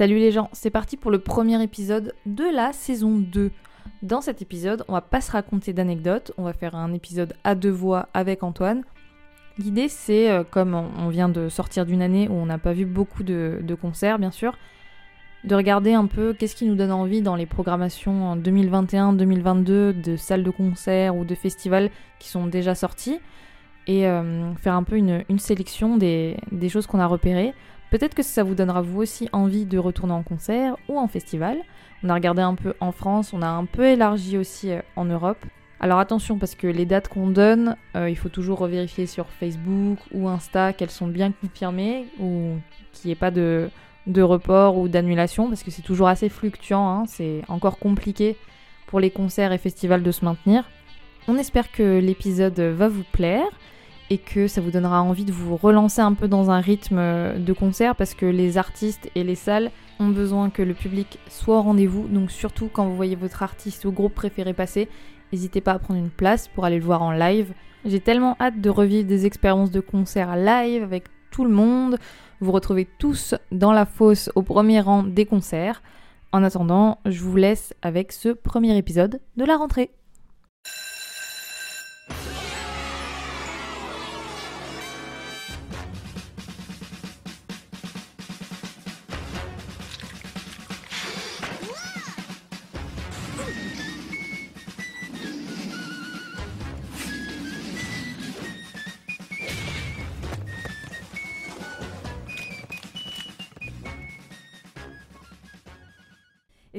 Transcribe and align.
Salut 0.00 0.16
les 0.16 0.32
gens, 0.32 0.48
c'est 0.54 0.70
parti 0.70 0.96
pour 0.96 1.10
le 1.10 1.18
premier 1.18 1.62
épisode 1.62 2.14
de 2.24 2.44
la 2.44 2.72
saison 2.72 3.18
2. 3.18 3.50
Dans 4.00 4.22
cet 4.22 4.40
épisode, 4.40 4.82
on 4.88 4.94
va 4.94 5.02
pas 5.02 5.20
se 5.20 5.30
raconter 5.30 5.74
d'anecdotes, 5.74 6.32
on 6.38 6.44
va 6.44 6.54
faire 6.54 6.74
un 6.74 6.94
épisode 6.94 7.34
à 7.44 7.54
deux 7.54 7.68
voix 7.68 8.08
avec 8.14 8.42
Antoine. 8.42 8.82
L'idée 9.58 9.90
c'est, 9.90 10.30
euh, 10.30 10.42
comme 10.42 10.72
on 10.72 11.10
vient 11.10 11.28
de 11.28 11.50
sortir 11.50 11.84
d'une 11.84 12.00
année 12.00 12.28
où 12.28 12.32
on 12.32 12.46
n'a 12.46 12.56
pas 12.56 12.72
vu 12.72 12.86
beaucoup 12.86 13.22
de, 13.22 13.76
concerts 13.78 14.18
bien 14.18 14.30
sûr, 14.30 14.56
de 15.44 15.54
regarder 15.54 15.92
un 15.92 16.06
peu 16.06 16.32
qu'est-ce 16.32 16.56
qui 16.56 16.64
nous 16.64 16.76
donne 16.76 16.92
envie 16.92 17.20
dans 17.20 17.36
les 17.36 17.44
programmations 17.44 18.24
en 18.24 18.38
2021-2022 18.38 20.00
de 20.00 20.16
salles 20.16 20.44
de 20.44 20.50
concert 20.50 21.14
ou 21.14 21.26
de 21.26 21.34
festivals 21.34 21.90
qui 22.18 22.30
sont 22.30 22.46
déjà 22.46 22.74
sortis 22.74 23.20
et 23.86 24.06
euh, 24.06 24.54
faire 24.54 24.76
un 24.76 24.82
peu 24.82 24.96
une, 24.96 25.24
sélection 25.36 25.98
des 25.98 26.38
choses 26.70 26.86
qu'on 26.86 27.00
a 27.00 27.06
repérées. 27.06 27.52
Peut-être 27.90 28.14
que 28.14 28.22
ça 28.22 28.44
vous 28.44 28.54
donnera 28.54 28.82
vous 28.82 29.00
aussi 29.00 29.28
envie 29.32 29.66
de 29.66 29.76
retourner 29.76 30.12
en 30.12 30.22
concert 30.22 30.76
ou 30.88 30.98
en 30.98 31.08
festival. 31.08 31.58
On 32.04 32.08
a 32.08 32.14
regardé 32.14 32.40
un 32.40 32.54
peu 32.54 32.74
en 32.80 32.92
France, 32.92 33.32
on 33.32 33.42
a 33.42 33.48
un 33.48 33.64
peu 33.64 33.84
élargi 33.84 34.38
aussi 34.38 34.70
euh, 34.70 34.80
en 34.96 35.04
Europe. 35.04 35.44
Alors 35.80 35.98
attention 35.98 36.38
parce 36.38 36.54
que 36.54 36.66
les 36.66 36.86
dates 36.86 37.08
qu'on 37.08 37.28
donne, 37.28 37.76
euh, 37.96 38.08
il 38.08 38.16
faut 38.16 38.28
toujours 38.28 38.58
revérifier 38.58 39.06
sur 39.06 39.28
Facebook 39.28 39.98
ou 40.12 40.28
Insta 40.28 40.72
qu'elles 40.72 40.90
sont 40.90 41.08
bien 41.08 41.32
confirmées 41.32 42.06
ou 42.20 42.56
qu'il 42.92 43.08
n'y 43.08 43.12
ait 43.12 43.16
pas 43.16 43.30
de, 43.30 43.70
de 44.06 44.22
report 44.22 44.78
ou 44.78 44.88
d'annulation 44.88 45.48
parce 45.48 45.62
que 45.62 45.70
c'est 45.70 45.82
toujours 45.82 46.08
assez 46.08 46.28
fluctuant, 46.28 46.88
hein. 46.88 47.04
c'est 47.06 47.42
encore 47.48 47.78
compliqué 47.78 48.36
pour 48.86 49.00
les 49.00 49.10
concerts 49.10 49.52
et 49.52 49.58
festivals 49.58 50.02
de 50.02 50.12
se 50.12 50.24
maintenir. 50.24 50.68
On 51.28 51.36
espère 51.36 51.72
que 51.72 51.98
l'épisode 51.98 52.60
va 52.60 52.88
vous 52.88 53.04
plaire 53.12 53.48
et 54.10 54.18
que 54.18 54.48
ça 54.48 54.60
vous 54.60 54.72
donnera 54.72 55.02
envie 55.02 55.24
de 55.24 55.32
vous 55.32 55.56
relancer 55.56 56.00
un 56.00 56.14
peu 56.14 56.28
dans 56.28 56.50
un 56.50 56.60
rythme 56.60 56.98
de 57.38 57.52
concert 57.52 57.94
parce 57.94 58.14
que 58.14 58.26
les 58.26 58.58
artistes 58.58 59.08
et 59.14 59.22
les 59.22 59.36
salles 59.36 59.70
ont 60.00 60.08
besoin 60.08 60.50
que 60.50 60.62
le 60.62 60.74
public 60.74 61.18
soit 61.28 61.58
au 61.58 61.62
rendez-vous. 61.62 62.08
Donc 62.08 62.32
surtout 62.32 62.68
quand 62.72 62.86
vous 62.86 62.96
voyez 62.96 63.14
votre 63.14 63.42
artiste 63.42 63.84
ou 63.84 63.92
groupe 63.92 64.14
préféré 64.14 64.52
passer, 64.52 64.88
n'hésitez 65.32 65.60
pas 65.60 65.72
à 65.72 65.78
prendre 65.78 66.00
une 66.00 66.10
place 66.10 66.48
pour 66.48 66.64
aller 66.64 66.78
le 66.78 66.84
voir 66.84 67.02
en 67.02 67.12
live. 67.12 67.52
J'ai 67.84 68.00
tellement 68.00 68.36
hâte 68.40 68.60
de 68.60 68.68
revivre 68.68 69.08
des 69.08 69.26
expériences 69.26 69.70
de 69.70 69.80
concert 69.80 70.36
live 70.36 70.82
avec 70.82 71.04
tout 71.30 71.44
le 71.44 71.50
monde. 71.50 71.96
Vous 72.40 72.52
retrouvez 72.52 72.86
tous 72.98 73.34
dans 73.52 73.72
la 73.72 73.86
fosse 73.86 74.30
au 74.34 74.42
premier 74.42 74.80
rang 74.80 75.04
des 75.04 75.24
concerts. 75.24 75.82
En 76.32 76.42
attendant, 76.42 76.98
je 77.06 77.22
vous 77.22 77.36
laisse 77.36 77.74
avec 77.82 78.12
ce 78.12 78.30
premier 78.30 78.76
épisode 78.76 79.20
de 79.36 79.44
la 79.44 79.56
rentrée. 79.56 79.90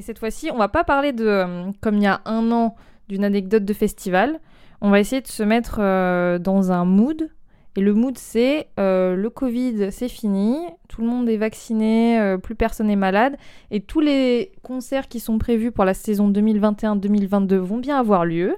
Et 0.02 0.04
cette 0.04 0.18
fois-ci, 0.18 0.50
on 0.52 0.58
va 0.58 0.68
pas 0.68 0.84
parler 0.84 1.14
de, 1.14 1.28
euh, 1.28 1.72
comme 1.80 1.98
il 1.98 2.02
y 2.02 2.08
a 2.08 2.22
un 2.26 2.52
an, 2.52 2.74
d'une 3.08 3.24
anecdote 3.24 3.64
de 3.64 3.72
festival. 3.72 4.40
On 4.82 4.90
va 4.90 5.00
essayer 5.00 5.22
de 5.22 5.28
se 5.28 5.44
mettre 5.44 5.78
euh, 5.78 6.40
dans 6.40 6.72
un 6.72 6.86
mood. 6.86 7.30
Et 7.76 7.82
le 7.82 7.94
mood, 7.94 8.18
c'est 8.18 8.70
euh, 8.80 9.16
le 9.16 9.30
Covid, 9.30 9.92
c'est 9.92 10.08
fini, 10.08 10.58
tout 10.90 11.02
le 11.02 11.08
monde 11.08 11.30
est 11.30 11.38
vacciné, 11.38 12.36
plus 12.42 12.56
personne 12.56 12.88
n'est 12.88 12.96
malade, 12.96 13.38
et 13.70 13.80
tous 13.80 14.00
les 14.00 14.52
concerts 14.64 15.08
qui 15.08 15.20
sont 15.20 15.38
prévus 15.38 15.72
pour 15.72 15.86
la 15.86 15.94
saison 15.94 16.32
2021-2022 16.32 17.58
vont 17.58 17.78
bien 17.78 18.00
avoir 18.00 18.26
lieu. 18.26 18.56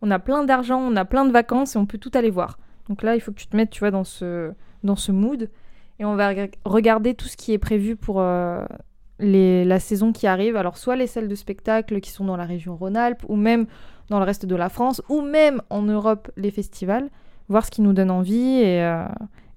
On 0.00 0.10
a 0.10 0.18
plein 0.18 0.42
d'argent, 0.42 0.80
on 0.80 0.96
a 0.96 1.04
plein 1.04 1.26
de 1.26 1.32
vacances 1.32 1.76
et 1.76 1.78
on 1.78 1.84
peut 1.84 1.98
tout 1.98 2.12
aller 2.14 2.30
voir. 2.30 2.58
Donc 2.88 3.02
là, 3.02 3.14
il 3.14 3.20
faut 3.20 3.30
que 3.30 3.38
tu 3.38 3.46
te 3.46 3.54
mettes, 3.54 3.70
tu 3.70 3.80
vois, 3.80 3.90
dans 3.90 4.04
ce, 4.04 4.52
dans 4.84 4.96
ce 4.96 5.12
mood. 5.12 5.50
Et 5.98 6.06
on 6.06 6.16
va 6.16 6.32
regarder 6.64 7.12
tout 7.12 7.28
ce 7.28 7.36
qui 7.36 7.52
est 7.52 7.58
prévu 7.58 7.94
pour 7.94 8.22
la 9.22 9.80
saison 9.80 10.12
qui 10.12 10.26
arrive. 10.26 10.56
Alors, 10.56 10.76
soit 10.76 10.96
les 10.96 11.06
salles 11.06 11.28
de 11.28 11.34
spectacle 11.34 12.00
qui 12.00 12.10
sont 12.10 12.24
dans 12.24 12.36
la 12.36 12.44
région 12.44 12.76
Rhône-Alpes, 12.76 13.22
ou 13.28 13.36
même 13.36 13.66
dans 14.10 14.18
le 14.18 14.24
reste 14.24 14.46
de 14.46 14.56
la 14.56 14.68
France, 14.68 15.02
ou 15.08 15.22
même 15.22 15.62
en 15.70 15.82
Europe, 15.82 16.30
les 16.36 16.50
festivals, 16.50 17.08
voir 17.48 17.64
ce 17.64 17.70
qui 17.70 17.82
nous 17.82 17.92
donne 17.92 18.10
envie 18.10 18.60
et, 18.60 18.82
euh, 18.82 19.06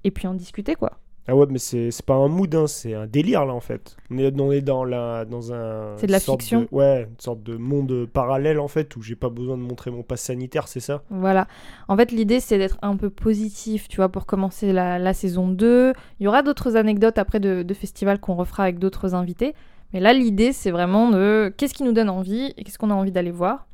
et 0.04 0.12
puis 0.12 0.28
en 0.28 0.34
discuter, 0.34 0.76
quoi. 0.76 1.00
Ah 1.28 1.36
ouais, 1.36 1.48
mais 1.50 1.58
c'est 1.58 1.90
pas 2.06 2.14
un 2.14 2.28
mood, 2.28 2.54
hein, 2.54 2.68
c'est 2.68 2.94
un 2.94 3.08
délire 3.08 3.46
là 3.46 3.54
en 3.54 3.60
fait. 3.60 3.98
On 4.12 4.18
est, 4.20 4.40
on 4.40 4.52
est 4.52 4.62
dans, 4.62 4.84
la, 4.84 5.26
dans 5.26 5.52
un. 5.54 5.98
C'est 5.98 6.06
de 6.06 6.12
la 6.12 6.20
fiction. 6.20 6.68
ouais, 6.72 7.08
une 7.10 7.20
sorte 7.20 7.42
de 7.42 7.58
monde 7.58 8.06
parallèle 8.06 8.60
en 8.60 8.68
fait 8.68 8.96
où 8.96 9.02
j'ai 9.02 9.16
pas 9.16 9.30
besoin 9.30 9.58
de 9.58 9.64
montrer 9.64 9.90
mon 9.90 10.04
pass 10.04 10.22
sanitaire, 10.22 10.68
c'est 10.68 10.80
ça? 10.80 11.02
Voilà. 11.10 11.48
En 11.88 11.98
fait, 11.98 12.12
l'idée 12.12 12.40
c'est 12.40 12.60
d'être 12.60 12.78
un 12.84 12.96
peu 12.96 13.10
positif, 13.10 13.88
tu 13.88 13.96
vois, 13.98 14.10
pour 14.10 14.28
commencer 14.28 14.72
la, 14.72 15.00
la 15.00 15.14
saison 15.16 15.48
2. 15.48 15.94
Il 16.20 16.24
y 16.24 16.28
aura 16.28 16.44
d'autres 16.44 16.76
anecdotes 16.76 17.18
après 17.18 17.40
de, 17.40 17.64
de 17.64 17.74
festivals 17.74 18.20
qu'on 18.20 18.36
refera 18.36 18.64
avec 18.64 18.78
d'autres 18.78 19.16
invités. 19.16 19.56
Mais 19.94 20.00
là, 20.00 20.14
l'idée 20.14 20.54
c'est 20.54 20.72
vraiment 20.72 21.10
de 21.10 21.52
qu'est-ce 21.58 21.74
qui 21.74 21.84
nous 21.84 21.94
donne 21.94 22.10
envie 22.10 22.54
et 22.56 22.64
qu'est-ce 22.64 22.78
qu'on 22.78 22.92
a 22.92 22.96
envie 22.96 23.12
d'aller 23.12 23.32
voir? 23.32 23.66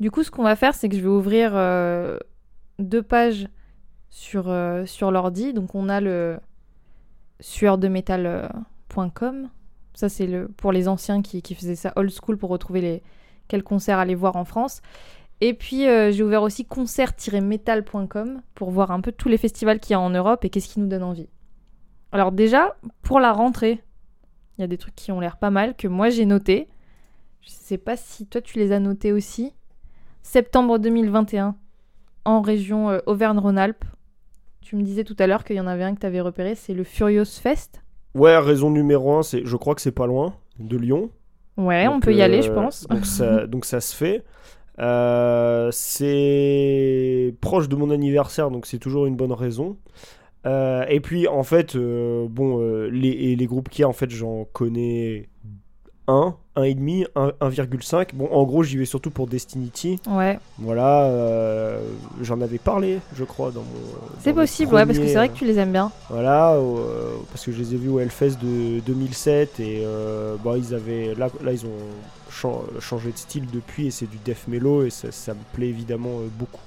Du 0.00 0.10
coup, 0.10 0.24
ce 0.24 0.30
qu'on 0.32 0.42
va 0.42 0.56
faire, 0.56 0.74
c'est 0.74 0.88
que 0.88 0.96
je 0.96 1.02
vais 1.02 1.08
ouvrir 1.08 1.52
euh, 1.54 2.18
deux 2.78 3.02
pages 3.02 3.46
sur, 4.10 4.48
euh, 4.48 4.84
sur 4.86 5.10
l'ordi. 5.10 5.52
Donc 5.52 5.74
on 5.74 5.88
a 5.88 6.00
le 6.00 6.38
sueurdemetal.com. 7.40 9.48
Ça 9.94 10.08
c'est 10.08 10.26
le 10.26 10.48
pour 10.48 10.72
les 10.72 10.88
anciens 10.88 11.22
qui, 11.22 11.42
qui, 11.42 11.54
faisaient 11.54 11.76
ça 11.76 11.92
old 11.96 12.10
school 12.10 12.36
pour 12.36 12.50
retrouver 12.50 12.80
les 12.80 13.02
quels 13.48 13.62
concerts 13.62 13.98
aller 13.98 14.14
voir 14.14 14.36
en 14.36 14.44
France. 14.44 14.82
Et 15.40 15.54
puis 15.54 15.88
euh, 15.88 16.12
j'ai 16.12 16.22
ouvert 16.22 16.42
aussi 16.42 16.66
concert-metal.com 16.66 18.42
pour 18.54 18.70
voir 18.70 18.90
un 18.90 19.00
peu 19.00 19.12
tous 19.12 19.28
les 19.28 19.38
festivals 19.38 19.80
qu'il 19.80 19.92
y 19.92 19.94
a 19.94 20.00
en 20.00 20.10
Europe 20.10 20.44
et 20.44 20.50
qu'est-ce 20.50 20.68
qui 20.68 20.80
nous 20.80 20.88
donne 20.88 21.02
envie. 21.02 21.28
Alors 22.12 22.32
déjà, 22.32 22.76
pour 23.02 23.20
la 23.20 23.32
rentrée, 23.32 23.82
il 24.58 24.60
y 24.60 24.64
a 24.64 24.66
des 24.66 24.78
trucs 24.78 24.96
qui 24.96 25.12
ont 25.12 25.20
l'air 25.20 25.38
pas 25.38 25.50
mal 25.50 25.76
que 25.76 25.88
moi 25.88 26.10
j'ai 26.10 26.26
noté. 26.26 26.68
Je 27.40 27.50
sais 27.50 27.78
pas 27.78 27.96
si 27.96 28.26
toi 28.26 28.42
tu 28.42 28.58
les 28.58 28.72
as 28.72 28.80
notés 28.80 29.12
aussi. 29.12 29.54
Septembre 30.22 30.78
2021 30.78 31.56
en 32.26 32.42
région 32.42 32.90
euh, 32.90 32.98
Auvergne-Rhône-Alpes 33.06 33.84
tu 34.60 34.76
me 34.76 34.82
disais 34.82 35.04
tout 35.04 35.16
à 35.18 35.26
l'heure 35.26 35.44
qu'il 35.44 35.56
y 35.56 35.60
en 35.60 35.66
avait 35.66 35.84
un 35.84 35.94
que 35.94 36.00
tu 36.00 36.06
avais 36.06 36.20
repéré, 36.20 36.54
c'est 36.54 36.74
le 36.74 36.84
Furious 36.84 37.24
Fest. 37.24 37.82
Ouais, 38.14 38.36
raison 38.38 38.70
numéro 38.70 39.14
un, 39.14 39.22
c'est, 39.22 39.44
je 39.44 39.56
crois 39.56 39.74
que 39.74 39.80
c'est 39.80 39.92
pas 39.92 40.06
loin 40.06 40.34
de 40.58 40.76
Lyon. 40.76 41.10
Ouais, 41.56 41.88
on 41.88 42.00
peut 42.00 42.14
y 42.14 42.22
aller, 42.22 42.42
je 42.42 42.50
euh, 42.50 42.54
pense. 42.54 42.86
Donc 42.88 43.06
ça, 43.06 43.46
donc 43.48 43.64
ça 43.64 43.80
se 43.80 43.94
fait. 43.94 44.24
Euh, 44.78 45.68
c'est 45.72 47.34
proche 47.40 47.68
de 47.68 47.76
mon 47.76 47.90
anniversaire, 47.90 48.50
donc 48.50 48.66
c'est 48.66 48.78
toujours 48.78 49.06
une 49.06 49.16
bonne 49.16 49.32
raison. 49.32 49.76
Euh, 50.46 50.84
et 50.88 51.00
puis 51.00 51.28
en 51.28 51.42
fait, 51.42 51.76
bon, 51.76 52.58
les, 52.90 53.36
les 53.36 53.46
groupes 53.46 53.68
qu'il 53.68 53.82
y 53.82 53.84
a, 53.84 53.88
en 53.88 53.92
fait, 53.92 54.10
j'en 54.10 54.46
connais 54.52 55.28
1, 56.10 56.34
1,5, 56.56 57.06
1,5. 57.40 58.14
Bon, 58.14 58.28
en 58.32 58.44
gros, 58.44 58.62
j'y 58.64 58.76
vais 58.76 58.84
surtout 58.84 59.10
pour 59.10 59.28
Destinity. 59.28 60.00
Ouais. 60.08 60.38
Voilà, 60.58 61.04
euh, 61.04 61.80
j'en 62.20 62.40
avais 62.40 62.58
parlé, 62.58 62.98
je 63.14 63.24
crois, 63.24 63.50
dans 63.52 63.60
mon. 63.60 63.80
C'est 64.20 64.32
possible, 64.32 64.74
ouais, 64.74 64.84
parce 64.84 64.98
que 64.98 65.06
c'est 65.06 65.14
vrai 65.14 65.28
que 65.28 65.36
tu 65.36 65.44
les 65.44 65.58
aimes 65.58 65.72
bien. 65.72 65.92
Voilà, 66.08 66.54
euh, 66.54 67.14
parce 67.30 67.44
que 67.44 67.52
je 67.52 67.58
les 67.58 67.74
ai 67.74 67.76
vus 67.76 67.90
au 67.90 68.00
Hellfest 68.00 68.38
de 68.42 68.80
2007 68.80 69.60
et 69.60 69.82
euh, 69.84 70.36
bon, 70.42 70.56
ils 70.56 70.74
avaient. 70.74 71.14
Là, 71.14 71.28
là 71.42 71.52
ils 71.52 71.64
ont 71.64 72.60
changé 72.80 73.12
de 73.12 73.18
style 73.18 73.46
depuis 73.52 73.88
et 73.88 73.90
c'est 73.90 74.08
du 74.08 74.16
death 74.24 74.48
mellow 74.48 74.84
et 74.84 74.90
ça, 74.90 75.12
ça 75.12 75.34
me 75.34 75.40
plaît 75.52 75.68
évidemment 75.68 76.20
beaucoup. 76.38 76.60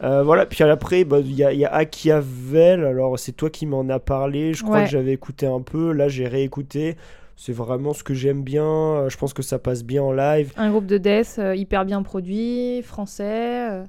voilà, 0.00 0.46
puis 0.46 0.62
après, 0.62 1.04
bah, 1.04 1.18
il 1.20 1.34
y, 1.34 1.42
a, 1.42 1.52
y 1.52 1.64
a 1.64 1.74
Achiavel, 1.74 2.84
alors 2.84 3.18
c'est 3.18 3.32
toi 3.32 3.50
qui 3.50 3.66
m'en 3.66 3.88
as 3.88 3.98
parlé, 3.98 4.54
je 4.54 4.62
crois 4.62 4.84
que 4.84 4.90
j'avais 4.90 5.12
écouté 5.12 5.46
un 5.46 5.60
peu, 5.60 5.92
là 5.92 6.08
j'ai 6.08 6.28
réécouté. 6.28 6.96
C'est 7.40 7.54
vraiment 7.54 7.94
ce 7.94 8.04
que 8.04 8.12
j'aime 8.12 8.42
bien. 8.42 8.66
Euh, 8.66 9.08
je 9.08 9.16
pense 9.16 9.32
que 9.32 9.40
ça 9.40 9.58
passe 9.58 9.82
bien 9.82 10.02
en 10.02 10.12
live. 10.12 10.52
Un 10.58 10.68
groupe 10.68 10.84
de 10.84 10.98
death 10.98 11.36
euh, 11.38 11.56
hyper 11.56 11.86
bien 11.86 12.02
produit, 12.02 12.82
français. 12.82 13.70
Euh. 13.70 13.84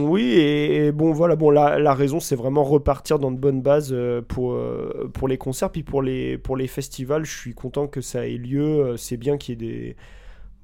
Oui, 0.00 0.22
et, 0.22 0.90
bon, 0.90 1.12
voilà, 1.12 1.36
bon, 1.36 1.50
la, 1.50 1.78
la 1.78 1.92
raison, 1.92 2.20
c'est 2.20 2.36
vraiment 2.36 2.64
repartir 2.64 3.18
dans 3.18 3.32
de 3.32 3.36
bonnes 3.36 3.60
bases 3.60 3.94
pour, 4.28 4.56
pour 5.12 5.28
les 5.28 5.36
concerts. 5.36 5.70
Puis 5.70 5.82
pour 5.82 6.00
les, 6.00 6.38
pour 6.38 6.56
les 6.56 6.68
festivals, 6.68 7.26
je 7.26 7.36
suis 7.36 7.52
content 7.52 7.86
que 7.86 8.00
ça 8.00 8.26
ait 8.26 8.38
lieu. 8.38 8.94
C'est 8.96 9.18
bien 9.18 9.36
qu'il 9.36 9.60
y 9.60 9.66
ait 9.66 9.68
des. 9.68 9.96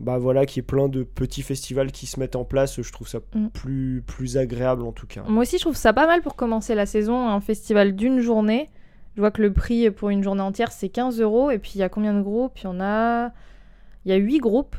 Bah 0.00 0.16
voilà, 0.16 0.46
qu'il 0.46 0.58
y 0.58 0.60
ait 0.60 0.66
plein 0.66 0.88
de 0.88 1.02
petits 1.02 1.42
festivals 1.42 1.92
qui 1.92 2.06
se 2.06 2.18
mettent 2.18 2.36
en 2.36 2.44
place. 2.44 2.80
Je 2.80 2.92
trouve 2.92 3.08
ça 3.08 3.18
mm. 3.34 3.48
plus, 3.48 4.02
plus 4.06 4.38
agréable 4.38 4.84
en 4.84 4.92
tout 4.92 5.06
cas. 5.06 5.22
Moi 5.28 5.42
aussi, 5.42 5.58
je 5.58 5.62
trouve 5.62 5.76
ça 5.76 5.92
pas 5.92 6.06
mal 6.06 6.22
pour 6.22 6.36
commencer 6.36 6.74
la 6.74 6.86
saison. 6.86 7.28
Un 7.28 7.40
festival 7.40 7.94
d'une 7.94 8.20
journée. 8.20 8.68
Je 9.16 9.20
vois 9.22 9.30
que 9.30 9.42
le 9.42 9.52
prix 9.52 9.90
pour 9.90 10.10
une 10.10 10.22
journée 10.22 10.42
entière, 10.42 10.70
c'est 10.70 10.90
15 10.90 11.20
euros. 11.20 11.50
Et 11.50 11.58
puis, 11.58 11.72
il 11.74 11.78
y 11.78 11.82
a 11.82 11.88
combien 11.88 12.14
de 12.14 12.22
groupes? 12.22 12.58
Il 12.60 12.64
y 12.64 12.66
en 12.66 12.80
a... 12.80 13.30
Il 14.04 14.10
y 14.10 14.12
a 14.12 14.16
8 14.16 14.38
groupes. 14.38 14.76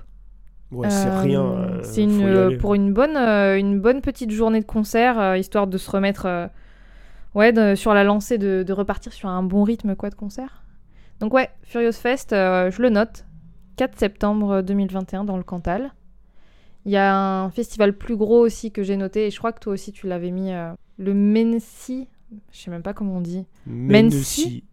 Ouais, 0.71 0.89
c'est 0.89 1.07
euh, 1.07 1.19
rien. 1.19 1.43
Euh, 1.43 1.79
c'est 1.81 2.03
une, 2.03 2.57
pour 2.57 2.75
une 2.75 2.93
bonne, 2.93 3.15
euh, 3.15 3.57
une 3.57 3.79
bonne 3.79 4.01
petite 4.01 4.31
journée 4.31 4.59
de 4.59 4.65
concert, 4.65 5.35
histoire 5.37 5.67
de 5.67 5.77
se 5.77 5.89
remettre 5.89 6.49
ouais, 7.35 7.75
sur 7.75 7.93
la 7.93 8.03
lancée, 8.03 8.37
de, 8.37 8.63
de, 8.63 8.73
repartir 8.73 9.13
sur 9.13 9.29
un 9.29 9.43
bon 9.43 9.63
rythme 9.63 9.95
quoi, 9.95 10.09
de 10.09 10.15
concert. 10.15 10.63
Donc 11.19 11.33
ouais, 11.33 11.49
Furious 11.63 11.93
Fest, 11.93 12.31
je 12.31 12.81
le 12.81 12.89
note. 12.89 13.25
4 13.77 13.97
septembre 13.97 14.61
2021 14.61 15.23
dans 15.23 15.37
le 15.37 15.43
Cantal. 15.43 15.93
Il 16.85 16.91
y 16.91 16.97
a 16.97 17.15
un 17.15 17.49
festival 17.51 17.93
plus 17.93 18.15
gros 18.15 18.39
aussi 18.39 18.71
que 18.71 18.81
j'ai 18.81 18.97
noté, 18.97 19.27
et 19.27 19.31
je 19.31 19.37
crois 19.37 19.51
que 19.51 19.59
toi 19.59 19.73
aussi 19.73 19.91
tu 19.91 20.07
l'avais 20.07 20.31
mis, 20.31 20.51
le 20.97 21.13
Mency, 21.13 22.07
je 22.51 22.57
sais 22.59 22.71
même 22.71 22.81
pas 22.83 22.93
comment 22.93 23.17
on 23.17 23.21
dit. 23.21 23.45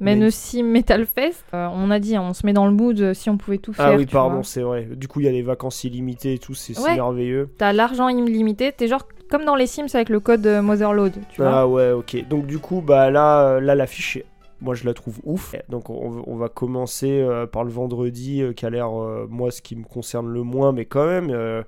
Mency 0.01 0.62
Metal 0.62 1.06
Fest. 1.06 1.45
Euh, 1.55 1.69
on 1.73 1.91
a 1.91 1.99
dit, 1.99 2.17
hein, 2.17 2.23
on 2.23 2.33
se 2.35 2.45
met 2.47 2.53
dans 2.53 2.67
le 2.67 2.73
mood 2.73 2.99
euh, 3.01 3.15
si 3.15 3.31
on 3.31 3.37
pouvait 3.37 3.59
tout 3.59 3.73
faire. 3.73 3.87
Ah 3.87 3.97
oui, 3.97 4.06
pardon, 4.06 4.43
c'est 4.43 4.62
vrai. 4.62 4.89
Du 4.97 5.09
coup, 5.09 5.21
il 5.21 5.27
y 5.27 5.29
a 5.29 5.33
les 5.33 5.43
vacances 5.43 5.85
illimitées 5.85 6.35
et 6.35 6.39
tout, 6.39 6.55
c'est 6.55 6.79
Ouais. 6.81 6.95
merveilleux. 6.95 7.51
T'as 7.59 7.73
l'argent 7.73 8.09
illimité, 8.09 8.73
t'es 8.73 8.89
genre 8.89 9.06
comme 9.31 9.45
dans 9.45 9.56
les 9.56 9.67
Sims 9.67 9.87
avec 9.95 10.09
le 10.09 10.21
code 10.21 10.47
euh, 10.47 10.62
Motherload, 10.62 11.12
tu 11.31 11.41
vois. 11.43 11.51
Ah 11.61 11.69
ouais, 11.69 11.93
ok. 11.93 12.29
Donc 12.29 12.47
du 12.47 12.59
coup, 12.59 12.81
bah 12.81 13.11
là, 13.11 13.61
là 13.61 13.75
l'affiche, 13.75 14.19
moi 14.61 14.75
je 14.75 14.85
la 14.85 14.95
trouve 14.95 15.21
ouf. 15.25 15.55
Donc 15.69 15.91
on, 15.91 16.23
on 16.27 16.37
va 16.37 16.49
commencer 16.49 17.21
euh, 17.21 17.47
par 17.47 17.65
le 17.65 17.71
vendredi, 17.71 18.43
euh, 18.43 18.53
qui 18.53 18.67
a 18.67 18.71
l'air, 18.71 18.91
moi, 19.29 19.51
ce 19.51 19.62
qui 19.62 19.77
me 19.77 19.85
concerne 19.85 20.29
le 20.29 20.43
moins, 20.43 20.73
mais 20.73 20.85
quand 20.85 21.06
même. 21.06 21.65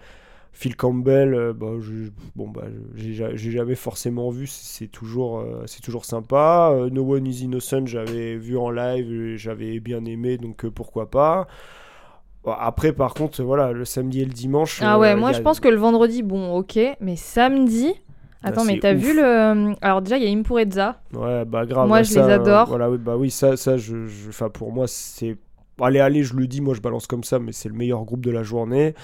Phil 0.58 0.74
Campbell, 0.74 1.34
euh, 1.34 1.52
bah, 1.52 1.72
je- 1.80 2.08
bon, 2.34 2.48
bah, 2.48 2.62
j'ai 2.94 3.12
ja- 3.12 3.36
j'ai 3.36 3.50
jamais 3.50 3.74
forcément 3.74 4.30
vu, 4.30 4.46
c'est 4.46 4.86
toujours, 4.86 5.40
euh, 5.40 5.64
c'est 5.66 5.82
toujours 5.82 6.06
sympa. 6.06 6.70
Euh, 6.72 6.88
no 6.88 7.02
One 7.14 7.26
is 7.26 7.42
Innocent, 7.44 7.84
j'avais 7.84 8.36
vu 8.36 8.56
en 8.56 8.70
live, 8.70 9.36
j'avais 9.36 9.80
bien 9.80 10.02
aimé, 10.06 10.38
donc 10.38 10.66
pourquoi 10.70 11.10
pas. 11.10 11.46
Bon, 12.42 12.52
Après, 12.58 12.92
par 12.92 13.12
contre, 13.12 13.42
voilà, 13.42 13.72
le 13.72 13.84
samedi 13.84 14.22
et 14.22 14.24
le 14.24 14.32
dimanche. 14.32 14.80
Ah 14.82 14.98
ouais, 14.98 15.12
euh, 15.12 15.16
moi 15.18 15.30
a- 15.30 15.32
je 15.34 15.40
pense 15.42 15.60
que 15.60 15.68
le 15.68 15.76
vendredi, 15.76 16.22
bon, 16.22 16.54
ok, 16.56 16.78
mais 17.00 17.16
samedi. 17.16 17.92
Attends, 18.42 18.64
mais 18.64 18.78
t'as 18.78 18.94
vu 18.94 19.14
le. 19.14 19.74
Alors 19.82 20.00
déjà, 20.00 20.16
il 20.16 20.24
y 20.24 20.26
a 20.26 20.38
Impurezza. 20.38 21.00
Ouais, 21.12 21.44
bah 21.44 21.66
grave. 21.66 21.88
Moi, 21.88 21.98
bah, 21.98 22.02
je 22.04 22.12
ça, 22.12 22.26
les 22.26 22.32
adore. 22.32 22.68
voilà, 22.68 22.90
oui, 22.90 22.98
bah 22.98 23.16
oui, 23.16 23.30
ça, 23.30 23.56
ça, 23.56 23.76
je, 23.76 24.06
je- 24.06 24.28
enfin, 24.28 24.48
pour 24.48 24.72
moi, 24.72 24.86
c'est. 24.86 25.36
Allez, 25.80 25.98
allez, 26.00 26.22
je 26.22 26.34
le 26.34 26.46
dis, 26.46 26.60
moi, 26.62 26.72
je 26.74 26.80
balance 26.80 27.06
comme 27.06 27.24
ça, 27.24 27.38
mais 27.38 27.52
c'est 27.52 27.68
le 27.68 27.74
meilleur 27.74 28.04
groupe 28.04 28.24
de 28.24 28.30
la 28.30 28.42
journée. 28.42 28.94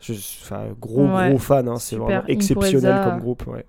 Je, 0.00 0.12
enfin, 0.12 0.64
gros, 0.80 1.06
Ouais, 1.06 1.28
gros 1.30 1.38
fan, 1.38 1.68
hein, 1.68 1.76
c'est 1.78 1.96
vraiment 1.96 2.22
exceptionnel 2.26 3.00
comme 3.04 3.20
groupe, 3.20 3.46
ouais. 3.46 3.64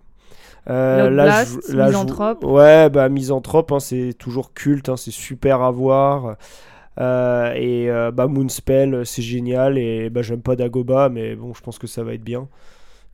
Euh, 0.70 1.10
là, 1.10 1.44
là, 1.70 1.88
Misanthrope. 1.88 2.44
ouais, 2.46 2.90
bah 2.90 3.10
Misanthrope, 3.10 3.72
hein, 3.72 3.80
c'est 3.80 4.14
toujours 4.18 4.54
culte, 4.54 4.90
hein, 4.90 4.98
c'est 4.98 5.12
super 5.12 5.62
à 5.62 5.72
voir. 5.72 6.36
Euh, 7.00 7.54
et 7.56 7.90
euh, 7.90 8.12
bah 8.12 8.28
Moonspell, 8.28 9.06
c'est 9.06 9.22
génial. 9.24 9.78
Et 9.78 10.10
bah 10.10 10.22
j'aime 10.22 10.42
pas 10.42 10.56
Dagoba, 10.56 11.10
mais 11.10 11.36
bon, 11.36 11.54
je 11.54 11.62
pense 11.62 11.80
que 11.80 11.88
ça 11.88 12.04
va 12.04 12.14
être 12.14 12.24
bien. 12.24 12.48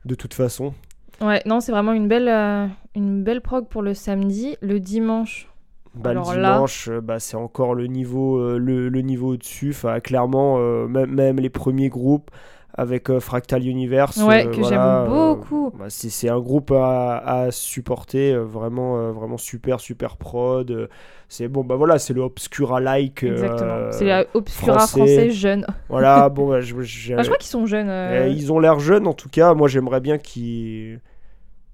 De 0.04 0.14
toute 0.14 0.34
façon. 0.34 0.74
Ouais, 1.20 1.42
non, 1.46 1.60
c'est 1.60 1.72
vraiment 1.72 1.92
une 1.92 2.06
belle, 2.06 2.28
euh, 2.28 2.66
une 2.94 3.24
belle 3.24 3.40
prog 3.40 3.66
pour 3.68 3.82
le 3.82 3.94
samedi. 3.94 4.56
Le 4.60 4.78
dimanche, 4.78 5.48
Bah, 5.94 6.10
Alors 6.10 6.32
le 6.34 6.42
dimanche, 6.42 6.90
bah, 7.02 7.18
c'est 7.18 7.36
encore 7.36 7.74
le 7.74 7.86
niveau, 7.86 8.58
le, 8.58 8.88
le 8.88 9.00
niveau 9.00 9.32
au-dessus. 9.32 9.70
Enfin, 9.70 10.00
clairement, 10.00 10.58
même, 10.86 11.12
même 11.14 11.40
les 11.40 11.50
premiers 11.50 11.88
groupes 11.88 12.30
avec 12.78 13.10
euh, 13.10 13.20
Fractal 13.20 13.66
Universe. 13.66 14.16
ouais, 14.22 14.46
euh, 14.46 14.50
que 14.50 14.60
voilà, 14.60 14.68
j'aime 14.68 14.80
euh, 15.12 15.34
beaucoup. 15.34 15.70
bah, 15.78 15.86
c'est 15.88 16.28
un 16.30 16.38
groupe 16.40 16.70
à, 16.70 17.18
à 17.18 17.50
supporter, 17.50 18.34
vraiment, 18.36 19.12
vraiment 19.12 19.36
super, 19.36 19.80
super 19.80 20.16
prod. 20.16 20.88
C'est 21.28 21.48
bon, 21.48 21.62
bah 21.64 21.74
voilà, 21.76 21.98
c'est 21.98 22.14
le 22.14 22.22
Obscura-like. 22.22 23.22
Exactement. 23.24 23.90
c'est 23.92 24.06
la 24.06 24.24
Obscura 24.32 24.78
français. 24.78 24.96
français, 24.96 25.30
jeune. 25.30 25.66
Voilà, 25.90 26.28
bon, 26.30 26.48
bah, 26.48 26.60
je- 26.62 26.80
j'ai- 26.82 27.14
Ah, 27.14 27.22
je 27.22 27.26
crois 27.28 27.36
qu'ils 27.36 27.50
sont 27.50 27.66
jeunes. 27.66 27.88
euh, 27.90 28.28
ils 28.28 28.50
ont 28.52 28.58
l'air 28.60 28.78
jeunes 28.80 29.06
en 29.06 29.12
tout 29.12 29.28
cas. 29.28 29.52
Moi, 29.52 29.68
j'aimerais 29.68 30.00
bien 30.00 30.16
qu'ils, 30.16 31.00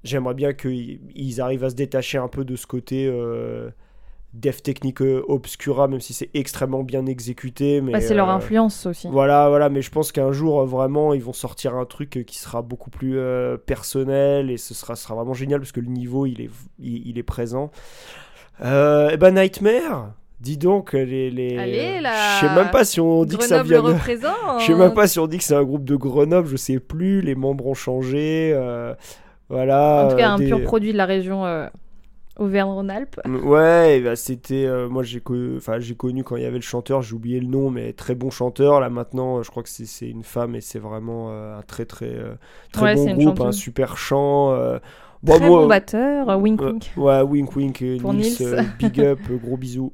j'aimerais 0.02 0.34
bien 0.34 0.52
qu'ils 0.54 1.00
ils 1.14 1.40
arrivent 1.40 1.64
à 1.64 1.70
se 1.70 1.76
détacher 1.76 2.18
un 2.18 2.28
peu 2.28 2.44
de 2.44 2.56
ce 2.56 2.66
côté 2.66 3.06
euh, 3.08 3.70
dev 4.34 4.56
technique 4.56 5.00
euh, 5.00 5.24
obscura, 5.28 5.88
même 5.88 6.00
si 6.00 6.12
c'est 6.12 6.30
extrêmement 6.34 6.82
bien 6.82 7.06
exécuté. 7.06 7.80
Mais 7.80 7.92
bah, 7.92 8.00
c'est 8.00 8.14
leur 8.14 8.28
euh, 8.28 8.34
influence 8.34 8.86
aussi. 8.86 9.08
Voilà, 9.08 9.48
voilà. 9.48 9.68
Mais 9.68 9.80
je 9.82 9.90
pense 9.90 10.12
qu'un 10.12 10.32
jour, 10.32 10.60
euh, 10.60 10.64
vraiment, 10.66 11.14
ils 11.14 11.22
vont 11.22 11.32
sortir 11.32 11.74
un 11.76 11.84
truc 11.84 12.24
qui 12.26 12.38
sera 12.38 12.62
beaucoup 12.62 12.90
plus 12.90 13.18
euh, 13.18 13.56
personnel 13.56 14.50
et 14.50 14.56
ce 14.56 14.74
sera, 14.74 14.96
sera 14.96 15.14
vraiment 15.14 15.34
génial 15.34 15.60
parce 15.60 15.72
que 15.72 15.80
le 15.80 15.88
niveau, 15.88 16.26
il 16.26 16.40
est, 16.40 16.50
il, 16.78 17.06
il 17.08 17.18
est 17.18 17.22
présent. 17.22 17.70
Euh, 18.62 19.10
et 19.10 19.16
ben 19.16 19.34
Nightmare. 19.34 20.12
Dis 20.40 20.58
donc, 20.58 20.92
les. 20.92 21.30
les... 21.30 21.56
Allez, 21.56 22.00
là. 22.00 22.36
Je 22.36 22.46
sais 22.46 22.54
même 22.54 22.70
pas 22.70 22.84
si 22.84 23.00
on 23.00 23.24
dit 23.24 23.38
que 23.38 23.44
ça 23.44 23.62
vient 23.62 23.80
représente. 23.80 24.34
Je 24.60 24.66
sais 24.66 24.74
même 24.74 24.92
pas 24.92 25.06
si 25.06 25.18
on 25.18 25.26
dit 25.26 25.38
que 25.38 25.44
c'est 25.44 25.54
un 25.54 25.62
groupe 25.62 25.84
de 25.84 25.96
Grenoble, 25.96 26.48
je 26.48 26.56
sais 26.56 26.80
plus, 26.80 27.22
les 27.22 27.34
membres 27.34 27.66
ont 27.66 27.74
changé. 27.74 28.52
euh, 28.54 28.94
voilà. 29.48 30.04
En 30.04 30.10
tout 30.10 30.16
cas, 30.16 30.30
un 30.30 30.38
pur 30.38 30.62
produit 30.62 30.92
de 30.92 30.98
la 30.98 31.06
région 31.06 31.46
euh, 31.46 31.66
Auvergne-Rhône-Alpes. 32.36 33.20
Ouais, 33.26 34.02
bah, 34.02 34.16
c'était. 34.16 34.66
euh, 34.66 34.86
moi, 34.90 35.02
j'ai 35.02 35.20
co- 35.20 35.56
enfin, 35.56 35.80
j'ai 35.80 35.94
connu 35.94 36.24
quand 36.24 36.36
il 36.36 36.42
y 36.42 36.46
avait 36.46 36.56
le 36.58 36.62
chanteur, 36.62 37.00
j'ai 37.00 37.14
oublié 37.14 37.40
le 37.40 37.46
nom, 37.46 37.70
mais 37.70 37.94
très 37.94 38.14
bon 38.14 38.28
chanteur. 38.30 38.80
Là, 38.80 38.90
maintenant, 38.90 39.38
euh, 39.38 39.42
je 39.42 39.50
crois 39.50 39.62
que 39.62 39.70
c'est 39.70 40.10
une 40.10 40.22
femme 40.22 40.54
et 40.54 40.60
c'est 40.60 40.78
vraiment 40.78 41.30
euh, 41.30 41.56
un 41.58 41.62
très, 41.62 41.86
très, 41.86 42.14
euh, 42.14 42.34
très 42.70 42.84
Ouais, 42.84 42.94
bon 42.94 43.06
groupe, 43.06 43.40
un 43.40 43.50
super 43.52 43.96
chant. 43.96 44.50
bon, 45.22 45.38
Très 45.38 45.40
moi, 45.40 45.66
bon 45.66 45.68
batteur, 45.68 46.38
wink 46.38 46.66
wink. 46.66 46.92
Ouais, 46.96 47.22
wink 47.22 47.56
wink, 47.56 47.80
Pour 47.98 48.12
Nils, 48.12 48.36
Nils. 48.36 48.72
big 48.78 49.00
up, 49.00 49.30
gros 49.30 49.56
bisous. 49.56 49.92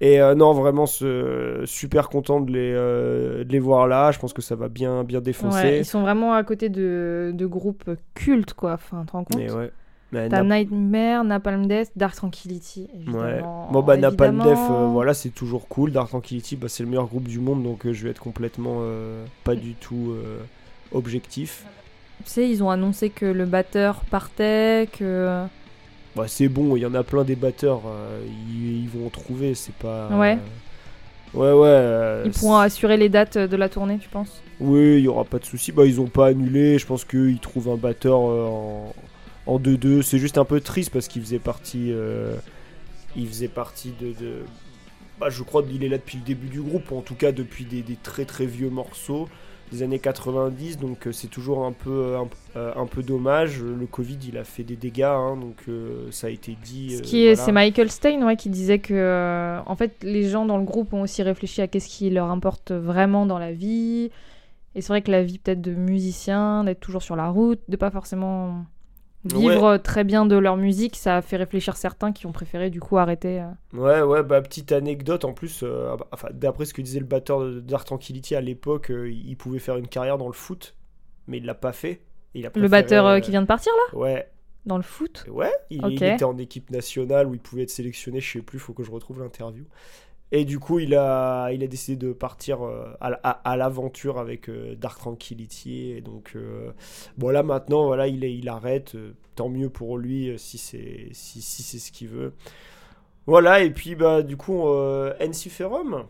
Et 0.00 0.20
euh, 0.22 0.34
non, 0.34 0.52
vraiment, 0.54 0.86
ce- 0.86 1.64
super 1.66 2.08
content 2.10 2.40
de 2.40 2.52
les, 2.52 2.72
euh, 2.74 3.44
de 3.44 3.52
les 3.52 3.60
voir 3.60 3.88
là. 3.88 4.12
Je 4.12 4.18
pense 4.20 4.32
que 4.34 4.42
ça 4.42 4.56
va 4.56 4.68
bien, 4.68 5.04
bien 5.04 5.20
défoncer. 5.22 5.68
Ouais, 5.68 5.80
ils 5.80 5.84
sont 5.84 6.02
vraiment 6.02 6.34
à 6.34 6.44
côté 6.44 6.68
de, 6.68 7.32
de 7.34 7.46
groupes 7.46 7.90
cultes, 8.14 8.54
quoi. 8.54 8.74
Enfin, 8.74 9.00
tu 9.00 9.06
te 9.06 9.12
rends 9.12 9.24
compte? 9.24 9.38
Mais 9.38 9.50
ouais. 9.50 9.72
Mais 10.12 10.28
T'as 10.28 10.42
Nap- 10.42 10.68
Nightmare, 10.70 11.24
Napalm 11.24 11.66
Death, 11.66 11.90
Dark 11.96 12.14
Tranquility, 12.14 12.86
ouais. 13.08 13.40
Bon 13.72 13.82
bah 13.82 13.96
Napalm 13.96 14.38
Death, 14.42 14.58
euh, 14.70 14.88
voilà, 14.88 15.14
c'est 15.14 15.30
toujours 15.30 15.68
cool. 15.68 15.90
Dark 15.90 16.10
Tranquility, 16.10 16.56
bah, 16.56 16.68
c'est 16.68 16.82
le 16.82 16.90
meilleur 16.90 17.06
groupe 17.06 17.26
du 17.28 17.38
monde, 17.38 17.62
donc 17.62 17.86
euh, 17.86 17.94
je 17.94 18.04
vais 18.04 18.10
être 18.10 18.20
complètement 18.20 18.80
euh, 18.80 19.24
pas 19.42 19.54
du 19.54 19.72
tout 19.74 20.14
objectif. 20.92 21.64
Tu 22.24 22.30
sais, 22.30 22.48
ils 22.48 22.62
ont 22.62 22.68
annoncé 22.70 23.08
que 23.08 23.24
le 23.24 23.46
batteur 23.46 24.02
partait, 24.10 24.88
que... 24.92 25.44
Bah, 26.14 26.24
c'est 26.28 26.48
bon, 26.48 26.76
il 26.76 26.80
y 26.80 26.86
en 26.86 26.94
a 26.94 27.02
plein 27.02 27.24
des 27.24 27.34
batteurs, 27.34 27.80
ils, 28.50 28.82
ils 28.82 28.88
vont 28.90 29.06
en 29.06 29.10
trouver, 29.10 29.54
c'est 29.54 29.74
pas. 29.74 30.08
Ouais. 30.08 30.38
Ouais, 31.32 31.52
ouais. 31.52 32.22
Ils 32.26 32.32
pourront 32.32 32.58
assurer 32.58 32.98
les 32.98 33.08
dates 33.08 33.38
de 33.38 33.56
la 33.56 33.70
tournée, 33.70 33.96
tu 33.98 34.10
penses? 34.10 34.42
Oui, 34.60 34.98
il 34.98 35.04
y 35.04 35.08
aura 35.08 35.24
pas 35.24 35.38
de 35.38 35.46
souci. 35.46 35.72
Bah, 35.72 35.86
ils 35.86 35.98
ont 35.98 36.06
pas 36.06 36.26
annulé. 36.26 36.78
Je 36.78 36.86
pense 36.86 37.06
qu'ils 37.06 37.38
trouvent 37.40 37.70
un 37.70 37.76
batteur 37.76 38.18
en, 38.18 38.92
en 39.46 39.58
2-2. 39.58 40.02
C'est 40.02 40.18
juste 40.18 40.38
un 40.38 40.44
peu 40.44 40.60
triste 40.60 40.90
parce 40.90 41.08
qu'il 41.08 41.22
faisait 41.22 41.38
partie. 41.38 41.90
euh, 41.92 42.34
il 43.16 43.26
faisait 43.28 43.48
partie 43.48 43.92
de. 44.00 44.08
de- 44.08 44.44
Bah, 45.20 45.28
je 45.30 45.42
crois 45.42 45.62
qu'il 45.62 45.84
est 45.84 45.88
là 45.88 45.98
depuis 45.98 46.18
le 46.18 46.24
début 46.24 46.48
du 46.48 46.60
groupe, 46.62 46.90
ou 46.90 46.96
en 46.98 47.02
tout 47.02 47.14
cas 47.14 47.32
depuis 47.32 47.64
des, 47.64 47.82
des 47.82 47.96
très 47.96 48.24
très 48.24 48.46
vieux 48.46 48.70
morceaux 48.70 49.28
des 49.70 49.82
années 49.82 49.98
90. 50.00 50.78
Donc 50.78 51.06
euh, 51.06 51.12
c'est 51.12 51.28
toujours 51.28 51.64
un 51.64 51.72
peu, 51.72 52.16
un, 52.16 52.28
euh, 52.56 52.72
un 52.76 52.86
peu 52.86 53.02
dommage. 53.02 53.60
Le 53.62 53.86
Covid, 53.86 54.18
il 54.28 54.36
a 54.38 54.44
fait 54.44 54.64
des 54.64 54.76
dégâts, 54.76 55.02
hein, 55.04 55.36
donc 55.36 55.56
euh, 55.68 56.08
ça 56.10 56.26
a 56.28 56.30
été 56.30 56.56
dit. 56.62 56.96
Euh, 56.96 57.00
voilà. 57.28 57.36
c'est 57.36 57.52
Michael 57.52 57.90
Stein 57.90 58.26
ouais, 58.26 58.36
qui 58.36 58.50
disait 58.50 58.78
que 58.80 58.94
euh, 58.94 59.60
en 59.66 59.76
fait 59.76 59.96
les 60.02 60.28
gens 60.28 60.44
dans 60.46 60.58
le 60.58 60.64
groupe 60.64 60.92
ont 60.92 61.02
aussi 61.02 61.22
réfléchi 61.22 61.62
à 61.62 61.68
qu'est-ce 61.68 61.88
qui 61.88 62.10
leur 62.10 62.30
importe 62.30 62.72
vraiment 62.72 63.26
dans 63.26 63.38
la 63.38 63.52
vie. 63.52 64.10
Et 64.74 64.80
c'est 64.80 64.88
vrai 64.88 65.02
que 65.02 65.10
la 65.10 65.22
vie 65.22 65.38
peut-être 65.38 65.60
de 65.62 65.74
musicien, 65.74 66.64
d'être 66.64 66.80
toujours 66.80 67.02
sur 67.02 67.16
la 67.16 67.28
route, 67.28 67.60
de 67.68 67.76
pas 67.76 67.90
forcément 67.90 68.64
vivre 69.24 69.76
très 69.78 70.04
bien 70.04 70.26
de 70.26 70.36
leur 70.36 70.56
musique, 70.56 70.96
ça 70.96 71.16
a 71.18 71.22
fait 71.22 71.36
réfléchir 71.36 71.76
certains 71.76 72.12
qui 72.12 72.26
ont 72.26 72.32
préféré 72.32 72.70
du 72.70 72.80
coup 72.80 72.98
arrêter. 72.98 73.40
euh. 73.40 73.46
Ouais, 73.72 74.02
ouais, 74.02 74.22
bah 74.22 74.42
petite 74.42 74.70
anecdote 74.72 75.24
en 75.24 75.32
plus, 75.32 75.62
euh, 75.62 75.96
enfin, 76.12 76.28
d'après 76.32 76.66
ce 76.66 76.74
que 76.74 76.82
disait 76.82 77.00
le 77.00 77.06
batteur 77.06 77.40
de 77.40 77.60
Dark 77.60 77.86
Tranquility 77.86 78.34
à 78.34 78.40
l'époque, 78.42 78.90
euh, 78.90 79.10
il 79.10 79.36
pouvait 79.36 79.58
faire 79.58 79.76
une 79.78 79.88
carrière 79.88 80.18
dans 80.18 80.26
le 80.26 80.34
foot, 80.34 80.74
mais 81.26 81.38
il 81.38 81.46
l'a 81.46 81.54
pas 81.54 81.72
fait. 81.72 82.02
Il 82.34 82.46
a 82.46 82.50
Le 82.54 82.68
batteur 82.68 83.20
qui 83.20 83.30
vient 83.30 83.42
de 83.42 83.46
partir 83.46 83.72
là? 83.72 83.98
Ouais, 83.98 84.30
dans 84.66 84.76
le 84.76 84.82
foot? 84.82 85.24
ouais, 85.30 85.52
il, 85.70 85.86
il 85.86 86.04
était 86.04 86.24
en 86.24 86.36
équipe 86.36 86.70
nationale 86.70 87.26
où 87.26 87.34
il 87.34 87.40
pouvait 87.40 87.62
être 87.62 87.70
sélectionné, 87.70 88.20
je 88.20 88.30
sais 88.32 88.42
plus, 88.42 88.58
faut 88.58 88.74
que 88.74 88.82
je 88.82 88.90
retrouve 88.90 89.20
l'interview. 89.20 89.64
Et 90.34 90.46
du 90.46 90.58
coup, 90.58 90.78
il 90.78 90.94
a, 90.94 91.50
il 91.52 91.62
a 91.62 91.66
décidé 91.66 92.06
de 92.06 92.14
partir 92.14 92.64
euh, 92.64 92.96
à, 93.00 93.56
l'aventure 93.58 94.18
avec 94.18 94.48
euh, 94.48 94.74
Dark 94.74 94.98
Tranquility. 94.98 95.90
Et 95.90 96.00
donc, 96.00 96.32
euh, 96.36 96.72
bon, 97.18 97.28
là 97.28 97.42
maintenant, 97.42 97.84
voilà, 97.84 98.08
il, 98.08 98.24
il 98.24 98.48
arrête. 98.48 98.96
tant 99.34 99.50
mieux 99.50 99.68
pour 99.68 99.98
lui 99.98 100.32
si 100.38 100.56
c'est 100.56 101.08
si, 101.12 101.42
ce 101.42 101.92
qu'il 101.92 102.08
veut. 102.08 102.32
Voilà, 103.26 103.62
et 103.62 103.70
puis, 103.70 103.94
bah, 103.94 104.22
du 104.22 104.38
coup, 104.38 104.62
Ensiferum. 105.20 106.06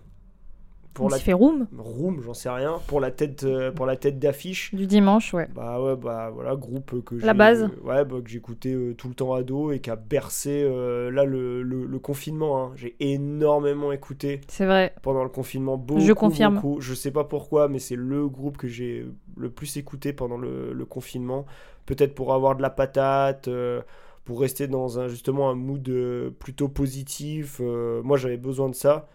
Pour 0.95 1.09
la 1.11 1.19
fait 1.19 1.33
room 1.33 1.67
Room, 1.77 2.21
j'en 2.21 2.35
sais 2.35 2.51
rien. 2.51 2.81
Pour 2.87 3.01
la 3.01 3.11
tête, 3.11 3.45
euh, 3.45 3.73
pour 3.73 3.87
la 3.87 3.97
tête 3.97 4.19
d'affiche. 4.19 4.75
du 4.75 4.87
dimanche, 4.87 5.33
ouais. 5.35 5.49
Bah 5.55 5.81
ouais, 5.83 5.97
bah 5.97 6.31
voilà, 6.33 6.55
groupe 6.57 7.03
que. 7.05 7.15
La 7.17 7.33
base. 7.35 7.69
ouais, 7.85 8.05
bah, 8.05 8.17
que 8.23 8.29
j'écoutais 8.29 8.75
euh, 8.75 8.95
tout 8.95 9.09
le 9.09 9.15
temps 9.15 9.33
ado 9.33 9.73
et 9.73 9.81
qui 9.81 9.91
a 9.91 9.97
bercé 9.97 10.63
euh, 10.65 11.11
là 11.11 11.25
le, 11.25 11.63
le- 11.63 11.87
le 11.87 11.99
confinement. 11.99 12.63
hein. 12.65 12.73
J'ai 12.77 12.95
énormément 13.01 13.93
écouté 13.93 14.41
C'est 14.49 14.67
vrai. 14.67 14.95
pendant 15.03 15.23
le 15.23 15.31
confinement. 15.31 15.77
Beaucoup, 15.77 16.01
Je 16.01 16.13
confirme. 16.13 16.55
beaucoup. 16.57 16.81
Je 16.81 16.95
sais 16.95 17.11
pas 17.11 17.25
pourquoi, 17.25 17.69
mais 17.69 17.79
c'est 17.79 17.97
le 17.97 18.29
groupe 18.29 18.57
que 18.59 18.69
j'ai 18.69 19.07
le 19.37 19.51
plus 19.51 19.77
écouté 19.77 20.13
pendant 20.13 20.37
le, 20.37 20.73
le 20.73 20.85
confinement. 20.85 21.47
Peut-être 21.87 22.15
pour 22.15 22.33
avoir 22.35 22.55
de 22.57 22.63
la 22.63 22.71
patate. 22.71 23.49
euh, 23.49 23.81
pour 24.25 24.41
rester 24.41 24.69
dans 24.69 25.01
un 25.01 25.09
justement 25.09 25.51
un 25.51 25.55
mood 25.57 25.89
euh, 25.89 26.31
plutôt 26.31 26.69
positif. 26.69 27.61
euh, 27.61 28.03
moi 28.05 28.17
j'avais 28.17 28.37
besoin 28.37 28.69
de 28.69 28.75
ça. 28.75 29.09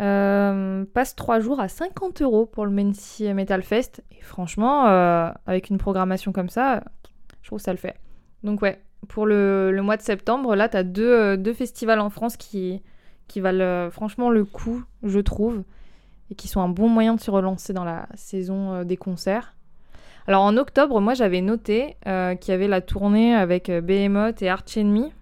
Euh, 0.00 0.84
passe 0.92 1.16
3 1.16 1.40
jours 1.40 1.58
à 1.58 1.68
50 1.68 2.20
euros 2.20 2.44
pour 2.44 2.66
le 2.66 2.70
Mency 2.70 3.32
Metal 3.32 3.62
Fest. 3.62 4.02
Et 4.12 4.20
franchement, 4.22 4.86
euh, 4.86 5.30
avec 5.46 5.70
une 5.70 5.78
programmation 5.78 6.32
comme 6.32 6.50
ça, 6.50 6.82
je 7.42 7.48
trouve 7.48 7.58
que 7.58 7.64
ça 7.64 7.72
le 7.72 7.78
fait. 7.78 7.96
Donc 8.42 8.60
ouais, 8.62 8.80
pour 9.08 9.26
le, 9.26 9.78
mois 9.82 9.96
de 9.96 10.02
septembre, 10.02 10.54
là, 10.54 10.68
tu 10.68 10.76
as 10.76 10.82
deux, 10.82 11.12
euh, 11.12 11.36
deux 11.36 11.54
festivals 11.54 12.00
en 12.00 12.10
France 12.10 12.36
qui, 12.36 12.82
valent 13.36 13.90
franchement 13.90 14.30
le 14.30 14.44
coup, 14.44 14.84
je 15.02 15.20
trouve, 15.20 15.62
et 16.30 16.34
qui 16.34 16.48
sont 16.48 16.60
un 16.60 16.68
bon 16.68 16.88
moyen 16.88 17.14
de 17.14 17.20
se 17.20 17.30
relancer 17.30 17.72
dans 17.72 17.84
la 17.84 18.06
saison 18.14 18.84
des 18.84 18.96
concerts. 18.96 19.54
Alors 20.26 20.42
en 20.42 20.56
octobre, 20.56 21.00
moi 21.00 21.14
j'avais 21.14 21.40
noté 21.40 21.96
qu'il 22.04 22.50
y 22.50 22.52
avait 22.52 22.66
la 22.66 22.80
tournée 22.80 23.34
avec 23.34 23.70
Behemoth 23.70 24.42
et 24.42 24.48
Arch 24.48 24.76
Enemy, 24.76 25.12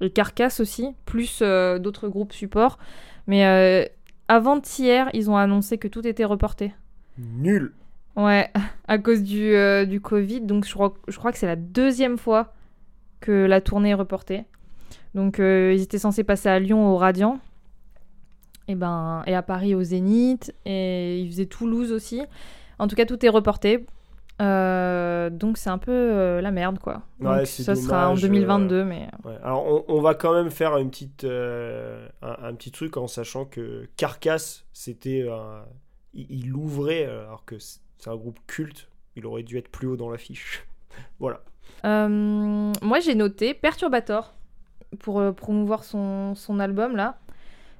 et 0.00 0.10
Carcass 0.10 0.60
aussi, 0.60 0.94
plus 1.06 1.40
d'autres 1.40 2.08
groupes 2.08 2.32
support. 2.32 2.78
Mais 3.26 3.90
avant-hier, 4.28 5.10
ils 5.12 5.30
ont 5.30 5.36
annoncé 5.36 5.78
que 5.78 5.88
tout 5.88 6.06
était 6.06 6.24
reporté. 6.24 6.72
Nul. 7.18 7.72
Ouais, 8.16 8.50
à 8.88 8.98
cause 8.98 9.22
du, 9.22 9.54
euh, 9.54 9.84
du 9.84 10.00
Covid. 10.00 10.42
Donc 10.42 10.66
je 10.66 10.72
crois, 10.74 10.94
je 11.08 11.16
crois 11.16 11.32
que 11.32 11.38
c'est 11.38 11.46
la 11.46 11.56
deuxième 11.56 12.18
fois 12.18 12.52
que 13.20 13.46
la 13.46 13.60
tournée 13.60 13.90
est 13.90 13.94
reportée. 13.94 14.44
Donc 15.14 15.40
euh, 15.40 15.72
ils 15.74 15.82
étaient 15.82 15.98
censés 15.98 16.24
passer 16.24 16.48
à 16.48 16.58
Lyon 16.58 16.88
au 16.88 16.96
Radiant. 16.96 17.38
Et, 18.68 18.74
ben, 18.74 19.22
et 19.26 19.34
à 19.34 19.42
Paris 19.42 19.74
au 19.74 19.82
Zénith. 19.82 20.54
Et 20.64 21.20
ils 21.20 21.28
faisaient 21.30 21.46
Toulouse 21.46 21.92
aussi. 21.92 22.22
En 22.78 22.88
tout 22.88 22.96
cas, 22.96 23.06
tout 23.06 23.24
est 23.24 23.28
reporté. 23.28 23.86
Euh, 24.40 25.30
donc 25.30 25.56
c'est 25.56 25.70
un 25.70 25.78
peu 25.78 25.92
euh, 25.92 26.40
la 26.40 26.50
merde 26.50 26.78
quoi. 26.78 27.02
Ouais, 27.20 27.38
Donc, 27.38 27.46
ça 27.46 27.74
sera 27.76 28.08
en 28.08 28.14
dommage, 28.14 28.22
2022 28.22 28.84
mais 28.84 29.08
Ouais, 29.24 29.36
Alors 29.44 29.64
on, 29.66 29.84
on 29.88 30.00
va 30.00 30.14
quand 30.14 30.32
même 30.32 30.50
faire 30.50 30.76
une 30.78 30.90
petite, 30.90 31.24
euh, 31.24 32.08
un, 32.22 32.36
un 32.48 32.54
petit 32.54 32.72
truc 32.72 32.96
en 32.96 33.06
sachant 33.06 33.44
que 33.44 33.88
Carcass, 33.96 34.64
c'était 34.72 35.28
un- 35.30 35.64
il, 36.14 36.26
il 36.30 36.48
l'ouvrait 36.48 37.04
alors 37.04 37.44
que 37.44 37.56
c'est 37.58 37.80
un 38.08 38.16
groupe 38.16 38.38
culte. 38.46 38.88
Il 39.14 39.26
aurait 39.26 39.42
dû 39.42 39.58
être 39.58 39.68
plus 39.68 39.86
haut 39.86 39.96
dans 39.96 40.10
l'affiche. 40.10 40.64
voilà. 41.20 41.40
Euh, 41.84 42.08
moi, 42.82 43.00
j'ai 43.00 43.14
noté 43.14 43.54
Perturbator 43.54 44.34
pour 44.98 45.20
euh, 45.20 45.32
promouvoir 45.32 45.84
son, 45.84 46.34
son 46.34 46.58
album 46.58 46.96
là. 46.96 47.18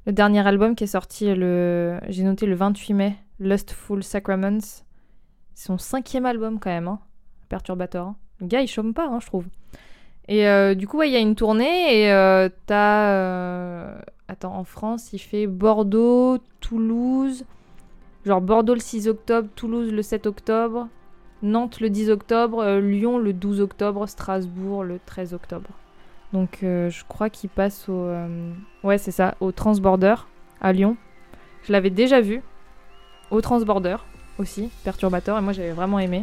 Le 0.07 0.13
dernier 0.13 0.47
album 0.47 0.75
qui 0.75 0.85
est 0.85 0.89
sorti, 0.89 1.33
le... 1.35 1.99
j'ai 2.09 2.25
noté 2.25 2.47
le 2.47 2.55
28 2.57 2.95
mai, 2.95 3.17
Lustful 3.39 4.03
Sacraments. 4.03 4.59
Son 5.55 5.79
cinquième 5.79 6.27
album 6.27 6.59
quand 6.59 6.71
même, 6.71 6.89
hein, 6.89 6.99
Perturbator. 7.49 8.15
Le 8.41 8.47
gars, 8.47 8.61
il 8.61 8.69
chôme 8.69 8.95
pas, 8.95 9.07
hein, 9.07 9.21
je 9.21 9.27
trouve. 9.27 9.47
Et 10.29 10.47
euh, 10.49 10.75
du 10.75 10.87
coup, 10.87 11.03
il 11.03 11.13
y 11.13 11.17
a 11.17 11.21
une 11.21 11.35
tournée 11.35 12.01
et 12.03 12.13
euh, 12.13 12.49
t'as... 12.67 13.11
euh, 13.11 13.99
Attends, 14.29 14.57
en 14.57 14.65
France, 14.65 15.13
il 15.13 15.19
fait 15.19 15.47
Bordeaux, 15.47 16.39
Toulouse... 16.61 17.45
Genre 18.25 18.41
Bordeaux 18.41 18.75
le 18.75 18.81
6 18.81 19.09
octobre, 19.09 19.49
Toulouse 19.57 19.93
le 19.93 20.01
7 20.01 20.27
octobre, 20.29 20.87
Nantes 21.43 21.81
le 21.81 21.91
10 21.91 22.09
octobre, 22.09 22.79
Lyon 22.79 23.19
le 23.19 23.33
12 23.33 23.61
octobre, 23.61 24.07
Strasbourg 24.07 24.85
le 24.85 25.01
13 25.05 25.35
octobre. 25.35 25.71
Donc 26.33 26.59
je 26.63 27.05
crois 27.09 27.31
qu'il 27.31 27.51
passe 27.51 27.89
au... 27.89 28.13
Ouais 28.85 28.97
c'est 28.97 29.11
ça, 29.11 29.35
au 29.41 29.51
Transborder 29.51 30.15
à 30.61 30.73
Lyon. 30.73 30.97
Je 31.65 31.73
l'avais 31.73 31.91
déjà 31.91 32.21
vu. 32.21 32.43
Au 33.33 33.41
Transborder 33.41 33.97
aussi, 34.39 34.71
Perturbator, 34.85 35.39
et 35.39 35.41
moi 35.41 35.53
j'avais 35.53 35.73
vraiment 35.73 35.99
aimé. 35.99 36.23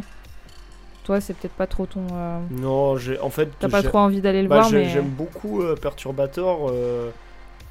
Toi 1.04 1.20
c'est 1.20 1.34
peut-être 1.34 1.54
pas 1.54 1.66
trop 1.66 1.86
ton... 1.86 2.06
euh, 2.12 2.38
Non, 2.50 2.96
j'ai 2.96 3.18
en 3.20 3.30
fait. 3.30 3.48
T'as 3.58 3.68
pas 3.68 3.82
trop 3.82 3.98
envie 3.98 4.20
d'aller 4.20 4.42
le 4.42 4.48
bah, 4.48 4.56
voir 4.60 4.70
mais... 4.72 4.88
J'aime 4.88 5.08
beaucoup 5.08 5.62
euh, 5.62 5.74
Perturbator. 5.76 6.68
euh, 6.70 7.10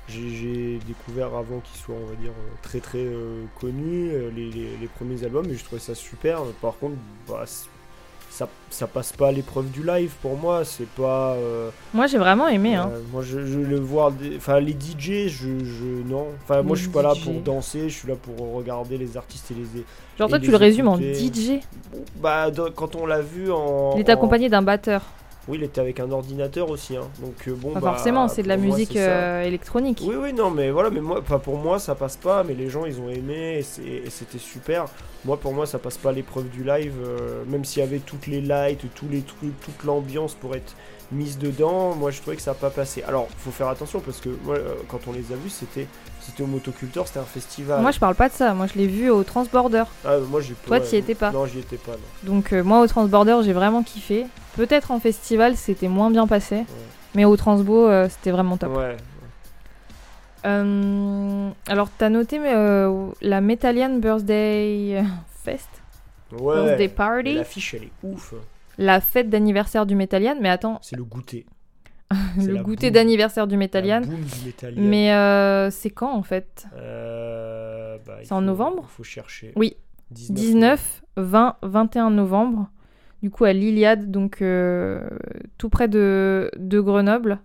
j'ai- 0.07 0.79
découvert 0.87 1.35
avant 1.35 1.59
qu'il 1.59 1.79
soit, 1.79 1.93
on 1.93 2.07
va 2.07 2.15
dire, 2.15 2.31
très 2.63 2.79
très 2.79 3.05
connu, 3.59 4.09
les, 4.35 4.49
les- 4.49 4.77
les 4.77 4.87
premiers 4.87 5.23
albums, 5.23 5.45
et 5.49 5.53
je 5.55 5.63
trouvais 5.63 5.79
ça 5.81 5.93
super. 5.93 6.41
Par 6.61 6.77
contre, 6.79 6.95
bah, 7.27 7.43
ça, 8.39 8.47
ça 8.69 8.87
passe 8.87 9.11
pas 9.11 9.27
à 9.27 9.31
l'épreuve 9.33 9.69
du 9.69 9.83
live 9.85 10.11
pour 10.21 10.37
moi. 10.37 10.63
C'est 10.63 10.87
pas. 10.87 11.33
euh, 11.33 11.69
Moi 11.93 12.07
j'ai 12.07 12.17
vraiment 12.17 12.47
aimé. 12.47 12.75
Hein. 12.75 12.89
euh, 12.93 13.01
moi, 13.11 13.21
je, 13.21 13.45
je 13.45 13.59
le 13.59 13.77
voir. 13.79 14.13
Enfin, 14.37 14.61
les 14.61 14.71
DJ, 14.71 15.27
je, 15.27 15.59
je 15.63 15.85
non. 16.07 16.27
Enfin, 16.43 16.61
moi, 16.61 16.75
Les 16.75 16.77
je 16.77 16.81
suis 16.83 16.91
pas 16.91 17.01
là 17.03 17.13
pour 17.21 17.33
danser. 17.41 17.89
Je 17.89 17.95
suis 17.97 18.07
là 18.07 18.15
pour 18.15 18.53
regarder 18.55 18.97
les 18.97 19.17
artistes 19.17 19.51
et 19.51 19.55
les. 19.55 19.83
Genre 20.17 20.27
et 20.27 20.31
toi 20.31 20.39
tu 20.39 20.51
le 20.51 20.57
résumes 20.57 20.87
en. 20.87 20.97
DJ. 20.97 21.59
Bah, 22.21 22.47
quand 22.75 22.95
on 22.95 23.05
l'a 23.05 23.21
vu 23.21 23.51
en. 23.51 23.95
Il 23.97 23.99
est 24.01 24.09
en- 24.09 24.13
accompagné 24.13 24.47
d'un 24.47 24.61
batteur. 24.61 25.01
Oui, 25.49 25.57
il 25.59 25.63
était 25.63 25.81
avec 25.81 25.99
un 25.99 26.11
ordinateur 26.11 26.69
aussi. 26.69 26.95
Hein. 26.95 27.09
Donc 27.19 27.47
euh, 27.47 27.55
bon. 27.55 27.73
Pas 27.73 27.79
bah, 27.79 27.93
forcément, 27.93 28.27
c'est 28.27 28.43
de 28.43 28.47
la 28.47 28.57
moi, 28.57 28.67
musique 28.67 28.95
euh, 28.95 29.41
électronique. 29.41 30.03
Oui, 30.05 30.15
oui, 30.15 30.31
non, 30.31 30.51
mais 30.51 30.69
voilà, 30.69 30.91
mais 30.91 31.01
moi, 31.01 31.19
enfin, 31.19 31.39
pour 31.39 31.57
moi, 31.57 31.79
ça 31.79 31.95
passe 31.95 32.17
pas, 32.17 32.43
mais 32.43 32.53
les 32.53 32.69
gens, 32.69 32.85
ils 32.85 32.99
ont 33.01 33.09
aimé, 33.09 33.59
et 33.83 34.09
c'était 34.09 34.37
super. 34.37 34.85
Moi, 35.25 35.37
pour 35.37 35.53
moi, 35.53 35.65
ça 35.65 35.79
passe 35.79 35.97
pas 35.97 36.11
l'épreuve 36.11 36.49
du 36.49 36.63
live, 36.63 36.93
euh, 37.03 37.43
même 37.47 37.65
s'il 37.65 37.81
y 37.81 37.83
avait 37.83 37.99
toutes 37.99 38.27
les 38.27 38.41
lights, 38.41 38.85
tous 38.93 39.09
les 39.09 39.21
trucs, 39.21 39.59
toute 39.59 39.83
l'ambiance 39.83 40.35
pour 40.35 40.55
être 40.55 40.75
mise 41.11 41.39
dedans, 41.39 41.95
moi, 41.95 42.11
je 42.11 42.21
trouvais 42.21 42.35
que 42.35 42.43
ça 42.43 42.51
n'a 42.51 42.55
pas 42.55 42.69
passé. 42.69 43.01
Alors, 43.03 43.27
faut 43.39 43.51
faire 43.51 43.69
attention, 43.69 44.01
parce 44.01 44.19
que 44.19 44.29
moi, 44.43 44.57
quand 44.87 44.99
on 45.07 45.11
les 45.11 45.33
a 45.33 45.35
vus, 45.35 45.49
c'était 45.49 45.87
c'était 46.29 46.43
au 46.43 46.47
Motoculteur, 46.47 47.07
c'était 47.07 47.19
un 47.19 47.23
festival. 47.23 47.81
Moi 47.81 47.91
je 47.91 47.99
parle 47.99 48.15
pas 48.15 48.29
de 48.29 48.33
ça, 48.33 48.53
moi 48.53 48.67
je 48.67 48.77
l'ai 48.77 48.87
vu 48.87 49.09
au 49.09 49.23
Transborder. 49.23 49.83
Ah, 50.05 50.17
moi, 50.29 50.41
j'ai 50.41 50.53
Toi, 50.53 50.79
t'y 50.79 50.95
étais 50.95 51.15
pas. 51.15 51.31
Non, 51.31 51.45
j'y 51.45 51.59
étais 51.59 51.77
pas, 51.77 51.91
non. 51.91 52.31
Donc 52.31 52.53
euh, 52.53 52.63
moi 52.63 52.79
au 52.81 52.87
Transborder 52.87 53.37
j'ai 53.43 53.53
vraiment 53.53 53.83
kiffé. 53.83 54.25
Peut-être 54.55 54.91
en 54.91 54.99
festival 54.99 55.55
c'était 55.57 55.87
moins 55.87 56.09
bien 56.11 56.27
passé, 56.27 56.63
mais 57.15 57.25
au 57.25 57.35
Transbo 57.37 57.87
euh, 57.87 58.07
c'était 58.09 58.31
vraiment 58.31 58.57
top. 58.57 58.75
Ouais. 58.77 58.95
Euh, 60.45 61.49
alors 61.67 61.89
t'as 61.97 62.09
noté 62.09 62.39
la 63.21 63.41
Metallian 63.41 63.97
Birthday 63.97 65.03
Fest, 65.43 65.67
Ouais. 66.31 66.63
Birthday 66.63 66.87
Party, 66.87 67.33
L'affiche, 67.35 67.73
elle 67.73 67.83
est 67.83 67.91
ouf. 68.03 68.33
la 68.77 69.01
fête 69.01 69.29
d'anniversaire 69.29 69.85
du 69.85 69.95
Metallian. 69.95 70.35
Mais 70.39 70.49
attends, 70.49 70.79
C'est 70.81 70.95
le 70.95 71.03
goûter. 71.03 71.45
Le 72.37 72.63
goûter 72.63 72.91
d'anniversaire 72.91 73.47
du 73.47 73.57
Metallian. 73.57 74.01
Mais 74.75 75.13
euh, 75.13 75.69
c'est 75.69 75.89
quand 75.89 76.11
en 76.13 76.23
fait 76.23 76.65
Euh, 76.75 77.97
bah, 78.05 78.17
C'est 78.23 78.33
en 78.33 78.41
novembre 78.41 78.87
Il 78.87 78.95
faut 78.95 79.03
chercher. 79.03 79.53
Oui. 79.55 79.75
19. 80.11 80.35
19, 80.35 81.03
20, 81.17 81.57
21 81.61 82.09
novembre. 82.09 82.69
Du 83.21 83.29
coup, 83.29 83.43
à 83.45 83.53
l'Iliade, 83.53 84.09
donc 84.09 84.41
euh, 84.41 85.07
tout 85.57 85.69
près 85.69 85.87
de, 85.87 86.49
de 86.57 86.79
Grenoble. 86.79 87.39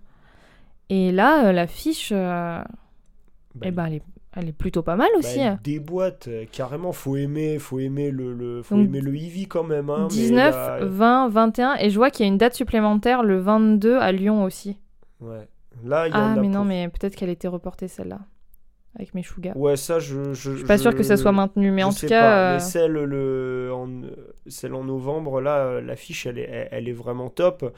Et 0.89 1.11
là, 1.11 1.51
l'affiche, 1.51 2.11
Bah, 2.11 2.65
eh 3.61 3.71
ben, 3.71 3.85
elle, 3.85 3.93
est, 3.95 4.01
elle 4.35 4.49
est 4.49 4.53
plutôt 4.53 4.81
pas 4.81 4.95
mal 4.95 5.07
bah, 5.13 5.19
aussi. 5.19 5.39
elle 5.39 5.59
déboîte 5.63 6.27
euh, 6.27 6.45
carrément. 6.51 6.91
Faut 6.91 7.15
aimer, 7.15 7.57
faut 7.59 7.79
aimer 7.79 8.11
le, 8.11 8.33
le 8.33 8.61
faut 8.63 8.75
Donc, 8.75 8.85
aimer 8.85 9.01
le 9.01 9.15
Eevee 9.15 9.47
quand 9.47 9.63
même. 9.63 9.89
Hein, 9.89 10.07
mais 10.11 10.15
19, 10.15 10.53
là, 10.55 10.79
20, 10.85 11.29
21. 11.29 11.75
Et 11.79 11.89
je 11.89 11.95
vois 11.97 12.09
qu'il 12.11 12.25
y 12.25 12.29
a 12.29 12.31
une 12.31 12.37
date 12.37 12.53
supplémentaire 12.53 13.23
le 13.23 13.39
22 13.39 13.97
à 13.97 14.11
Lyon 14.11 14.43
aussi. 14.43 14.77
ouais. 15.21 15.47
Là, 15.83 16.07
il 16.07 16.11
y 16.11 16.13
en 16.13 16.17
Ah, 16.19 16.31
a 16.33 16.35
mais 16.37 16.47
non, 16.47 16.59
pour- 16.59 16.65
mais 16.65 16.87
peut-être 16.87 17.15
qu'elle 17.15 17.29
était 17.29 17.49
reportée 17.49 17.89
celle-là. 17.89 18.19
Avec 18.97 19.13
mes 19.13 19.23
chougas. 19.23 19.51
Ouais, 19.55 19.75
ça, 19.75 19.99
je. 19.99 20.33
Je, 20.33 20.51
Je 20.51 20.55
suis 20.57 20.65
pas 20.65 20.77
sûre 20.77 20.95
que 20.95 21.03
ça 21.03 21.17
soit 21.17 21.33
maintenu, 21.33 21.69
mais 21.69 21.81
je 21.81 21.87
en 21.87 21.91
tout 21.91 22.07
cas. 22.07 22.21
pas, 22.21 22.37
euh, 22.37 22.53
Mais 22.53 22.59
celle, 22.61 22.93
le, 22.93 23.71
en, 23.73 23.89
celle 24.47 24.73
en 24.73 24.85
novembre, 24.85 25.41
là, 25.41 25.57
euh, 25.65 25.81
l'affiche, 25.81 26.25
elle 26.27 26.39
est, 26.39 26.43
elle, 26.49 26.67
elle 26.71 26.87
est 26.87 26.93
vraiment 26.93 27.29
top. 27.29 27.75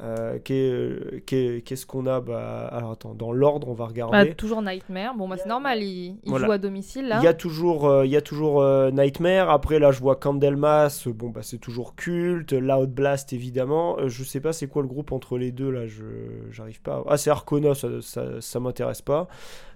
Euh, 0.00 0.38
qu'est- 0.44 1.24
qu'est- 1.24 1.62
Qu'est-ce 1.64 1.86
qu'on 1.86 2.06
a? 2.06 2.20
Bah, 2.20 2.66
Alors 2.66 2.90
attends, 2.90 3.14
dans 3.14 3.32
l'ordre, 3.32 3.68
on 3.68 3.72
va 3.72 3.84
bah, 3.84 3.88
regarder. 3.88 4.34
toujours 4.34 4.60
Nightmare. 4.60 5.14
Bon, 5.16 5.26
bah, 5.26 5.36
c'est 5.38 5.48
normal, 5.48 5.82
il, 5.82 6.18
il 6.22 6.28
Voilà. 6.30 6.46
joue 6.46 6.52
à 6.52 6.58
domicile 6.58 7.08
là. 7.08 7.18
Il 7.20 7.24
y 7.24 7.28
a 7.28 7.32
toujours, 7.34 7.86
euh, 7.86 8.04
il 8.04 8.10
y 8.12 8.16
a 8.16 8.20
toujours 8.20 8.60
euh, 8.60 8.90
Nightmare. 8.90 9.48
Après, 9.48 9.78
là, 9.78 9.92
je 9.92 10.00
vois 10.00 10.16
Candlemas. 10.16 11.04
euh, 11.06 11.12
Bon, 11.14 11.30
bah, 11.30 11.40
c'est 11.42 11.56
toujours 11.58 11.94
culte. 11.94 12.52
Loud 12.52 12.90
Blast, 12.90 13.32
évidemment. 13.32 13.96
Euh, 13.98 14.08
je 14.08 14.22
sais 14.22 14.40
pas 14.40 14.52
c'est 14.52 14.66
quoi 14.66 14.82
le 14.82 14.88
groupe 14.88 15.12
entre 15.12 15.38
les 15.38 15.50
deux, 15.50 15.70
là. 15.70 15.86
Je 15.86 16.04
j'arrive 16.50 16.82
pas. 16.82 16.96
à- 16.96 17.04
Ah, 17.08 17.16
c'est 17.16 17.30
Arcona, 17.30 17.74
ça, 17.74 17.88
ça, 18.02 18.40
ça 18.42 18.60
m'intéresse 18.60 19.00
pas. 19.02 19.28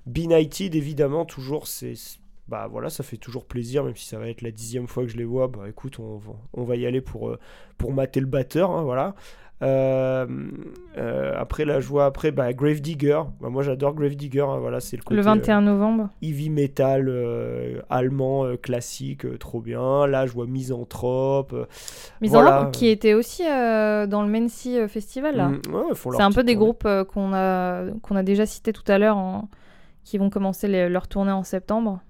Benighted, 0.07 0.75
évidemment, 0.75 1.25
toujours, 1.25 1.67
c'est. 1.67 1.95
Bah 2.49 2.67
voilà, 2.69 2.91
ça 2.91 3.05
fait 3.05 3.17
toujours 3.17 3.45
plaisir, 3.45 3.85
même 3.85 3.95
si 3.95 4.09
ça 4.09 4.19
va 4.19 4.29
être 4.29 4.43
la 4.43 4.51
dixième 4.51 4.89
fois 4.89 5.05
que 5.05 5.09
je 5.09 5.17
les 5.17 5.25
vois. 5.25 5.47
Bah 5.47 5.69
écoute, 5.69 6.01
on 6.01 6.17
va, 6.17 6.33
on 6.53 6.65
va 6.65 6.75
y 6.75 6.85
aller 6.85 7.01
pour, 7.01 7.29
euh, 7.29 7.39
pour 7.79 7.93
mater 7.93 8.19
le 8.19 8.27
batteur, 8.27 8.73
hein, 8.73 8.83
voilà. 8.83 9.15
Euh, 9.63 10.27
euh, 10.97 11.35
après, 11.37 11.65
là, 11.65 11.81
je 11.81 11.87
vois 11.89 12.07
après 12.07 12.31
bah, 12.31 12.53
Grave 12.53 12.81
Digger. 12.81 13.21
Bah, 13.41 13.49
moi, 13.51 13.63
j'adore 13.63 13.95
Grave 13.95 14.15
Digger. 14.17 14.41
hein, 14.49 14.59
voilà, 14.59 14.81
c'est 14.81 14.97
le 14.97 15.03
côté. 15.03 15.15
le 15.17 15.21
euh, 15.21 15.25
21 15.25 15.61
novembre. 15.61 16.09
heavy 16.23 16.49
metal 16.51 17.09
euh, 17.09 17.81
allemand 17.91 18.45
euh, 18.47 18.57
classique, 18.57 19.27
euh, 19.27 19.37
trop 19.39 19.61
bien. 19.61 20.07
Là, 20.07 20.27
je 20.27 20.33
vois 20.33 20.47
Misanthrope. 20.47 21.53
euh, 21.53 21.67
Misanthrope, 22.21 22.53
voilà. 22.55 22.71
qui 22.73 22.89
était 22.89 23.15
aussi 23.15 23.43
euh, 23.47 24.07
dans 24.07 24.23
le 24.23 24.29
Mency 24.29 24.79
euh, 24.79 24.89
Festival 24.89 25.37
là. 25.37 25.49
mm, 25.49 25.61
ouais, 25.75 25.95
C'est 25.95 26.23
un 26.23 26.31
peu 26.33 26.43
des 26.43 26.55
tournée. 26.55 26.55
groupes 26.57 26.85
euh, 26.87 27.05
qu'on 27.05 27.33
a, 27.35 27.85
qu'on 28.03 28.17
a 28.17 28.23
déjà 28.23 28.47
cités 28.47 28.73
tout 28.73 28.91
à 28.91 28.99
l'heure, 28.99 29.17
en- 29.19 29.49
qui 30.05 30.17
vont 30.19 30.31
commencer 30.31 30.69
les- 30.69 30.89
leur 30.89 31.07
tournée 31.07 31.33
en 31.33 31.45
septembre. 31.45 32.01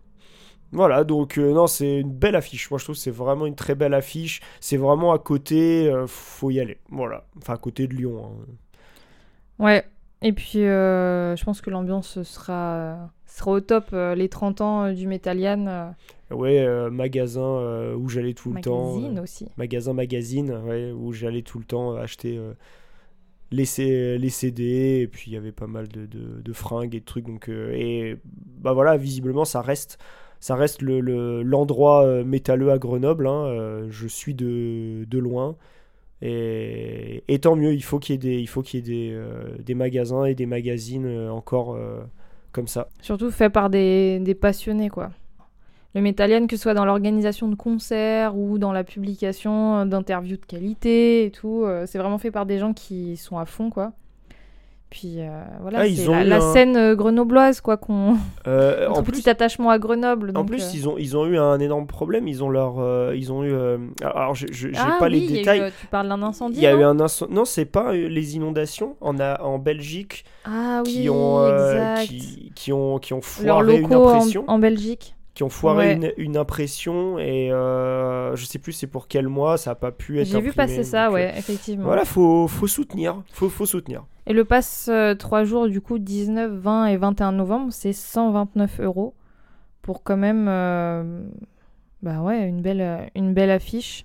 Voilà, 0.72 1.02
donc 1.04 1.36
euh, 1.38 1.52
non, 1.52 1.66
c'est 1.66 1.98
une 2.00 2.12
belle 2.12 2.36
affiche. 2.36 2.70
Moi, 2.70 2.78
je 2.78 2.84
trouve 2.84 2.94
que 2.96 3.00
c'est 3.02 3.10
vraiment 3.10 3.46
une 3.46 3.56
très 3.56 3.74
belle 3.74 3.94
affiche. 3.94 4.40
C'est 4.60 4.76
vraiment 4.76 5.12
à 5.12 5.18
côté, 5.18 5.88
euh, 5.90 6.06
faut 6.06 6.50
y 6.50 6.60
aller. 6.60 6.78
Voilà, 6.90 7.26
enfin 7.38 7.54
à 7.54 7.58
côté 7.58 7.88
de 7.88 7.94
Lyon. 7.94 8.24
hein. 8.24 8.52
Ouais. 9.58 9.84
Et 10.22 10.32
puis, 10.32 10.64
euh, 10.64 11.34
je 11.36 11.44
pense 11.44 11.60
que 11.60 11.70
l'ambiance 11.70 12.22
sera, 12.22 13.10
sera 13.26 13.52
au 13.52 13.60
top 13.60 13.86
euh, 13.92 14.14
les 14.14 14.28
30 14.28 14.60
ans 14.60 14.92
du 14.92 15.06
Metallian. 15.06 15.94
Ouais, 16.30 16.64
magasin 16.90 17.94
où 17.96 18.08
j'allais 18.08 18.34
tout 18.34 18.52
le 18.52 18.60
temps. 18.60 18.94
magazine 18.94 19.18
aussi. 19.20 19.48
magasin 19.56 19.92
magazine, 19.94 20.52
ouais, 20.64 20.92
où 20.92 21.12
j'allais 21.12 21.42
tout 21.42 21.58
le 21.58 21.64
temps 21.64 21.96
acheter 21.96 22.38
les, 23.50 23.64
C- 23.64 24.18
les 24.18 24.30
CD, 24.30 25.00
et 25.02 25.08
puis 25.08 25.30
il 25.30 25.34
y 25.34 25.36
avait 25.36 25.52
pas 25.52 25.66
mal 25.66 25.88
de, 25.88 26.06
de- 26.06 26.40
de 26.40 26.52
fringues 26.52 26.94
et 26.94 27.00
de 27.00 27.04
trucs. 27.04 27.26
Donc, 27.26 27.48
et 27.48 28.16
bah 28.24 28.72
voilà, 28.72 28.96
visiblement, 28.96 29.44
ça 29.44 29.60
reste, 29.60 29.98
ça 30.40 30.56
reste 30.56 30.82
le- 30.82 31.00
le- 31.00 31.42
l'endroit 31.42 32.04
euh, 32.04 32.24
métalleux 32.24 32.70
à 32.72 32.78
Grenoble. 32.78 33.26
hein, 33.26 33.44
euh, 33.46 33.86
je 33.90 34.08
suis 34.08 34.34
de, 34.34 35.04
de 35.04 35.18
loin. 35.18 35.56
Et, 36.22 37.24
et 37.28 37.38
tant 37.38 37.56
mieux, 37.56 37.72
il 37.72 37.82
faut 37.82 37.98
qu'il 37.98 38.14
y 38.14 38.16
ait 38.16 38.18
des, 38.18 38.40
il 38.40 38.46
faut 38.46 38.62
qu'il 38.62 38.80
y 38.80 38.82
ait 38.82 38.94
des, 38.94 39.12
euh, 39.14 39.56
des 39.64 39.74
magasins 39.74 40.24
et 40.24 40.34
des 40.34 40.46
magazines 40.46 41.28
encore 41.30 41.78
comme 42.52 42.66
ça. 42.68 42.88
Surtout 43.00 43.30
fait 43.30 43.48
par 43.48 43.70
des, 43.70 44.18
des 44.20 44.34
passionnés, 44.34 44.90
quoi. 44.90 45.10
Le 45.94 46.02
Metallian, 46.02 46.46
que 46.46 46.56
ce 46.56 46.62
soit 46.62 46.74
dans 46.74 46.84
l'organisation 46.84 47.48
de 47.48 47.54
concerts 47.56 48.36
ou 48.36 48.58
dans 48.58 48.72
la 48.72 48.84
publication 48.84 49.86
d'interviews 49.86 50.36
de 50.36 50.44
qualité 50.46 51.24
et 51.24 51.30
tout, 51.30 51.64
c'est 51.86 51.98
vraiment 51.98 52.18
fait 52.18 52.30
par 52.30 52.46
des 52.46 52.58
gens 52.58 52.72
qui 52.74 53.16
sont 53.16 53.38
à 53.38 53.44
fond, 53.46 53.70
quoi. 53.70 53.92
Puis 54.90 55.20
euh, 55.20 55.28
voilà, 55.60 55.78
Ah, 55.82 55.84
c'est 55.94 56.04
la, 56.08 56.24
eu 56.24 56.28
la 56.28 56.36
un- 56.38 56.52
scène 56.52 56.76
euh, 56.76 56.96
grenobloise, 56.96 57.60
quoi, 57.60 57.76
qu'on. 57.76 58.16
Euh, 58.48 58.88
en 58.90 59.04
plus, 59.04 59.12
petit 59.20 59.30
attachement 59.30 59.70
à 59.70 59.78
Grenoble. 59.78 60.32
En 60.34 60.44
plus, 60.44 60.62
euh, 60.64 60.70
ils 60.74 60.88
ont 60.88 60.98
ils 60.98 61.16
ont 61.16 61.26
eu 61.26 61.38
un 61.38 61.60
énorme 61.60 61.86
problème. 61.86 62.26
Ils 62.26 62.42
ont 62.42 62.48
leur 62.50 63.14
ils 63.14 63.32
ont 63.32 63.44
eu 63.44 63.54
alors 64.02 64.34
je 64.34 64.48
j'ai 64.50 64.72
ah, 64.76 64.96
pas 64.98 65.06
oui, 65.06 65.20
les 65.20 65.24
eu, 65.26 65.28
détails. 65.38 65.72
tu 65.80 65.86
parles 65.86 66.08
d'un 66.08 66.20
incendie 66.22 66.56
Il 66.56 66.62
y 66.62 66.66
a 66.66 66.72
eu 66.74 66.80
non 66.80 66.88
un 66.88 66.96
inc- 66.96 67.30
non 67.30 67.44
c'est 67.44 67.66
pas 67.66 67.92
les 67.92 68.34
inondations 68.34 68.96
en 69.00 69.20
a 69.20 69.40
en 69.42 69.58
Belgique 69.60 70.24
Ah 70.44 70.82
oui, 70.84 70.92
qui 71.02 71.08
ont 71.08 71.46
exact. 71.46 72.08
qui, 72.08 72.52
qui 72.56 72.72
ont 72.72 72.98
qui 72.98 73.12
ont 73.14 73.20
foiré 73.22 73.76
une 73.76 73.82
locaux 73.82 73.94
en, 73.94 74.08
impression 74.14 74.44
en 74.48 74.58
Belgique. 74.58 75.14
Qui 75.40 75.44
ont 75.44 75.48
foiré 75.48 75.86
Ouais. 75.86 75.94
une, 75.94 76.12
une 76.18 76.36
impression 76.36 77.18
et 77.18 77.50
euh, 77.50 78.36
je 78.36 78.44
sais 78.44 78.58
plus 78.58 78.72
c'est 78.72 78.86
pour 78.86 79.08
quel 79.08 79.26
mois 79.26 79.56
ça 79.56 79.70
a 79.70 79.74
pas 79.74 79.90
pu 79.90 80.20
être 80.20 80.26
J'ai 80.28 80.38
vu 80.42 80.52
passer 80.52 80.84
ça, 80.84 81.06
donc, 81.06 81.12
euh, 81.12 81.14
ouais, 81.14 81.32
effectivement. 81.38 81.84
Voilà 81.86 82.04
faut 82.04 82.46
faut 82.46 82.66
soutenir 82.66 83.22
faut 83.32 83.48
faut 83.48 83.64
soutenir. 83.64 84.04
Et 84.26 84.34
le 84.34 84.44
pass 84.44 84.90
3 85.18 85.44
jours, 85.44 85.66
du 85.66 85.80
coup, 85.80 85.98
19, 85.98 86.52
20 86.52 86.86
et 86.88 86.96
21 86.98 87.32
novembre, 87.32 87.68
c'est 87.72 87.94
129 87.94 88.80
euros 88.80 89.14
pour 89.80 90.02
quand 90.02 90.18
même, 90.18 90.46
euh, 90.46 91.22
bah 92.02 92.20
ouais, 92.20 92.46
une 92.46 92.60
belle, 92.60 92.82
euh, 92.82 92.98
une 93.14 93.32
belle 93.32 93.50
affiche. 93.50 94.04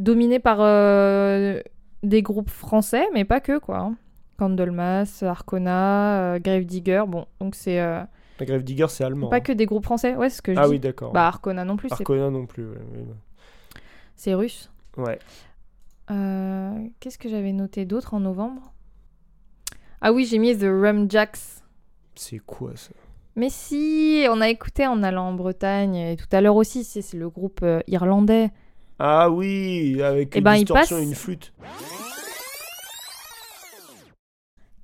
Dominée 0.00 0.40
par 0.40 0.58
euh, 0.60 1.60
des 2.02 2.22
groupes 2.22 2.50
français, 2.50 3.06
mais 3.14 3.24
pas 3.24 3.38
que, 3.40 3.58
quoi. 3.60 3.78
hein. 3.78 3.96
Candlemas, 4.38 5.22
Arcona, 5.22 6.34
euh, 6.34 6.38
Grave 6.40 6.64
Digger, 6.64 7.04
bon, 7.06 7.26
donc 7.40 7.54
c'est 7.54 7.80
euh, 7.80 8.02
La 8.40 8.46
grève 8.46 8.62
Digger 8.64 8.86
c'est 8.88 9.04
allemand. 9.04 9.28
pas 9.28 9.36
hein. 9.36 9.40
que 9.40 9.52
des 9.52 9.66
groupes 9.66 9.84
français, 9.84 10.14
ouais, 10.16 10.30
c'est 10.30 10.36
ce 10.36 10.42
que 10.42 10.54
je 10.54 10.58
Ah 10.58 10.64
dis. 10.64 10.70
oui 10.70 10.78
d'accord. 10.80 11.12
Bah, 11.12 11.26
Arcona 11.26 11.64
non 11.64 11.76
plus, 11.76 11.90
Arcona 11.92 12.30
non 12.30 12.46
plus. 12.46 12.68
ouais, 12.68 12.76
c'est 14.16 14.34
russe. 14.34 14.70
ouais. 14.96 15.18
Euh, 16.10 16.72
Qu'est-ce 17.00 17.18
que 17.18 17.28
j'avais 17.28 17.52
noté 17.52 17.84
d'autre 17.84 18.14
en 18.14 18.20
novembre? 18.20 18.72
Ah 20.00 20.12
oui, 20.12 20.24
j'ai 20.24 20.38
mis 20.38 20.56
The 20.56 20.62
Rum 20.62 21.10
Jacks. 21.10 21.38
C'est 22.14 22.38
quoi 22.38 22.72
ça? 22.76 22.90
Mais 23.36 23.50
si, 23.50 24.26
on 24.30 24.40
a 24.40 24.48
écouté 24.48 24.86
en 24.86 25.02
allant 25.02 25.28
en 25.28 25.32
Bretagne 25.34 25.94
et 25.96 26.16
tout 26.16 26.26
à 26.32 26.40
l'heure 26.40 26.56
aussi, 26.56 26.82
c'est 26.84 27.12
le 27.16 27.28
groupe 27.28 27.60
euh, 27.62 27.80
irlandais. 27.86 28.50
Ah 28.98 29.30
oui 29.30 30.02
avec 30.02 30.34
Eh 30.34 30.38
une 30.38 30.44
ben, 30.44 30.54
distorsion 30.54 30.96
passe- 30.96 31.04
et 31.04 31.08
une 31.08 31.14
flûte. 31.14 31.52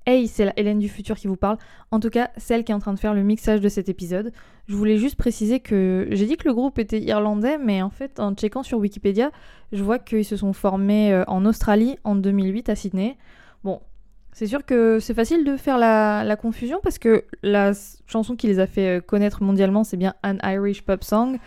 Hey, 0.07 0.29
c'est 0.29 0.45
la 0.45 0.53
Hélène 0.59 0.79
du 0.79 0.91
futur 0.91 1.17
qui 1.17 1.29
vous 1.29 1.37
parle. 1.37 1.57
En 1.91 1.99
tout 1.99 2.11
cas, 2.11 2.31
celle 2.37 2.63
qui 2.63 2.73
est 2.73 2.75
en 2.75 2.79
train 2.79 2.93
de 2.93 2.99
faire 2.99 3.15
le 3.15 3.23
mixage 3.23 3.63
de 3.63 3.71
cet 3.71 3.89
épisode. 3.89 4.33
Je 4.69 4.77
voulais 4.77 4.99
juste 4.99 5.17
préciser 5.17 5.61
que 5.61 6.07
j'ai 6.11 6.27
dit 6.27 6.37
que 6.37 6.47
le 6.47 6.53
groupe 6.53 6.79
était 6.79 7.01
irlandais, 7.01 7.57
mais 7.57 7.81
en 7.81 7.89
fait, 7.89 8.21
en 8.21 8.35
checkant 8.35 8.63
sur 8.63 8.79
Wikipédia, 8.79 9.31
je 9.73 9.83
vois 9.83 9.99
qu'ils 9.99 10.27
se 10.27 10.37
sont 10.37 10.53
formés 10.53 11.13
euh, 11.13 11.25
en 11.27 11.47
Australie 11.47 11.99
en 12.05 12.17
2008 12.17 12.69
à 12.69 12.75
Sydney. 12.75 13.17
Bon, 13.63 13.81
c'est 14.33 14.47
sûr 14.47 14.67
que 14.67 14.99
c'est 15.01 15.15
facile 15.15 15.45
de 15.45 15.57
faire 15.57 15.79
la, 15.79 16.37
confusion 16.37 16.81
parce 16.83 16.99
que 16.99 17.25
la 17.43 17.73
chanson 18.07 18.37
qui 18.37 18.47
les 18.47 18.59
a 18.59 18.67
fait 18.67 18.99
euh, 18.99 19.01
connaître 19.01 19.43
mondialement, 19.43 19.85
c'est 19.85 19.97
bien 19.97 20.15
An 20.23 20.37
Irish 20.43 20.83
Pop 20.83 21.03
Song. 21.03 21.39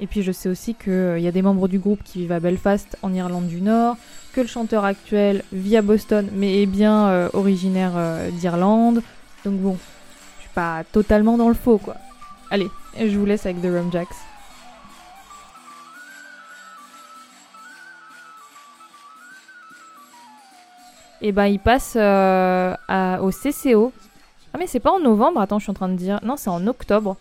Et 0.00 0.06
puis 0.06 0.22
je 0.22 0.32
sais 0.32 0.48
aussi 0.48 0.74
qu'il 0.74 1.20
y 1.20 1.28
a 1.28 1.32
des 1.32 1.42
membres 1.42 1.68
du 1.68 1.78
groupe 1.78 2.02
qui 2.02 2.18
vivent 2.18 2.32
à 2.32 2.40
Belfast, 2.40 2.98
en 3.02 3.14
Irlande 3.14 3.46
du 3.46 3.62
Nord, 3.62 3.96
que 4.32 4.40
le 4.40 4.46
chanteur 4.46 4.84
actuel 4.84 5.44
vit 5.52 5.76
à 5.76 5.82
Boston, 5.82 6.28
mais 6.32 6.62
est 6.62 6.66
bien 6.66 7.08
euh, 7.08 7.28
originaire 7.34 7.92
euh, 7.96 8.30
d'Irlande. 8.30 9.02
Donc 9.44 9.54
bon, 9.54 9.76
je 10.38 10.42
suis 10.42 10.54
pas 10.54 10.82
totalement 10.90 11.36
dans 11.36 11.48
le 11.48 11.54
faux, 11.54 11.78
quoi. 11.78 11.96
Allez, 12.50 12.68
je 12.98 13.16
vous 13.18 13.26
laisse 13.26 13.46
avec 13.46 13.60
The 13.60 13.66
Rum 13.66 13.90
Jacks. 13.92 14.08
Et 21.24 21.30
ben 21.30 21.46
il 21.46 21.60
passe 21.60 21.92
euh, 21.96 22.74
au 23.20 23.30
CCO. 23.30 23.92
Ah 24.54 24.58
mais 24.58 24.66
c'est 24.66 24.80
pas 24.80 24.90
en 24.90 24.98
novembre, 24.98 25.40
attends, 25.40 25.58
je 25.58 25.64
suis 25.64 25.70
en 25.70 25.74
train 25.74 25.88
de 25.88 25.94
dire. 25.94 26.18
Non, 26.24 26.36
c'est 26.36 26.50
en 26.50 26.66
octobre. 26.66 27.16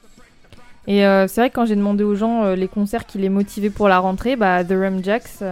Et 0.88 1.02
c'est 1.02 1.36
vrai 1.36 1.50
que 1.52 1.56
quand 1.56 1.66
j'ai 1.68 1.76
demandé 1.76 2.04
aux 2.04 2.16
gens 2.16 2.56
les 2.56 2.68
concerts 2.68 3.06
qui 3.06 3.20
les 3.20 3.30
motivaient 3.30 3.70
pour 3.70 3.88
la 3.88 4.00
rentrée, 4.00 4.36
bah 4.36 4.64
The 4.64 4.72
Rum 4.72 5.04
Jacks 5.04 5.44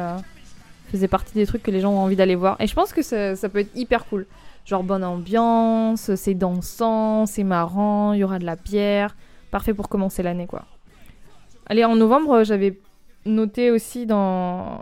faisait 0.90 1.08
partie 1.08 1.34
des 1.34 1.46
trucs 1.46 1.64
que 1.64 1.72
les 1.72 1.80
gens 1.80 1.92
ont 1.94 2.00
envie 2.00 2.16
d'aller 2.16 2.36
voir. 2.36 2.60
Et 2.60 2.68
je 2.68 2.74
pense 2.74 2.94
que 2.94 3.02
ça, 3.02 3.50
peut 3.50 3.60
être 3.60 3.76
hyper 3.76 4.06
cool. 4.06 4.26
Genre 4.66 4.84
bonne 4.84 5.04
ambiance, 5.04 6.14
c'est 6.16 6.34
dansant, 6.34 7.26
c'est 7.26 7.44
marrant, 7.44 8.14
il 8.14 8.20
y 8.20 8.24
aura 8.24 8.40
de 8.40 8.46
la 8.46 8.56
bière. 8.56 9.16
Parfait 9.52 9.74
pour 9.74 9.90
commencer 9.90 10.22
l'année 10.22 10.46
quoi. 10.48 10.66
Allez, 11.68 11.86
en 11.86 11.96
novembre, 11.96 12.40
euh, 12.40 12.44
j'avais 12.44 12.80
noté 13.26 13.72
aussi 13.72 14.06
dans. 14.06 14.82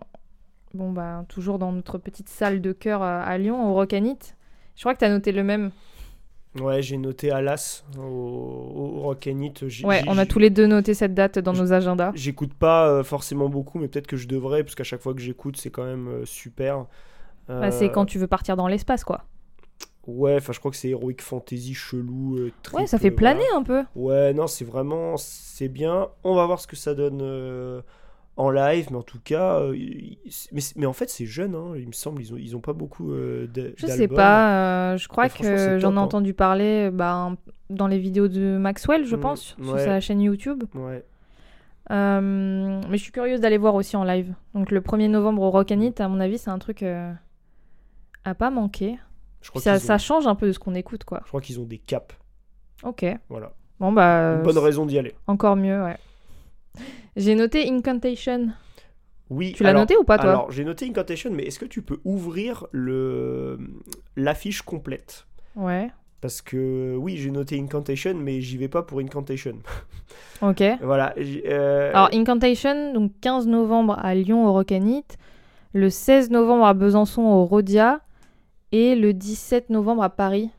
Bon 0.74 0.92
bah, 0.92 1.24
toujours 1.30 1.60
dans 1.60 1.72
notre 1.72 1.98
petite 1.98 2.30
salle 2.30 2.62
de 2.62 2.72
cœur 2.72 3.02
à, 3.02 3.22
à 3.22 3.38
Lyon, 3.38 3.70
au 3.70 3.74
Rockanit. 3.74 4.20
Je 4.76 4.82
crois 4.82 4.94
que 4.94 5.00
t'as 5.00 5.10
noté 5.10 5.32
le 5.32 5.44
même. 5.44 5.72
Ouais, 6.62 6.82
j'ai 6.82 6.98
noté 6.98 7.32
Alas 7.32 7.84
au, 7.98 8.02
au 8.02 9.02
Rock 9.02 9.28
and 9.32 9.42
It. 9.42 9.64
Ouais, 9.84 10.02
on 10.08 10.18
a 10.18 10.26
tous 10.26 10.40
les 10.40 10.50
deux 10.50 10.68
noté 10.68 10.94
cette 10.94 11.14
date 11.14 11.40
dans 11.40 11.54
nos 11.54 11.74
agendas. 11.74 12.12
J'écoute 12.16 12.54
pas 12.54 12.88
euh, 12.90 13.04
forcément 13.04 13.50
beaucoup, 13.50 13.80
mais 13.80 13.88
peut-être 13.88 14.08
que 14.08 14.18
je 14.18 14.28
devrais, 14.28 14.64
parce 14.64 14.76
qu'à 14.76 14.84
chaque 14.84 15.02
fois 15.02 15.14
que 15.14 15.22
j'écoute, 15.22 15.58
c'est 15.58 15.70
quand 15.70 15.86
même 15.86 16.08
euh, 16.08 16.26
super. 16.26 16.86
Bah, 17.48 17.72
c'est 17.72 17.86
Euh, 17.86 17.90
quand 17.90 18.06
tu 18.06 18.20
veux 18.20 18.28
partir 18.28 18.56
dans 18.58 18.68
l'espace 18.68 19.04
quoi. 19.04 19.24
Ouais, 20.06 20.36
enfin, 20.38 20.54
je 20.54 20.60
crois 20.60 20.72
que 20.72 20.78
c'est 20.78 20.90
Heroic 20.90 21.16
Fantasy 21.20 21.74
chelou. 21.74 22.38
euh, 22.38 22.52
trip, 22.64 22.80
Ouais, 22.80 22.88
ça 22.88 22.98
fait 22.98 23.12
planer 23.12 23.42
voilà. 23.52 23.58
un 23.58 23.64
peu. 23.64 23.84
Ouais, 23.96 24.34
non, 24.34 24.48
c'est 24.48 24.64
vraiment. 24.64 25.16
C'est 25.18 25.68
bien. 25.68 26.08
On 26.24 26.34
va 26.36 26.46
voir 26.46 26.60
ce 26.62 26.68
que 26.68 26.78
ça 26.78 26.94
donne 26.94 27.20
euh, 27.22 27.82
en 28.38 28.50
live, 28.52 28.88
mais 28.92 28.98
en 28.98 29.04
tout 29.04 29.20
cas. 29.24 29.60
euh, 29.60 29.76
mais, 30.76 30.86
en 30.86 30.94
fait, 30.94 31.10
c'est 31.10 31.26
jeune, 31.26 31.56
hein, 31.56 31.74
il 31.76 31.88
me 31.88 31.92
semble. 31.92 32.22
Ils 32.22 32.34
ont, 32.34 32.38
ils 32.38 32.56
ont 32.56 32.62
pas 32.62 32.74
beaucoup 32.74 33.12
euh, 33.12 33.48
Je 33.76 33.88
sais 33.88 34.08
pas, 34.08 34.94
euh, 34.94 34.98
je 34.98 35.08
crois 35.08 35.28
que 35.30 35.80
j'en 35.80 35.94
ai 35.94 35.98
hein. 35.98 36.02
entendu 36.02 36.34
parler 36.34 36.90
bah, 36.92 37.32
dans 37.70 37.88
les 37.88 37.98
vidéos 38.00 38.28
de 38.28 38.58
Maxwell, 38.58 39.06
je 39.06 39.16
Mm, 39.16 39.20
pense, 39.20 39.56
sur 39.62 39.80
sa 39.80 40.00
chaîne 40.00 40.22
YouTube. 40.22 40.64
Ouais. 40.76 41.04
Euh, 41.90 42.82
mais 42.90 42.98
je 42.98 43.04
suis 43.04 43.12
curieuse 43.12 43.40
d'aller 43.40 43.58
voir 43.58 43.76
aussi 43.76 43.96
en 43.96 44.04
live. 44.04 44.34
Donc 44.54 44.72
le 44.72 44.82
1er 44.82 45.10
novembre 45.10 45.42
au 45.42 45.50
Rock 45.52 45.72
and 45.72 45.82
It, 45.82 46.02
à 46.02 46.08
mon 46.08 46.20
avis, 46.20 46.38
c'est 46.38 46.50
un 46.50 46.60
truc 46.60 46.84
euh, 46.84 47.12
à 48.26 48.36
pas 48.36 48.50
manquer. 48.50 48.98
Je 49.42 49.50
crois 49.50 49.62
Ça, 49.78 49.98
change 49.98 50.28
un 50.28 50.36
peu 50.36 50.48
de 50.48 50.52
ce 50.52 50.60
qu'on 50.60 50.76
écoute, 50.76 51.06
quoi. 51.06 51.22
je 51.24 51.30
crois 51.30 51.42
qu'ils 51.42 51.60
ont 51.60 51.66
des 51.66 51.78
caps. 51.78 52.16
Ok. 52.84 53.06
Voilà. 53.30 53.54
Bon, 53.80 53.92
bah. 53.92 54.36
Une 54.38 54.44
bonne 54.44 54.58
euh, 54.58 54.62
raison 54.62 54.86
d'y 54.86 54.98
aller. 54.98 55.14
Encore 55.28 55.56
mieux, 55.56 55.82
ouais. 55.84 55.98
J'ai 57.16 57.36
noté 57.36 57.70
Incantation. 57.70 58.50
Oui. 59.30 59.54
Tu 59.56 59.64
l'as 59.64 59.74
noté 59.74 59.98
ou 59.98 60.04
pas, 60.04 60.18
toi 60.18 60.30
Alors, 60.30 60.52
j'ai 60.52 60.64
noté 60.64 60.86
Incantation, 60.88 61.32
mais 61.32 61.44
est-ce 61.44 61.60
que 61.60 61.66
tu 61.66 61.82
peux 61.82 62.00
ouvrir 62.06 62.66
le 62.72 63.60
l'affiche 64.16 64.62
complète? 64.62 65.26
Ouais. 65.56 65.90
Parce 66.22 66.42
que 66.42 66.96
oui, 66.96 67.18
j'ai 67.18 67.30
noté 67.30 67.60
Incantation, 67.60 68.16
mais 68.16 68.42
j'y 68.42 68.58
vais 68.58 68.70
pas 68.70 68.84
pour 68.84 69.00
Incantation. 69.00 69.58
Ok. 70.42 70.64
voilà. 70.82 71.14
euh, 71.18 71.92
Alors, 71.94 72.10
Incantation, 72.14 72.94
donc 72.94 73.12
15 73.22 73.48
novembre 73.48 73.98
à 74.00 74.14
Lyon 74.14 74.48
au 74.48 74.62
It, 74.62 75.18
le 75.74 75.90
16 75.90 76.30
novembre 76.30 76.66
à 76.66 76.74
Besançon 76.74 77.24
au 77.24 77.44
Rodia, 77.46 78.02
et 78.72 78.96
le 78.96 79.14
17 79.14 79.70
novembre 79.70 80.04
à 80.04 80.10
Paris 80.10 80.50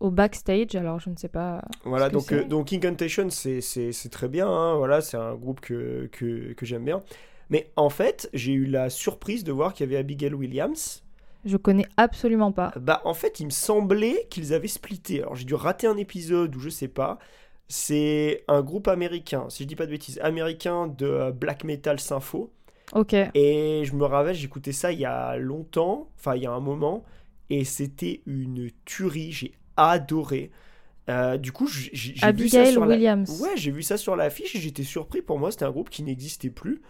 au 0.00 0.10
Backstage. 0.10 0.74
Alors, 0.74 0.98
je 0.98 1.10
ne 1.10 1.16
sais 1.16 1.28
pas. 1.28 1.62
Voilà, 1.84 2.08
donc, 2.08 2.32
euh, 2.32 2.44
donc 2.44 2.72
Incantation, 2.72 3.28
c'est 3.30 3.92
très 4.10 4.28
bien, 4.28 4.48
hein, 4.48 4.76
voilà, 4.76 5.00
c'est 5.00 5.16
un 5.16 5.34
groupe 5.34 5.60
que, 5.60 6.08
que, 6.12 6.52
que 6.54 6.66
j'aime 6.66 6.84
bien. 6.84 7.02
Mais 7.50 7.70
en 7.76 7.90
fait, 7.90 8.28
j'ai 8.32 8.52
eu 8.52 8.64
la 8.64 8.90
surprise 8.90 9.44
de 9.44 9.52
voir 9.52 9.74
qu'il 9.74 9.86
y 9.86 9.88
avait 9.88 9.98
Abigail 9.98 10.34
Williams. 10.34 11.02
Je 11.44 11.56
connais 11.56 11.86
absolument 11.96 12.52
pas. 12.52 12.72
Bah, 12.76 13.00
en 13.04 13.14
fait, 13.14 13.40
il 13.40 13.46
me 13.46 13.50
semblait 13.50 14.26
qu'ils 14.30 14.52
avaient 14.52 14.68
splitté. 14.68 15.20
Alors, 15.20 15.36
j'ai 15.36 15.44
dû 15.44 15.54
rater 15.54 15.86
un 15.86 15.96
épisode 15.96 16.54
ou 16.54 16.60
je 16.60 16.68
sais 16.68 16.88
pas. 16.88 17.18
C'est 17.68 18.44
un 18.48 18.62
groupe 18.62 18.88
américain, 18.88 19.46
si 19.48 19.62
je 19.62 19.68
dis 19.68 19.76
pas 19.76 19.86
de 19.86 19.92
bêtises, 19.92 20.18
américain 20.22 20.88
de 20.88 21.06
euh, 21.06 21.30
black 21.30 21.62
metal 21.64 22.00
sympho. 22.00 22.50
Ok. 22.92 23.14
Et 23.34 23.84
je 23.84 23.94
me 23.94 24.04
rappelle, 24.04 24.34
j'écoutais 24.34 24.72
ça 24.72 24.90
il 24.90 24.98
y 24.98 25.04
a 25.04 25.36
longtemps, 25.36 26.08
enfin 26.18 26.34
il 26.34 26.42
y 26.42 26.46
a 26.46 26.50
un 26.50 26.58
moment, 26.60 27.04
et 27.48 27.64
c'était 27.64 28.22
une 28.26 28.70
tuerie, 28.84 29.30
j'ai 29.30 29.52
adoré. 29.76 30.50
Euh, 31.10 31.36
du 31.38 31.50
coup, 31.50 31.66
j'ai 31.66 32.32
vu 32.32 32.48
ça 32.48 32.66
sur 32.66 32.84
la... 32.84 32.94
Williams. 32.94 33.40
Ouais, 33.40 33.56
j'ai 33.56 33.70
vu 33.70 33.82
ça 33.82 33.96
sur 33.96 34.16
l'affiche 34.16 34.54
et 34.54 34.60
j'étais 34.60 34.84
surpris. 34.84 35.22
Pour 35.22 35.38
moi, 35.38 35.50
c'était 35.50 35.64
un 35.64 35.70
groupe 35.70 35.90
qui 35.90 36.02
n'existait 36.02 36.50
plus. 36.50 36.82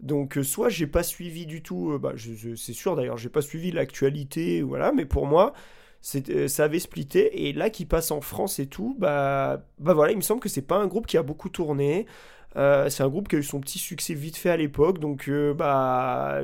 Donc, 0.00 0.38
euh, 0.38 0.42
soit 0.42 0.68
j'ai 0.68 0.86
pas 0.86 1.02
suivi 1.02 1.46
du 1.46 1.62
tout, 1.62 1.92
euh, 1.92 1.98
bah, 1.98 2.12
c'est 2.56 2.72
sûr 2.72 2.96
d'ailleurs, 2.96 3.16
j'ai 3.16 3.28
pas 3.28 3.42
suivi 3.42 3.72
l'actualité, 3.72 4.62
voilà, 4.62 4.92
mais 4.92 5.06
pour 5.06 5.26
moi, 5.26 5.54
ça 6.00 6.64
avait 6.64 6.78
splitté. 6.78 7.48
Et 7.48 7.52
là, 7.52 7.70
qui 7.70 7.84
passe 7.84 8.10
en 8.10 8.20
France 8.20 8.58
et 8.58 8.66
tout, 8.66 8.96
bah, 8.98 9.64
bah 9.78 9.94
voilà, 9.94 10.12
il 10.12 10.16
me 10.16 10.22
semble 10.22 10.40
que 10.40 10.48
c'est 10.48 10.62
pas 10.62 10.76
un 10.76 10.86
groupe 10.86 11.06
qui 11.06 11.16
a 11.16 11.22
beaucoup 11.22 11.48
tourné. 11.48 12.06
C'est 12.54 13.02
un 13.02 13.08
groupe 13.08 13.28
qui 13.28 13.36
a 13.36 13.38
eu 13.38 13.42
son 13.42 13.60
petit 13.60 13.78
succès 13.78 14.14
vite 14.14 14.36
fait 14.38 14.48
à 14.48 14.56
l'époque. 14.56 14.98
Donc, 14.98 15.30
bah, 15.56 16.40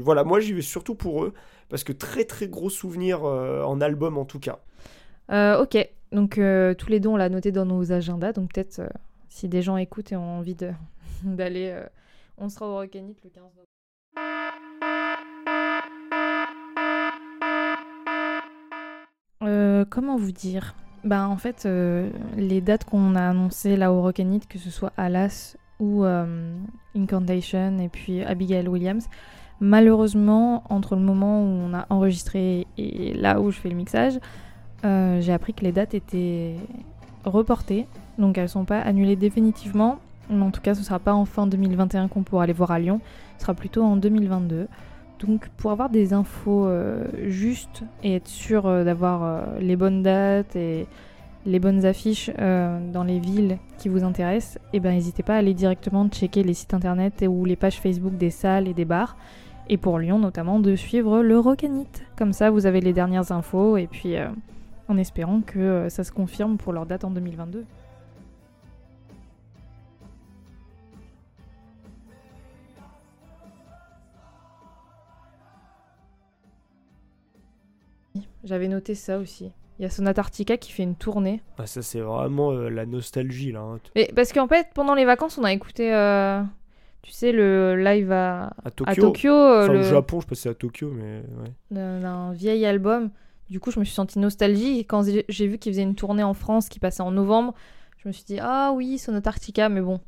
voilà, 0.00 0.22
moi 0.22 0.38
j'y 0.38 0.52
vais 0.52 0.62
surtout 0.62 0.94
pour 0.94 1.24
eux. 1.24 1.32
Parce 1.68 1.82
que 1.82 1.92
très 1.92 2.24
très 2.24 2.46
gros 2.46 2.70
souvenir 2.70 3.24
en 3.24 3.80
album 3.80 4.18
en 4.18 4.24
tout 4.24 4.38
cas. 4.38 4.60
Euh, 5.30 5.60
ok, 5.60 5.76
donc 6.12 6.38
euh, 6.38 6.74
tous 6.74 6.88
les 6.88 7.00
deux 7.00 7.08
on 7.08 7.16
l'a 7.16 7.28
noté 7.28 7.50
dans 7.50 7.66
nos 7.66 7.90
agendas, 7.90 8.32
donc 8.32 8.52
peut-être 8.52 8.78
euh, 8.78 8.88
si 9.28 9.48
des 9.48 9.60
gens 9.60 9.76
écoutent 9.76 10.12
et 10.12 10.16
ont 10.16 10.38
envie 10.38 10.56
d'aller, 11.24 11.76
on 12.38 12.48
sera 12.48 12.68
au 12.68 12.74
Rock'n'It 12.74 13.18
le 13.24 13.30
15 13.30 13.42
novembre. 13.42 13.66
Comment 19.88 20.16
vous 20.16 20.32
dire? 20.32 20.74
Bah 21.04 21.28
en 21.28 21.36
fait, 21.36 21.68
les 22.36 22.60
dates 22.60 22.84
qu'on 22.84 23.14
a 23.14 23.28
annoncées 23.30 23.76
là 23.76 23.92
au 23.92 24.02
Rock'n'It, 24.02 24.48
que 24.48 24.58
ce 24.58 24.70
soit 24.70 24.92
Alas 24.96 25.56
ou 25.78 26.04
Incantation 26.94 27.78
et 27.78 27.88
puis 27.88 28.22
Abigail 28.24 28.66
Williams, 28.68 29.06
malheureusement 29.60 30.64
entre 30.68 30.96
le 30.96 31.02
moment 31.02 31.40
où 31.42 31.46
on 31.46 31.72
a 31.72 31.86
enregistré 31.90 32.66
et 32.76 33.14
là 33.14 33.40
où 33.40 33.52
je 33.52 33.58
fais 33.60 33.68
le 33.68 33.76
mixage, 33.76 34.18
euh, 34.84 35.20
j'ai 35.20 35.32
appris 35.32 35.54
que 35.54 35.62
les 35.64 35.72
dates 35.72 35.94
étaient 35.94 36.54
reportées, 37.24 37.86
donc 38.18 38.38
elles 38.38 38.48
sont 38.48 38.64
pas 38.64 38.80
annulées 38.80 39.16
définitivement. 39.16 39.98
En 40.30 40.50
tout 40.50 40.60
cas, 40.60 40.74
ce 40.74 40.82
sera 40.82 40.98
pas 40.98 41.14
en 41.14 41.24
fin 41.24 41.46
2021 41.46 42.08
qu'on 42.08 42.22
pourra 42.22 42.46
les 42.46 42.52
voir 42.52 42.70
à 42.72 42.78
Lyon, 42.78 43.00
ce 43.38 43.42
sera 43.42 43.54
plutôt 43.54 43.82
en 43.82 43.96
2022. 43.96 44.66
Donc 45.20 45.48
pour 45.56 45.70
avoir 45.70 45.88
des 45.88 46.12
infos 46.12 46.66
euh, 46.66 47.04
justes 47.28 47.82
et 48.02 48.16
être 48.16 48.28
sûr 48.28 48.66
euh, 48.66 48.84
d'avoir 48.84 49.46
les 49.60 49.76
bonnes 49.76 50.02
dates 50.02 50.54
et 50.56 50.86
les 51.46 51.60
bonnes 51.60 51.84
affiches 51.86 52.28
dans 52.36 53.04
les 53.06 53.20
villes 53.20 53.58
qui 53.78 53.88
vous 53.88 54.02
intéressent, 54.02 54.58
et 54.72 54.80
ben 54.80 54.92
n'hésitez 54.92 55.22
pas 55.22 55.34
à 55.34 55.38
aller 55.38 55.54
directement 55.54 56.08
checker 56.08 56.42
les 56.42 56.54
sites 56.54 56.74
internet 56.74 57.22
et- 57.22 57.28
ou 57.28 57.44
les 57.44 57.54
pages 57.54 57.80
Facebook 57.80 58.16
des 58.16 58.30
salles 58.30 58.66
et 58.66 58.74
des 58.74 58.84
bars. 58.84 59.16
Et 59.68 59.76
pour 59.76 60.00
Lyon 60.00 60.18
notamment 60.18 60.58
de 60.58 60.74
suivre 60.74 61.22
le 61.22 61.38
Rocanite. 61.38 62.02
Comme 62.16 62.32
ça 62.32 62.50
vous 62.50 62.66
avez 62.66 62.80
les 62.80 62.92
dernières 62.92 63.30
infos 63.30 63.76
et 63.76 63.86
puis 63.86 64.16
en 64.88 64.96
espérant 64.98 65.40
que 65.40 65.58
euh, 65.58 65.88
ça 65.88 66.04
se 66.04 66.12
confirme 66.12 66.56
pour 66.58 66.72
leur 66.72 66.86
date 66.86 67.04
en 67.04 67.10
2022. 67.10 67.64
J'avais 78.44 78.68
noté 78.68 78.94
ça 78.94 79.18
aussi. 79.18 79.52
Il 79.78 79.82
y 79.82 79.84
a 79.84 79.90
Sonata 79.90 80.20
Arctica 80.20 80.56
qui 80.56 80.72
fait 80.72 80.84
une 80.84 80.94
tournée. 80.94 81.42
Ah, 81.58 81.66
ça, 81.66 81.82
c'est 81.82 82.00
vraiment 82.00 82.52
euh, 82.52 82.70
la 82.70 82.86
nostalgie 82.86 83.52
là. 83.52 83.60
hein. 83.60 83.78
Mais 83.94 84.10
parce 84.14 84.32
qu'en 84.32 84.48
fait, 84.48 84.68
pendant 84.74 84.94
les 84.94 85.04
vacances, 85.04 85.36
on 85.36 85.44
a 85.44 85.52
écouté, 85.52 85.94
euh, 85.94 86.42
tu 87.02 87.10
sais, 87.10 87.32
le 87.32 87.76
live 87.76 88.10
à, 88.10 88.52
À 88.64 88.70
Tokyo. 88.70 88.90
à 88.90 88.94
Tokyo, 88.94 89.32
euh, 89.32 89.64
Enfin, 89.64 89.72
le- 89.74 89.80
au 89.80 89.82
Japon, 89.82 90.20
je 90.20 90.26
passais 90.26 90.48
à 90.48 90.54
Tokyo, 90.54 90.90
mais 90.90 91.22
ouais. 91.42 91.50
d'un 91.70 92.32
vieil 92.32 92.64
album. 92.64 93.10
Du 93.50 93.60
coup, 93.60 93.70
je 93.70 93.78
me 93.78 93.84
suis 93.84 93.94
sentie 93.94 94.18
nostalgie. 94.18 94.78
Et 94.78 94.84
quand 94.84 95.04
j'ai 95.28 95.46
vu 95.46 95.58
qu'il 95.58 95.72
faisait 95.72 95.82
une 95.82 95.94
tournée 95.94 96.22
en 96.24 96.34
France 96.34 96.68
qui 96.68 96.78
passait 96.80 97.02
en 97.02 97.10
novembre, 97.10 97.54
je 97.98 98.08
me 98.08 98.12
suis 98.12 98.24
dit, 98.24 98.38
ah 98.40 98.72
oui, 98.74 98.98
Sonata 98.98 99.30
Arctica, 99.30 99.68
mais 99.68 99.80
bon. 99.80 100.00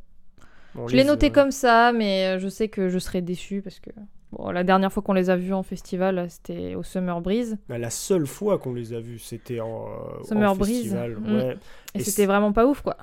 Bon, 0.75 0.87
Je 0.89 0.97
l'ai 0.97 1.05
noté 1.05 1.27
euh, 1.27 1.31
comme 1.31 1.51
ça, 1.51 1.93
mais 1.93 2.37
euh, 2.37 2.39
je 2.39 2.49
sais 2.49 2.69
que 2.69 2.89
je 2.89 2.99
serais 2.99 3.23
déçue 3.23 3.63
parce 3.63 3.81
que 3.81 3.91
bon, 4.33 4.51
la 4.51 4.63
dernière 4.65 4.93
fois 4.93 5.03
qu'on 5.03 5.15
les 5.15 5.31
a 5.31 5.37
vus 5.37 5.55
en 5.55 5.63
festival, 5.63 6.27
c'était 6.29 6.75
au 6.75 6.83
Summer 6.83 7.21
Breeze. 7.21 7.57
bah, 7.69 7.79
la 7.79 7.91
seule 7.91 8.27
fois 8.27 8.59
qu'on 8.59 8.75
les 8.75 8.93
a 8.93 9.01
vus, 9.01 9.19
c'était 9.19 9.61
en, 9.61 9.87
euh, 9.87 10.25
Summer 10.25 10.51
en 10.53 10.57
Breeze. 10.57 10.83
festival. 10.83 11.17
Mm. 11.17 11.35
Ouais. 11.37 11.57
Et, 11.95 11.99
Et 12.01 12.03
c'était 12.05 12.27
vraiment 12.27 12.53
pas 12.53 12.67
ouf, 12.67 12.83
quoi. 12.83 12.97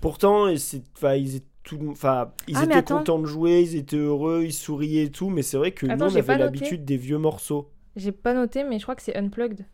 Pourtant, 0.00 0.46
et 0.48 0.58
c'est- 0.58 0.82
enfin, 0.96 1.14
ils 1.14 1.36
étaient, 1.36 1.46
enfin, 1.88 2.32
ils 2.48 2.56
Ah, 2.58 2.64
étaient 2.64 2.82
contents 2.82 3.18
de 3.18 3.26
jouer, 3.26 3.62
ils 3.62 3.76
étaient 3.76 3.96
heureux, 3.96 4.42
ils 4.44 4.52
souriaient 4.52 5.04
et 5.04 5.10
tout, 5.10 5.30
mais 5.30 5.42
c'est 5.42 5.56
vrai 5.56 5.72
que 5.72 5.86
Attends, 5.86 6.06
nous, 6.06 6.12
on 6.12 6.16
avait 6.18 6.38
l'habitude 6.38 6.84
des 6.84 6.96
vieux 6.98 7.18
morceaux. 7.18 7.70
J'ai 7.96 8.12
pas 8.12 8.34
noté, 8.34 8.62
mais 8.62 8.78
je 8.78 8.82
crois 8.84 8.94
que 8.94 9.02
c'est 9.02 9.16
Unplugged. 9.16 9.64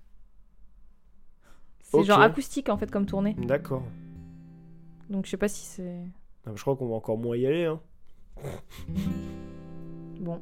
C'est 2.01 2.05
genre 2.05 2.21
acoustique 2.21 2.69
en 2.69 2.77
fait 2.77 2.91
comme 2.91 3.07
tournée. 3.07 3.35
D'accord. 3.39 3.83
Donc 5.11 5.27
je 5.27 5.31
sais 5.31 5.37
pas 5.37 5.49
si 5.49 5.65
c'est. 5.65 5.99
Ah, 6.47 6.51
Je 6.55 6.61
crois 6.63 6.75
qu'on 6.77 6.89
va 6.89 6.95
encore 6.95 7.19
moins 7.19 7.37
y 7.37 7.47
aller. 7.47 7.65
Hein. 7.67 7.81
Bon. 10.21 10.41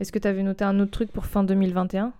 Est-ce 0.00 0.12
que 0.12 0.18
t'avais 0.18 0.42
noté 0.42 0.64
un 0.64 0.80
autre 0.80 0.90
truc 0.92 1.12
pour 1.12 1.26
fin 1.26 1.44
2021 1.44 2.12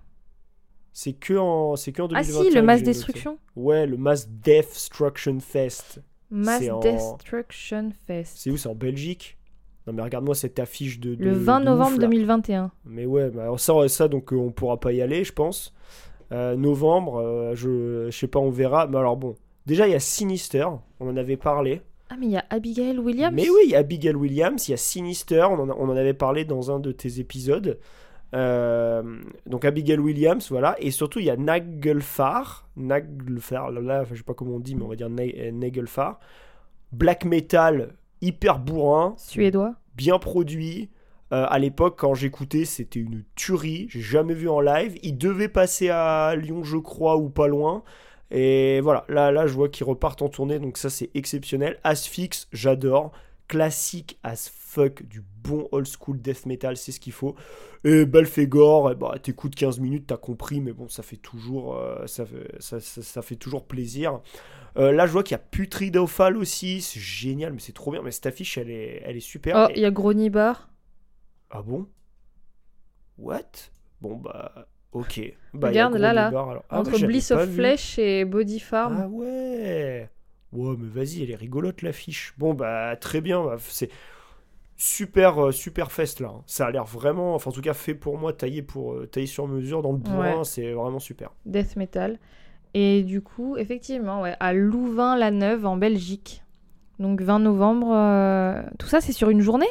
C'est 0.93 1.15
que 1.15 1.35
en, 1.35 1.77
c'est 1.77 1.93
que 1.93 2.03
en 2.03 2.09
Ah 2.15 2.23
2021 2.23 2.43
si, 2.51 2.55
le 2.55 2.63
Mass. 2.63 2.83
Destruction 2.83 3.39
Ouais, 3.57 3.87
le 3.87 3.97
Mass 3.97 4.29
Destruction 4.29 5.41
Fest. 5.41 6.03
Mass 6.31 6.69
en- 6.69 6.81
Destruction 6.81 7.91
Fest. 8.07 8.35
C'est 8.37 8.51
où 8.51 8.57
C'est 8.57 8.69
en 8.69 8.75
Belgique? 8.75 9.39
Non 9.87 9.95
mais 9.95 10.03
regarde-moi 10.03 10.35
cette 10.35 10.59
affiche 10.59 11.01
de, 11.01 11.15
de- 11.15 11.25
Le 11.25 11.33
20 11.33 11.61
de 11.61 11.65
novembre 11.65 11.93
ouf, 11.93 11.99
là. 12.01 12.07
2021. 12.09 12.71
Mais 12.85 13.07
ouais, 13.07 13.31
bah, 13.31 13.43
alors 13.45 13.59
ça, 13.59 13.73
ça 13.89 14.09
donc 14.09 14.33
euh, 14.33 14.37
on 14.37 14.51
pourra 14.53 14.79
pas 14.79 14.93
y 14.93 15.01
aller, 15.01 15.25
je 15.25 15.33
pense. 15.33 15.73
Euh, 16.33 16.55
novembre, 16.57 17.17
euh, 17.21 17.55
je, 17.57 18.07
je 18.11 18.17
sais 18.17 18.29
pas, 18.29 18.39
on 18.39 18.51
verra. 18.51 18.87
Mais 18.87 18.99
alors 18.99 19.17
bon, 19.17 19.35
déjà 19.67 19.87
il 19.89 19.93
y 19.93 19.97
a 19.97 20.01
Sinister, 20.01 20.67
on 21.01 21.09
en 21.09 21.17
avait 21.17 21.37
parlé. 21.37 21.83
Ah 22.09 22.15
mais 22.19 22.27
il 22.27 22.33
y 22.33 22.37
a 22.37 22.45
Abigail 22.51 22.99
Williams 22.99 23.33
Mais 23.35 23.49
oui, 23.49 23.61
il 23.67 23.71
y 23.71 23.75
a 23.77 23.79
Abigail 23.79 24.15
Williams, 24.17 24.67
il 24.69 24.73
y 24.73 24.75
a 24.75 24.77
Sinister, 24.77 25.43
on 25.51 25.55
en, 25.61 25.69
a- 25.71 25.75
on 25.79 25.89
en 25.89 25.97
avait 25.97 26.15
parlé 26.15 26.45
dans 26.45 26.71
un 26.71 26.81
de 26.81 26.93
tes 26.93 27.21
épisodes. 27.21 27.79
Euh, 28.35 29.03
donc 29.47 29.65
Abigail 29.65 29.99
Williams, 29.99 30.49
voilà. 30.51 30.77
Et 30.79 30.91
surtout, 30.93 31.19
il 31.19 31.25
y 31.27 31.31
a 31.31 31.37
Nagelfar. 31.37 32.69
Nagelfar, 32.77 33.71
là, 33.71 33.81
là, 33.81 34.05
je 34.11 34.15
sais 34.17 34.23
pas 34.23 34.35
comment 34.35 34.57
on 34.57 34.61
dit, 34.61 34.75
mais 34.77 34.85
on 34.85 34.89
va 34.89 34.97
dire 34.97 35.11
Na- 35.11 35.51
Nagelfar. 35.53 36.21
Black 36.93 37.25
metal, 37.25 37.95
hyper 38.21 38.59
bourrin, 38.59 39.15
Suédois. 39.17 39.75
bien 39.97 40.19
produit. 40.19 40.91
Euh, 41.33 41.47
à 41.49 41.59
l'époque, 41.59 41.97
quand 41.99 42.15
j'écoutais, 42.15 42.65
c'était 42.65 43.01
une 43.01 43.25
tuerie. 43.37 43.87
J'ai 43.89 44.01
jamais 44.01 44.35
vu 44.35 44.49
en 44.49 44.61
live. 44.61 44.99
Il 45.03 45.17
devait 45.19 45.49
passer 45.49 45.89
à 45.89 46.35
Lyon, 46.37 46.65
je 46.65 46.77
crois, 46.77 47.17
ou 47.17 47.29
pas 47.31 47.47
loin. 47.49 47.83
Et 48.31 48.81
voilà, 48.81 49.05
là, 49.09 49.33
là, 49.33 49.47
je 49.47 49.55
vois 49.55 49.69
qu'ils 49.69 49.87
repartent 49.87 50.23
en 50.23 50.29
tournée, 50.29 50.59
donc 50.59 50.79
ça, 50.79 50.91
c'est 50.91 51.11
exceptionnel. 51.15 51.79
Asphyx, 51.85 52.49
j'adore. 52.53 53.13
Classique 53.49 54.17
as 54.23 54.49
fuck, 54.55 55.03
du 55.03 55.23
bon 55.43 55.67
old 55.73 55.87
school 55.89 56.21
death 56.21 56.47
metal, 56.47 56.77
c'est 56.77 56.93
ce 56.93 57.01
qu'il 57.01 57.13
faut. 57.13 57.35
Et 57.83 58.05
Belphégor, 58.05 58.93
eh 58.93 58.95
bah, 58.95 59.17
t'écoutes 59.21 59.57
15 59.57 59.81
minutes, 59.81 60.05
t'as 60.07 60.17
compris, 60.17 60.61
mais 60.61 60.73
bon, 60.73 60.89
ça 60.89 61.03
fait 61.03 61.17
toujours, 61.17 61.77
euh, 61.77 62.07
ça, 62.07 62.25
fait, 62.27 62.47
ça, 62.61 62.79
ça- 62.79 63.03
ça 63.03 63.23
fait 63.23 63.35
toujours 63.35 63.65
plaisir. 63.67 64.21
Euh, 64.77 64.93
là, 64.93 65.07
je 65.07 65.13
vois 65.13 65.23
qu'il 65.25 65.33
y 65.35 65.37
a 65.37 65.39
Putridophale 65.39 66.37
aussi, 66.37 66.81
c'est 66.83 67.01
génial, 67.01 67.53
mais 67.53 67.61
c'est 67.61 67.73
trop 67.73 67.93
bien. 67.93 68.03
Mais 68.03 68.13
cette 68.13 68.27
affiche, 68.27 68.59
elle 68.59 68.71
est, 68.71 69.03
elle 69.05 69.17
est 69.17 69.21
super. 69.21 69.57
Oh, 69.57 69.71
Et- 69.71 69.75
il 69.77 69.83
y 69.83 69.85
a 69.87 69.91
Gronibar. 69.91 70.70
Ah 71.51 71.63
bon? 71.63 71.87
What? 73.19 73.71
Bon 74.01 74.17
bah 74.17 74.67
ok. 74.93 75.21
Bah, 75.55 75.69
Regarde, 75.69 75.97
là, 75.97 76.13
là, 76.13 76.29
Débar. 76.31 76.63
Ah 76.71 76.81
Entre 76.81 76.93
j'avais 76.97 77.07
Bliss 77.07 77.31
of. 77.31 77.53
Flesh 77.55 77.99
et 77.99 78.25
Body 78.25 78.61
Farm. 78.61 78.99
Ah 79.03 79.09
ouais 79.09 80.09
Ouais 80.53 80.75
mais 80.79 80.89
vas-y, 80.89 81.23
elle 81.23 81.31
est 81.31 81.37
rigolote 81.37 81.83
l'affiche. 81.83 82.35
Bon 82.39 82.55
bah 82.55 82.97
très 82.97 83.21
bien, 83.21 83.45
bah, 83.45 83.57
c'est 83.59 83.91
super 84.77 85.47
euh, 85.47 85.53
super 85.53 85.93
fest 85.93 86.21
là. 86.21 86.29
hein. 86.29 86.43
Ça 86.47 86.67
a 86.67 86.71
l'air 86.71 86.85
vraiment, 86.85 87.35
enfin 87.35 87.51
en 87.51 87.53
tout 87.53 87.61
cas 87.61 87.75
fait 87.75 87.95
pour 87.95 88.17
moi, 88.19 88.33
taillé 88.33 88.63
pour 88.63 88.95
euh, 88.95 89.07
taillé 89.07 89.27
sur 89.27 89.47
mesure 89.47 89.83
dans 89.83 89.93
le 89.93 89.99
bourrin, 89.99 90.39
Ouais. 90.39 90.45
c'est 90.45 90.73
vraiment 90.73 90.99
super. 90.99 91.31
Death 91.47 91.77
Metal. 91.77 92.19
Et 92.73 93.03
du 93.03 93.21
coup, 93.21 93.57
effectivement, 93.57 94.23
ouais, 94.23 94.37
à 94.41 94.53
Louvain-la-Neuve 94.53 95.67
en 95.67 95.77
Belgique. 95.77 96.43
Donc 97.01 97.21
20 97.21 97.41
novembre. 97.41 97.93
euh, 97.93 98.63
Tout 98.79 98.87
ça, 98.87 99.01
c'est 99.01 99.13
sur 99.13 99.29
une 99.31 99.41
journée? 99.41 99.67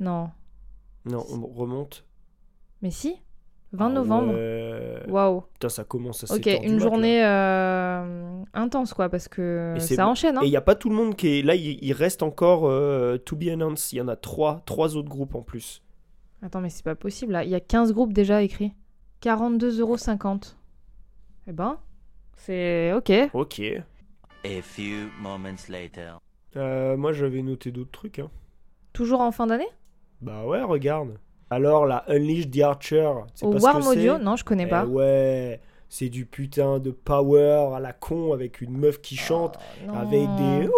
Non. 0.00 0.30
Non, 1.04 1.24
on 1.30 1.46
remonte. 1.46 2.04
Mais 2.80 2.90
si 2.90 3.16
20 3.72 3.86
Ah 3.86 3.88
novembre. 3.88 4.34
Waouh. 5.08 5.42
Putain, 5.54 5.68
ça 5.68 5.84
commence 5.84 6.30
à 6.30 6.34
Ok, 6.34 6.44
7 6.44 6.54
heures 6.54 6.60
du 6.60 6.66
une 6.66 6.78
journée 6.78 7.24
euh, 7.24 8.42
intense, 8.52 8.92
quoi, 8.92 9.08
parce 9.08 9.28
que 9.28 9.76
ça 9.78 10.06
enchaîne. 10.06 10.36
Hein 10.36 10.42
Et 10.42 10.46
il 10.46 10.50
n'y 10.50 10.56
a 10.56 10.62
pas 10.62 10.74
tout 10.74 10.90
le 10.90 10.94
monde 10.94 11.16
qui 11.16 11.38
est 11.38 11.42
là, 11.42 11.54
il, 11.54 11.82
il 11.82 11.92
reste 11.92 12.22
encore 12.22 12.66
euh, 12.66 13.16
to 13.16 13.34
be 13.34 13.48
announced. 13.48 13.92
Il 13.92 13.96
y 13.96 14.00
en 14.00 14.08
a 14.08 14.16
trois, 14.16 14.62
trois 14.66 14.96
autres 14.96 15.08
groupes 15.08 15.34
en 15.34 15.42
plus. 15.42 15.82
Attends, 16.42 16.60
mais 16.60 16.70
c'est 16.70 16.84
pas 16.84 16.94
possible, 16.96 17.32
là. 17.32 17.44
Il 17.44 17.50
y 17.50 17.54
a 17.54 17.60
15 17.60 17.92
groupes 17.92 18.12
déjà 18.12 18.42
écrits. 18.42 18.72
42,50€. 19.22 20.54
Eh 21.46 21.52
ben, 21.52 21.78
c'est 22.36 22.92
ok. 22.92 23.12
Ok. 23.32 23.60
A 24.44 24.62
few 24.62 25.08
moments 25.20 25.68
later. 25.68 26.18
Euh, 26.56 26.96
moi 26.96 27.12
j'avais 27.12 27.42
noté 27.42 27.70
d'autres 27.70 27.90
trucs. 27.92 28.18
Hein. 28.18 28.30
Toujours 28.92 29.20
en 29.20 29.30
fin 29.32 29.46
d'année? 29.46 29.68
Bah 30.22 30.44
ouais, 30.46 30.62
regarde. 30.62 31.18
Alors 31.50 31.84
la 31.86 32.04
Unleash 32.08 32.50
the 32.50 32.60
Archer. 32.62 33.10
c'est 33.34 33.44
ce 33.44 33.50
que 33.50 33.88
Audio 33.90 34.18
Non, 34.18 34.36
je 34.36 34.44
connais 34.44 34.64
Eh 34.66 34.70
pas. 34.70 34.84
ouais. 34.86 35.60
C'est 35.88 36.08
du 36.08 36.24
putain 36.24 36.78
de 36.78 36.90
power 36.90 37.74
à 37.76 37.78
la 37.80 37.92
con 37.92 38.32
avec 38.32 38.62
une 38.62 38.78
meuf 38.78 39.02
qui 39.02 39.14
chante, 39.16 39.58
Oh, 39.84 39.88
non. 39.88 39.94
avec 39.98 40.26
des. 40.36 40.70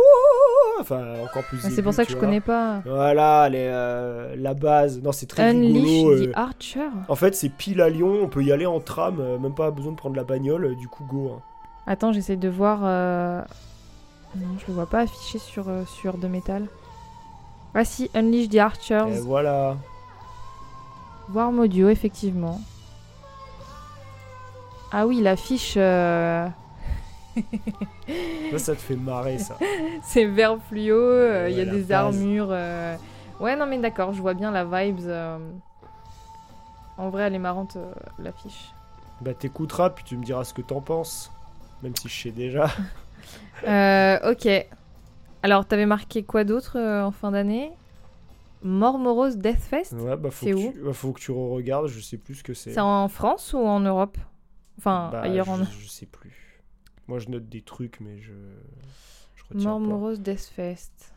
Enfin, 0.80 1.04
encore 1.22 1.44
plus. 1.44 1.58
C'est 1.58 1.82
pour 1.84 1.94
ça 1.94 2.04
que 2.04 2.10
je 2.10 2.16
vois. 2.16 2.26
connais 2.26 2.40
pas. 2.40 2.82
Voilà, 2.84 3.48
les, 3.48 3.58
euh, 3.70 4.34
la 4.36 4.54
base. 4.54 5.00
Non, 5.00 5.12
c'est 5.12 5.26
très 5.26 5.50
Unleash 5.50 5.84
rigolo. 5.84 6.18
the 6.18 6.28
euh. 6.30 6.32
Archer. 6.34 6.88
En 7.08 7.14
fait, 7.14 7.36
c'est 7.36 7.48
pile 7.48 7.80
à 7.80 7.88
Lyon, 7.88 8.18
on 8.22 8.28
peut 8.28 8.42
y 8.42 8.50
aller 8.50 8.66
en 8.66 8.80
tram, 8.80 9.20
euh, 9.20 9.38
même 9.38 9.54
pas 9.54 9.70
besoin 9.70 9.92
de 9.92 9.96
prendre 9.96 10.16
la 10.16 10.24
bagnole, 10.24 10.64
euh, 10.64 10.74
du 10.74 10.88
coup, 10.88 11.04
go. 11.04 11.30
hein. 11.36 11.42
Attends, 11.86 12.12
j'essaie 12.12 12.34
de 12.36 12.48
voir. 12.48 12.80
Non, 12.80 13.44
je 14.58 14.64
le 14.66 14.72
vois 14.72 14.86
pas 14.86 15.00
affiché 15.02 15.38
sur, 15.38 15.66
sur 15.86 16.18
de 16.18 16.26
métal. 16.26 16.66
Ah 17.74 17.84
si, 17.84 18.10
Unleash 18.14 18.48
the 18.48 18.56
Archers. 18.58 19.06
Et 19.16 19.20
voilà. 19.20 19.76
Warm 21.32 21.58
Audio, 21.60 21.88
effectivement. 21.88 22.60
Ah 24.92 25.06
oui, 25.06 25.20
l'affiche. 25.20 25.74
euh, 25.76 26.46
Ça, 28.52 28.58
ça 28.58 28.74
te 28.74 28.80
fait 28.80 28.96
marrer, 28.96 29.38
ça. 29.38 29.56
C'est 30.02 30.24
vert 30.26 30.58
fluo, 30.68 30.94
euh, 30.96 31.48
il 31.50 31.56
y 31.56 31.60
a 31.60 31.64
la 31.64 31.72
des 31.72 31.82
base. 31.82 31.92
armures. 32.16 32.48
euh. 32.50 32.96
Ouais, 33.40 33.56
non, 33.56 33.66
mais 33.66 33.78
d'accord, 33.78 34.12
je 34.12 34.20
vois 34.20 34.34
bien 34.34 34.52
la 34.52 34.64
vibes. 34.64 35.10
En 36.96 37.08
vrai, 37.10 37.24
elle 37.24 37.34
est 37.34 37.38
marrante, 37.40 37.74
euh, 37.76 37.92
l'affiche. 38.20 38.72
Bah, 39.20 39.34
t'écouteras, 39.34 39.90
puis 39.90 40.04
tu 40.04 40.16
me 40.16 40.22
diras 40.24 40.44
ce 40.44 40.54
que 40.54 40.62
t'en 40.62 40.80
penses. 40.80 41.32
Même 41.82 41.96
si 41.96 42.08
je 42.08 42.22
sais 42.22 42.30
déjà. 42.30 42.66
Euh, 43.66 44.32
ok. 44.32 44.66
Alors, 45.44 45.66
t'avais 45.66 45.84
marqué 45.84 46.22
quoi 46.22 46.42
d'autre 46.44 46.78
euh, 46.78 47.02
en 47.04 47.10
fin 47.10 47.30
d'année? 47.30 47.70
Mormoros 48.62 49.36
Deathfest 49.36 49.92
Ouais, 49.92 50.16
bah, 50.16 50.30
C'est 50.32 50.54
où? 50.54 50.72
tu... 50.72 50.80
bah, 50.80 50.94
faut 50.94 51.12
que 51.12 51.20
tu 51.20 51.32
re-regardes, 51.32 51.88
je 51.88 52.00
sais 52.00 52.16
plus 52.16 52.36
ce 52.36 52.42
que 52.42 52.54
c'est. 52.54 52.72
C'est 52.72 52.80
en 52.80 53.08
France 53.08 53.52
ou 53.52 53.58
en 53.58 53.80
Europe? 53.80 54.16
Enfin, 54.78 55.10
Bah, 55.12 55.20
ailleurs 55.20 55.44
je, 55.44 55.50
en 55.50 55.64
je 55.66 55.86
sais 55.86 56.06
plus. 56.06 56.62
Moi, 57.08 57.18
je 57.18 57.28
note 57.28 57.46
des 57.46 57.60
trucs, 57.60 58.00
mais 58.00 58.16
je. 58.16 58.32
Je 59.36 59.44
retiens 59.50 59.78
Mormoros 59.78 60.16
Deathfest. 60.16 61.12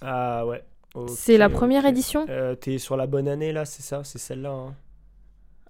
Ah, 0.00 0.46
ouais. 0.46 0.64
C'est 1.08 1.36
la 1.36 1.48
première 1.48 1.84
édition? 1.84 2.26
Euh, 2.28 2.54
T'es 2.54 2.78
sur 2.78 2.96
la 2.96 3.08
bonne 3.08 3.26
année, 3.26 3.50
là, 3.50 3.64
c'est 3.64 3.82
ça? 3.82 4.04
C'est 4.04 4.18
celle-là, 4.18 4.52
hein? 4.52 4.76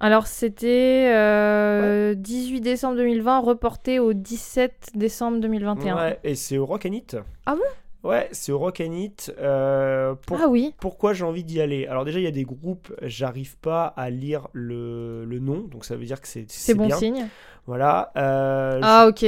Alors, 0.01 0.27
c'était 0.27 1.13
euh, 1.15 2.15
18 2.15 2.61
décembre 2.63 2.97
2020, 2.97 3.41
reporté 3.41 3.99
au 3.99 4.15
17 4.15 4.91
décembre 4.95 5.41
2021. 5.41 5.97
Ouais, 5.97 6.19
et 6.25 6.35
c'est 6.35 6.57
au 6.57 6.65
Rock 6.67 6.87
and 6.87 6.93
It. 6.93 7.17
Ah 7.47 7.55
Ouais, 8.03 8.29
c'est 8.33 8.51
au 8.51 8.59
Rock 8.59 8.81
and 8.81 8.93
It. 8.93 9.31
Euh, 9.39 10.15
pour- 10.27 10.39
Ah 10.41 10.49
oui 10.49 10.75
Pourquoi 10.81 11.13
j'ai 11.13 11.25
envie 11.25 11.45
d'y 11.45 11.61
aller? 11.61 11.87
Alors 11.87 12.07
déjà, 12.07 12.19
il 12.19 12.23
y 12.25 12.29
a 12.29 12.31
des 12.31 12.45
groupes, 12.45 12.91
j'arrive 13.03 13.59
pas 13.59 13.85
à 13.85 14.09
lire 14.09 14.49
le, 14.55 15.27
le 15.27 15.39
nom, 15.39 15.59
donc 15.71 15.85
ça 15.85 15.97
veut 15.97 16.07
dire 16.07 16.19
que 16.23 16.27
c'est 16.29 16.47
C'est 16.49 16.73
bon 16.75 16.87
bien. 16.87 16.97
signe. 16.97 17.27
Voilà. 17.67 18.11
Euh, 18.17 18.81
Ah 18.83 19.07
ok. 19.07 19.27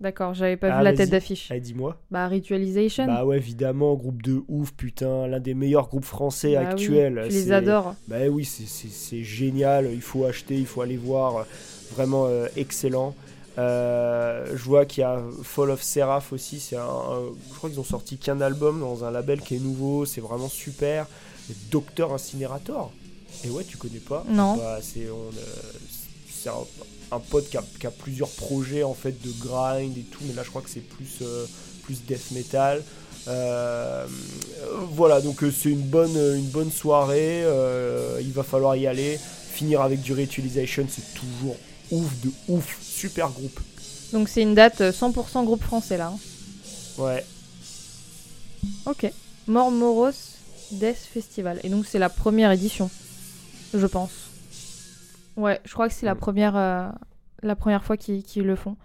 D'accord, 0.00 0.32
j'avais 0.32 0.56
pas 0.56 0.72
Ah, 0.72 0.78
vu 0.78 0.84
la 0.84 0.92
tête 0.94 1.10
d'affiche. 1.10 1.50
Allez, 1.50 1.60
dis-moi. 1.60 2.00
Bah, 2.10 2.26
Ritualization. 2.26 3.04
Bah 3.06 3.24
ouais, 3.26 3.36
évidemment, 3.36 3.94
groupe 3.96 4.22
de 4.22 4.42
ouf, 4.48 4.72
putain, 4.72 5.26
l'un 5.26 5.40
des 5.40 5.52
meilleurs 5.52 5.88
groupes 5.88 6.06
français 6.06 6.54
Bah 6.54 6.60
oui, 6.62 6.66
actuels. 6.68 7.20
Tu 7.28 7.34
les 7.34 7.42
C'est- 7.44 7.52
adores. 7.52 7.94
Bah 8.08 8.16
oui, 8.30 8.44
c'est- 8.46 9.22
génial, 9.22 9.90
il 9.92 10.00
faut 10.00 10.24
acheter, 10.24 10.56
il 10.56 10.64
faut 10.66 10.80
aller 10.80 10.96
voir, 10.96 11.44
vraiment 11.94 12.24
euh, 12.26 12.46
excellent. 12.56 13.14
Euh, 13.58 14.46
je 14.56 14.62
vois 14.62 14.86
qu'il 14.86 15.02
y 15.02 15.04
a 15.04 15.20
Fall 15.42 15.70
of 15.70 15.82
Seraph 15.82 16.32
aussi, 16.32 16.60
c'est 16.60 16.76
un, 16.76 16.80
un- 16.82 17.28
je 17.52 17.56
crois 17.58 17.68
qu'ils 17.68 17.80
ont 17.80 17.84
sorti 17.84 18.16
qu'un 18.16 18.40
album 18.40 18.80
dans 18.80 19.04
un 19.04 19.10
label 19.10 19.40
qui 19.40 19.56
est 19.56 19.58
nouveau, 19.58 20.06
c'est 20.06 20.22
vraiment 20.22 20.48
super. 20.48 21.06
Docteur 21.70 22.14
Incinérator, 22.14 22.90
et 23.44 23.50
ouais, 23.50 23.64
tu 23.64 23.76
connais 23.76 23.98
pas 23.98 24.24
Non. 24.30 24.56
Bah, 24.56 24.78
c'est 24.80 25.04
euh, 25.06 25.10
un, 27.12 27.18
pote 27.18 27.48
qui 27.48 27.56
a, 27.56 27.64
qui 27.78 27.86
a 27.86 27.90
plusieurs 27.90 28.28
projets 28.30 28.82
en 28.82 28.94
fait 28.94 29.20
de 29.22 29.30
grind 29.40 29.96
et 29.96 30.02
tout, 30.02 30.20
mais 30.26 30.34
là 30.34 30.42
je 30.42 30.50
crois 30.50 30.62
que 30.62 30.70
c'est 30.70 30.80
plus, 30.80 31.18
euh, 31.22 31.46
plus 31.84 32.02
death 32.04 32.30
metal. 32.32 32.82
Euh, 33.28 34.06
voilà, 34.92 35.20
donc 35.20 35.42
euh, 35.42 35.50
c'est 35.52 35.68
une 35.70 35.82
bonne, 35.82 36.16
une 36.16 36.48
bonne 36.48 36.70
soirée. 36.70 37.44
il 38.20 38.32
va 38.32 38.42
falloir 38.42 38.76
y 38.76 38.86
aller. 38.86 39.18
Finir 39.52 39.82
avec 39.82 40.00
du 40.00 40.14
Reutilisation, 40.14 40.86
c'est 40.88 41.14
toujours 41.14 41.56
ouf 41.90 42.08
de 42.22 42.30
ouf. 42.48 42.78
Super 42.82 43.28
groupe. 43.30 43.60
Donc 44.12 44.28
c'est 44.28 44.42
une 44.42 44.54
date 44.54 44.80
euh, 44.80 44.92
100% 44.92 45.44
groupe 45.44 45.62
français 45.62 45.96
là. 45.96 46.12
hein. 46.14 46.18
Ouais. 46.98 47.24
Ok. 48.86 49.10
Mormoros 49.46 50.12
Death 50.72 50.96
Festival. 51.12 51.60
Et 51.62 51.68
donc 51.68 51.86
c'est 51.86 51.98
la 51.98 52.08
première 52.08 52.50
édition, 52.52 52.90
je 53.74 53.86
pense. 53.86 54.10
Ouais, 55.40 55.60
je 55.64 55.72
crois 55.72 55.88
que 55.88 55.94
c'est 55.94 56.06
la 56.06 56.14
première, 56.14 56.56
euh, 56.56 56.88
la 57.42 57.56
première 57.56 57.84
fois 57.84 57.96
qu'ils 57.96 58.22
qu'ils 58.22 58.44
le 58.44 58.56
font. 58.56 58.76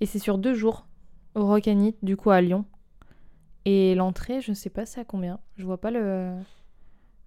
Et 0.00 0.06
c'est 0.06 0.18
sur 0.18 0.38
deux 0.38 0.54
jours 0.54 0.86
au 1.34 1.46
Rock 1.46 1.68
and 1.68 1.80
Eat, 1.84 1.96
du 2.02 2.16
coup 2.16 2.30
à 2.30 2.40
Lyon. 2.40 2.64
Et 3.64 3.94
l'entrée, 3.94 4.40
je 4.40 4.52
sais 4.52 4.70
pas 4.70 4.86
c'est 4.86 5.00
à 5.00 5.04
combien. 5.04 5.40
Je 5.56 5.64
vois 5.64 5.78
pas 5.80 5.90
le, 5.90 6.32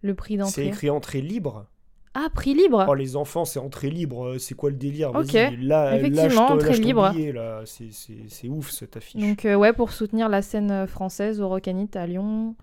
le 0.01 0.15
prix 0.15 0.33
C'est 0.35 0.39
d'entrée. 0.39 0.67
écrit 0.67 0.89
entrée 0.89 1.21
libre. 1.21 1.67
Ah, 2.13 2.27
prix 2.33 2.53
libre 2.53 2.85
Oh, 2.89 2.93
les 2.93 3.15
enfants, 3.15 3.45
c'est 3.45 3.59
entrée 3.59 3.89
libre. 3.89 4.25
euh, 4.25 4.37
C'est 4.37 4.55
quoi 4.55 4.69
le 4.69 4.75
délire? 4.75 5.11
Ok. 5.15 5.33
Là, 5.59 5.95
Effectivement, 5.95 6.27
lâche 6.27 6.51
entrée 6.51 6.69
lâche 6.69 6.79
libre. 6.79 7.13
C'est- 7.65 7.91
C'est 7.91 8.17
c'est 8.27 8.49
ouf 8.49 8.69
cette 8.71 8.97
affiche. 8.97 9.21
Donc 9.21 9.45
euh, 9.45 9.55
ouais, 9.55 9.71
pour 9.73 9.91
soutenir 9.91 10.27
la 10.27 10.41
scène 10.41 10.87
française 10.87 11.39
au 11.41 11.47
Rock 11.47 11.67
and 11.67 11.77
Eat 11.79 11.95
à 11.95 12.05
Lyon 12.07 12.55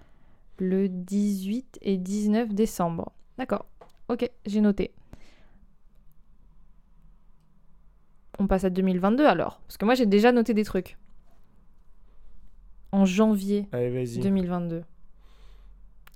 le 0.59 0.88
18 0.88 1.79
et 1.83 1.97
19 1.97 2.53
décembre. 2.53 3.12
D'accord. 3.38 3.66
Ok, 4.09 4.29
j'ai 4.47 4.61
noté. 4.61 4.92
On 8.38 8.46
passe 8.46 8.64
à 8.64 8.70
2022 8.70 9.27
alors. 9.27 9.61
Parce 9.66 9.77
que 9.77 9.85
moi 9.85 9.94
j'ai 9.94 10.07
déjà 10.07 10.33
noté 10.33 10.55
des 10.55 10.64
trucs. 10.64 10.96
En 12.92 13.05
janvier 13.05 13.66
Allez, 13.72 13.90
vas-y. 13.90 14.18
2022, 14.20 14.83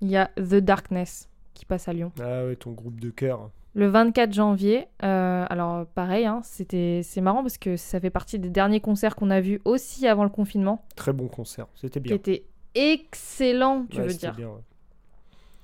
il 0.00 0.08
y 0.10 0.16
a 0.16 0.28
The 0.36 0.54
Darkness 0.56 1.28
qui 1.52 1.66
passe 1.66 1.86
à 1.88 1.92
Lyon. 1.92 2.12
Ah 2.18 2.46
ouais, 2.46 2.56
ton 2.56 2.70
groupe 2.72 2.98
de 2.98 3.10
cœur. 3.10 3.50
Le 3.74 3.88
24 3.88 4.32
janvier, 4.32 4.86
euh, 5.02 5.46
alors 5.48 5.86
pareil, 5.86 6.24
hein, 6.26 6.40
c'était 6.44 7.00
c'est 7.04 7.20
marrant 7.20 7.42
parce 7.42 7.58
que 7.58 7.76
ça 7.76 8.00
fait 8.00 8.10
partie 8.10 8.38
des 8.38 8.48
derniers 8.50 8.80
concerts 8.80 9.16
qu'on 9.16 9.30
a 9.30 9.40
vus 9.40 9.60
aussi 9.64 10.06
avant 10.06 10.24
le 10.24 10.30
confinement, 10.30 10.84
Très 10.96 11.12
bon 11.12 11.28
concert. 11.28 11.66
C'était 11.74 12.00
qui 12.00 12.04
bien. 12.08 12.16
étaient 12.16 12.44
excellents, 12.74 13.86
tu 13.90 13.98
Ouais, 13.98 14.06
veux 14.06 14.14
dire. 14.14 14.34
ouais. 14.38 14.46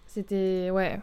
C'était, 0.07 0.71
ouais, 0.73 1.01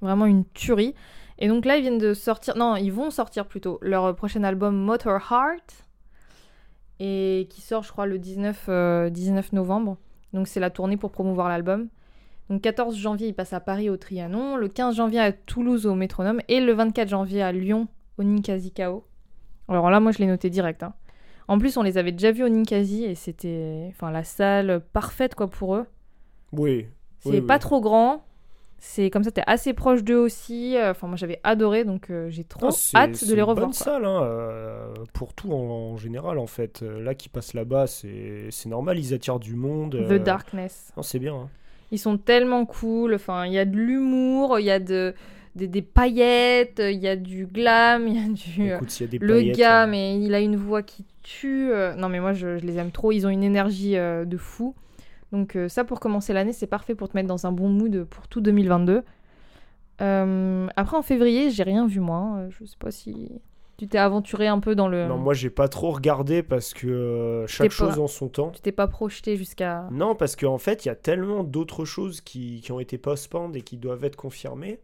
vraiment 0.00 0.26
une 0.26 0.44
tuerie. 0.52 0.94
Et 1.38 1.48
donc 1.48 1.64
là, 1.64 1.76
ils 1.76 1.82
viennent 1.82 1.98
de 1.98 2.14
sortir, 2.14 2.56
non, 2.56 2.76
ils 2.76 2.92
vont 2.92 3.10
sortir 3.10 3.46
plutôt 3.46 3.78
leur 3.82 4.14
prochain 4.14 4.44
album 4.44 4.76
Motor 4.76 5.20
Heart, 5.30 5.86
et 7.00 7.46
qui 7.50 7.60
sort, 7.60 7.82
je 7.82 7.90
crois, 7.90 8.06
le 8.06 8.18
19, 8.18 8.66
euh, 8.68 9.10
19 9.10 9.52
novembre. 9.52 9.96
Donc 10.32 10.46
c'est 10.48 10.60
la 10.60 10.70
tournée 10.70 10.96
pour 10.96 11.10
promouvoir 11.10 11.48
l'album. 11.48 11.88
Donc 12.48 12.60
14 12.62 12.96
janvier, 12.96 13.28
ils 13.28 13.34
passent 13.34 13.52
à 13.52 13.60
Paris 13.60 13.90
au 13.90 13.96
Trianon, 13.96 14.56
le 14.56 14.68
15 14.68 14.96
janvier 14.96 15.20
à 15.20 15.32
Toulouse 15.32 15.86
au 15.86 15.94
Métronome, 15.94 16.40
et 16.48 16.60
le 16.60 16.72
24 16.72 17.08
janvier 17.08 17.42
à 17.42 17.50
Lyon 17.52 17.88
au 18.18 18.22
Ninkasi 18.24 18.70
Kao. 18.72 19.04
Alors 19.68 19.90
là, 19.90 20.00
moi, 20.00 20.12
je 20.12 20.18
l'ai 20.18 20.26
noté 20.26 20.50
direct. 20.50 20.82
hein. 20.82 20.92
En 21.48 21.58
plus, 21.58 21.76
on 21.76 21.82
les 21.82 21.98
avait 21.98 22.12
déjà 22.12 22.30
vus 22.30 22.44
au 22.44 22.48
Ninkasi, 22.48 23.04
et 23.04 23.14
c'était, 23.14 23.86
enfin, 23.90 24.10
la 24.10 24.22
salle 24.24 24.80
parfaite, 24.92 25.34
quoi, 25.34 25.48
pour 25.48 25.76
eux. 25.76 25.86
Oui. 26.52 26.86
C'est 27.20 27.30
Oui, 27.30 27.40
pas 27.40 27.54
oui. 27.54 27.60
trop 27.60 27.80
grand. 27.80 28.24
C'est 28.84 29.10
comme 29.10 29.22
ça, 29.22 29.30
t'es 29.30 29.44
assez 29.46 29.74
proche 29.74 30.02
d'eux 30.02 30.16
aussi. 30.16 30.76
Euh, 30.76 30.90
Enfin, 30.90 31.06
moi, 31.06 31.16
j'avais 31.16 31.38
adoré, 31.44 31.84
donc 31.84 32.10
euh, 32.10 32.28
j'ai 32.30 32.42
trop 32.42 32.72
c'est- 32.72 32.96
hâte 32.96 33.14
c'est 33.14 33.26
de 33.26 33.30
les 33.34 33.38
une 33.38 33.44
revoir. 33.44 33.66
bonne 33.68 33.74
quoi. 33.76 33.84
salle, 33.84 34.04
hein, 34.04 34.22
euh, 34.24 34.92
pour 35.12 35.34
tout 35.34 35.52
en, 35.52 35.92
en 35.92 35.96
général, 35.96 36.36
en 36.36 36.48
fait. 36.48 36.82
Là, 36.82 37.14
qui 37.14 37.28
passent 37.28 37.54
là-bas, 37.54 37.86
c'est 37.86 38.48
c'est 38.50 38.68
normal, 38.68 38.98
ils 38.98 39.14
attirent 39.14 39.38
du 39.38 39.54
monde. 39.54 40.04
The 40.08 40.14
Darkness. 40.22 40.92
Non, 40.96 41.04
c'est 41.04 41.20
bien. 41.20 41.34
hein. 41.34 41.48
Ils 41.92 41.98
sont 42.00 42.18
tellement 42.18 42.66
cool. 42.66 43.14
Enfin, 43.14 43.46
il 43.46 43.52
y 43.52 43.58
a 43.58 43.64
de 43.64 43.76
l'humour, 43.76 44.58
il 44.58 44.64
y 44.66 44.70
a 44.72 44.80
de, 44.80 45.14
des, 45.54 45.68
des 45.68 45.82
paillettes, 45.82 46.82
il 46.84 46.98
y 46.98 47.06
a 47.06 47.14
du 47.14 47.46
glam, 47.46 48.08
il 48.08 48.16
y 48.16 48.24
a 48.24 48.28
du. 48.28 48.74
Écoute, 48.74 48.98
y 49.00 49.04
a 49.04 49.06
des 49.06 49.18
le 49.18 49.42
gars, 49.52 49.86
mais 49.86 50.20
il 50.20 50.34
a 50.34 50.40
une 50.40 50.56
voix 50.56 50.82
qui 50.82 51.04
tue. 51.22 51.70
Non, 51.96 52.08
mais 52.08 52.18
moi, 52.18 52.32
je, 52.32 52.58
je 52.58 52.66
les 52.66 52.78
aime 52.78 52.90
trop. 52.90 53.12
Ils 53.12 53.28
ont 53.28 53.30
une 53.30 53.44
énergie 53.44 53.92
de 53.94 54.36
fou. 54.36 54.74
Donc, 55.32 55.56
euh, 55.56 55.68
ça, 55.68 55.84
pour 55.84 55.98
commencer 55.98 56.32
l'année, 56.32 56.52
c'est 56.52 56.66
parfait 56.66 56.94
pour 56.94 57.08
te 57.08 57.16
mettre 57.16 57.28
dans 57.28 57.46
un 57.46 57.52
bon 57.52 57.68
mood 57.68 58.04
pour 58.04 58.28
tout 58.28 58.40
2022. 58.40 59.02
Euh, 60.00 60.66
après, 60.76 60.96
en 60.96 61.02
février, 61.02 61.50
j'ai 61.50 61.62
rien 61.62 61.86
vu, 61.86 62.00
moi. 62.00 62.16
hein. 62.18 62.48
Je 62.50 62.64
sais 62.64 62.76
pas 62.78 62.90
si 62.90 63.30
tu 63.78 63.88
t'es 63.88 63.98
aventuré 63.98 64.46
un 64.48 64.58
peu 64.60 64.74
dans 64.74 64.88
le. 64.88 65.06
Non, 65.06 65.16
moi, 65.18 65.34
j'ai 65.34 65.50
pas 65.50 65.68
trop 65.68 65.90
regardé 65.90 66.42
parce 66.42 66.74
que 66.74 66.86
euh, 66.86 67.46
chaque 67.46 67.68
pas- 67.68 67.74
chose 67.74 67.98
en 67.98 68.06
son 68.08 68.28
temps. 68.28 68.50
Tu 68.50 68.60
t'es 68.60 68.72
pas 68.72 68.86
projeté 68.88 69.36
jusqu'à. 69.36 69.88
Non, 69.90 70.14
parce 70.14 70.36
qu'en 70.36 70.58
fait, 70.58 70.84
il 70.84 70.88
y 70.88 70.90
a 70.90 70.94
tellement 70.96 71.44
d'autres 71.44 71.84
choses 71.84 72.20
qui, 72.20 72.60
qui 72.62 72.72
ont 72.72 72.80
été 72.80 72.98
postponed 72.98 73.54
et 73.56 73.62
qui 73.62 73.76
doivent 73.76 74.04
être 74.04 74.16
confirmées. 74.16 74.80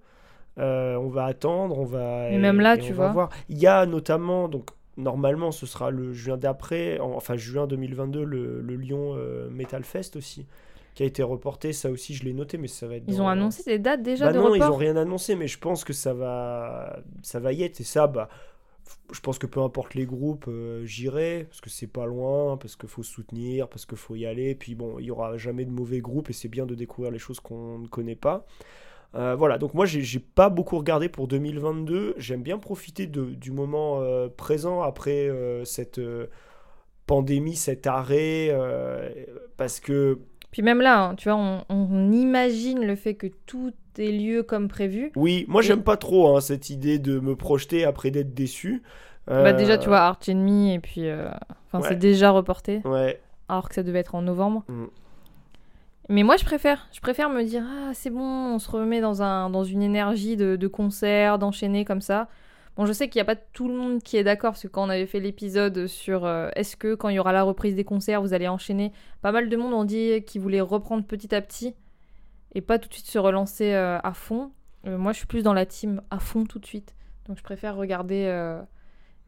Euh, 0.58 0.96
on 0.96 1.08
va 1.08 1.24
attendre, 1.24 1.78
on 1.78 1.84
va. 1.84 2.28
Mais 2.30 2.38
même 2.38 2.60
là, 2.60 2.74
et 2.74 2.78
tu 2.78 2.92
on 2.92 2.96
va 2.96 3.04
vois. 3.04 3.12
voir. 3.12 3.28
Il 3.48 3.58
y 3.58 3.66
a 3.66 3.86
notamment, 3.86 4.48
donc 4.48 4.70
normalement, 4.98 5.52
ce 5.52 5.66
sera 5.66 5.90
le 5.90 6.12
juin 6.12 6.36
d'après, 6.36 7.00
en- 7.00 7.12
enfin 7.14 7.36
juin 7.36 7.66
2022, 7.66 8.24
le, 8.24 8.60
le 8.60 8.76
Lyon 8.76 9.14
euh, 9.16 9.48
Metal 9.50 9.84
Fest 9.84 10.16
aussi, 10.16 10.46
qui 10.94 11.02
a 11.04 11.06
été 11.06 11.22
reporté. 11.22 11.72
Ça 11.72 11.90
aussi, 11.90 12.14
je 12.14 12.24
l'ai 12.24 12.34
noté, 12.34 12.58
mais 12.58 12.68
ça 12.68 12.86
va 12.88 12.96
être. 12.96 13.04
Ils 13.08 13.16
dans- 13.16 13.24
ont 13.24 13.28
annoncé 13.28 13.62
des 13.64 13.78
dates 13.78 14.02
déjà 14.02 14.26
Bah 14.26 14.32
de 14.32 14.38
non, 14.38 14.54
ils 14.54 14.62
ont 14.62 14.76
rien 14.76 14.96
annoncé, 14.96 15.36
mais 15.36 15.48
je 15.48 15.58
pense 15.58 15.84
que 15.84 15.92
ça 15.94 16.12
va, 16.14 17.00
ça 17.22 17.40
va 17.40 17.52
y 17.52 17.62
être. 17.62 17.80
Et 17.80 17.84
ça, 17.84 18.06
bah, 18.08 18.28
je 19.12 19.20
pense 19.20 19.38
que 19.38 19.46
peu 19.46 19.60
importe 19.62 19.94
les 19.94 20.06
groupes, 20.06 20.46
euh, 20.48 20.84
j'irai, 20.84 21.44
parce 21.48 21.60
que 21.60 21.70
c'est 21.70 21.86
pas 21.86 22.06
loin, 22.06 22.56
parce 22.56 22.76
qu'il 22.76 22.88
faut 22.88 23.02
soutenir, 23.02 23.68
parce 23.68 23.86
qu'il 23.86 23.98
faut 23.98 24.16
y 24.16 24.26
aller. 24.26 24.54
Puis 24.54 24.74
bon, 24.74 24.98
il 24.98 25.06
y 25.06 25.10
aura 25.10 25.36
jamais 25.36 25.64
de 25.64 25.70
mauvais 25.70 26.00
groupes 26.00 26.30
et 26.30 26.32
c'est 26.32 26.48
bien 26.48 26.66
de 26.66 26.74
découvrir 26.74 27.12
les 27.12 27.18
choses 27.18 27.40
qu'on 27.40 27.78
ne 27.78 27.86
connaît 27.88 28.16
pas. 28.16 28.46
Euh, 29.14 29.34
voilà, 29.34 29.56
donc 29.58 29.72
moi 29.74 29.86
j'ai 29.86 30.18
pas 30.20 30.50
beaucoup 30.50 30.76
regardé 30.78 31.08
pour 31.08 31.28
2022. 31.28 32.14
J'aime 32.18 32.42
bien 32.42 32.58
profiter 32.58 33.06
de, 33.06 33.24
du 33.24 33.50
moment 33.52 34.00
euh, 34.02 34.28
présent 34.28 34.82
après 34.82 35.28
euh, 35.28 35.64
cette 35.64 36.00
pandémie, 37.06 37.56
cet 37.56 37.86
arrêt, 37.86 38.54
parce 39.56 39.80
que 39.80 40.18
Puis 40.50 40.62
même 40.62 40.80
là, 40.80 41.02
hein, 41.04 41.14
tu 41.14 41.28
vois, 41.30 41.38
on, 41.38 41.64
on 41.70 42.12
imagine 42.12 42.84
le 42.84 42.96
fait 42.96 43.14
que 43.14 43.26
tout 43.46 43.72
ait 43.98 44.12
lieu 44.12 44.42
comme 44.42 44.68
prévu. 44.68 45.10
oui, 45.16 45.44
moi 45.48 45.62
Et- 45.62 45.66
j'aime 45.66 45.82
pas 45.82 45.96
trop 45.96 46.36
hein, 46.36 46.40
cette 46.40 46.70
idée 46.70 46.98
de 46.98 47.18
me 47.18 47.34
projeter 47.34 47.84
après 47.84 48.10
d'être 48.10 48.34
déçu. 48.34 48.82
Bah 49.26 49.52
déjà, 49.52 49.76
tu 49.76 49.88
vois, 49.88 50.00
Arch 50.00 50.26
Enemy, 50.30 50.72
et 50.74 50.78
puis... 50.78 51.02
Enfin, 51.66 51.80
Ouais. 51.82 51.88
c'est 51.88 51.96
déjà 51.98 52.30
reporté, 52.30 52.80
Ouais, 52.86 53.20
alors 53.50 53.68
que 53.68 53.74
ça 53.74 53.82
devait 53.82 53.98
être 53.98 54.14
en 54.14 54.22
novembre. 54.22 54.64
Mm. 54.68 54.84
Mais 56.08 56.22
moi, 56.22 56.36
je 56.36 56.44
préfère. 56.44 56.88
Je 56.92 57.00
préfère 57.00 57.28
me 57.28 57.42
dire, 57.42 57.62
ah, 57.66 57.92
c'est 57.92 58.10
bon, 58.10 58.54
on 58.54 58.58
se 58.58 58.70
remet 58.70 59.00
dans, 59.00 59.22
un, 59.22 59.50
dans 59.50 59.64
une 59.64 59.82
énergie 59.82 60.36
de, 60.36 60.66
concert, 60.66 61.38
d'enchaîner 61.38 61.84
comme 61.84 62.00
ça. 62.00 62.28
Bon, 62.76 62.86
je 62.86 62.92
sais 62.92 63.08
qu'il 63.08 63.18
n'y 63.18 63.22
a 63.22 63.26
pas 63.26 63.36
tout 63.36 63.68
le 63.68 63.74
monde 63.74 64.02
qui 64.02 64.16
est 64.16 64.24
d'accord, 64.24 64.52
parce 64.52 64.62
que 64.62 64.68
quand 64.68 64.86
on 64.86 64.88
avait 64.88 65.06
fait 65.06 65.20
l'épisode 65.20 65.86
sur 65.86 66.24
euh, 66.24 66.48
est-ce 66.54 66.76
que 66.76 66.94
quand 66.94 67.08
il 67.08 67.16
y 67.16 67.18
aura 67.18 67.32
la 67.32 67.42
reprise 67.42 67.74
des 67.74 67.84
concerts, 67.84 68.22
vous 68.22 68.32
allez 68.32 68.48
enchaîner, 68.48 68.92
pas 69.20 69.32
mal 69.32 69.48
de 69.48 69.56
monde 69.56 69.74
ont 69.74 69.84
dit 69.84 70.22
qu'ils 70.24 70.40
voulaient 70.40 70.60
reprendre 70.60 71.04
petit 71.04 71.34
à 71.34 71.42
petit 71.42 71.74
et 72.54 72.60
pas 72.60 72.78
tout 72.78 72.88
de 72.88 72.94
suite 72.94 73.06
se 73.06 73.18
relancer 73.18 73.72
euh, 73.74 73.98
à 74.02 74.14
fond. 74.14 74.52
Euh, 74.86 74.96
moi, 74.96 75.12
je 75.12 75.18
suis 75.18 75.26
plus 75.26 75.42
dans 75.42 75.54
la 75.54 75.66
team 75.66 76.00
à 76.10 76.20
fond 76.20 76.44
tout 76.44 76.60
de 76.60 76.66
suite. 76.66 76.94
Donc, 77.26 77.36
je 77.36 77.42
préfère 77.42 77.76
regarder 77.76 78.32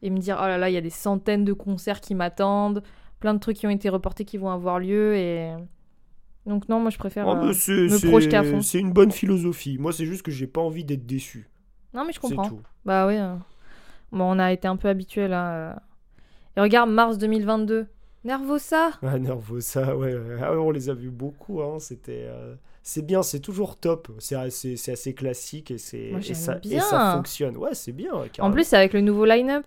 et 0.01 0.09
me 0.09 0.17
dire, 0.17 0.39
oh 0.41 0.47
là 0.47 0.57
là, 0.57 0.69
il 0.69 0.73
y 0.73 0.77
a 0.77 0.81
des 0.81 0.89
centaines 0.89 1.45
de 1.45 1.53
concerts 1.53 2.01
qui 2.01 2.15
m'attendent, 2.15 2.81
plein 3.19 3.35
de 3.35 3.39
trucs 3.39 3.57
qui 3.57 3.67
ont 3.67 3.71
été 3.71 3.89
reportés 3.89 4.25
qui 4.25 4.37
vont 4.37 4.49
avoir 4.49 4.79
lieu 4.79 5.15
et. 5.15 5.53
Donc, 6.45 6.67
non, 6.69 6.79
moi, 6.79 6.89
je 6.89 6.97
préfère. 6.97 7.27
Oh, 7.27 7.35
euh, 7.35 7.47
me 7.47 8.09
projeter 8.09 8.35
à 8.37 8.43
fond. 8.43 8.61
C'est 8.61 8.79
une 8.79 8.91
bonne 8.91 9.11
philosophie. 9.11 9.77
Moi, 9.77 9.91
c'est 9.93 10.05
juste 10.05 10.23
que 10.23 10.31
j'ai 10.31 10.47
pas 10.47 10.61
envie 10.61 10.83
d'être 10.83 11.05
déçu. 11.05 11.49
Non, 11.93 12.03
mais 12.05 12.13
je 12.13 12.19
comprends. 12.19 12.47
tout. 12.47 12.61
Bah 12.85 13.05
oui. 13.07 13.17
euh. 13.17 13.35
Bon, 14.11 14.25
on 14.35 14.39
a 14.39 14.51
été 14.51 14.67
un 14.67 14.75
peu 14.75 14.87
habitués 14.87 15.27
là. 15.27 15.53
euh. 15.53 15.73
Et 16.57 16.61
regarde, 16.61 16.89
mars 16.89 17.17
2022. 17.17 17.87
Nervosa 18.23 18.91
Ah, 19.01 19.17
Nervosa, 19.19 19.95
ouais. 19.95 20.15
Ah, 20.41 20.53
on 20.53 20.71
les 20.71 20.89
a 20.89 20.93
vus 20.93 21.09
beaucoup. 21.11 21.61
Hein. 21.61 21.79
C'était, 21.79 22.25
euh, 22.27 22.55
c'est 22.83 23.05
bien, 23.05 23.23
c'est 23.23 23.39
toujours 23.39 23.77
top. 23.77 24.09
C'est 24.19 24.35
assez, 24.35 24.73
assez 24.91 25.13
classique 25.13 25.71
et, 25.71 25.77
c'est, 25.77 26.11
ça, 26.33 26.59
et 26.63 26.79
ça 26.79 27.13
fonctionne. 27.15 27.57
Ouais, 27.57 27.73
c'est 27.73 27.91
bien. 27.93 28.11
En 28.39 28.51
plus, 28.51 28.73
avec 28.73 28.93
le 28.93 29.01
nouveau 29.01 29.25
line-up. 29.25 29.65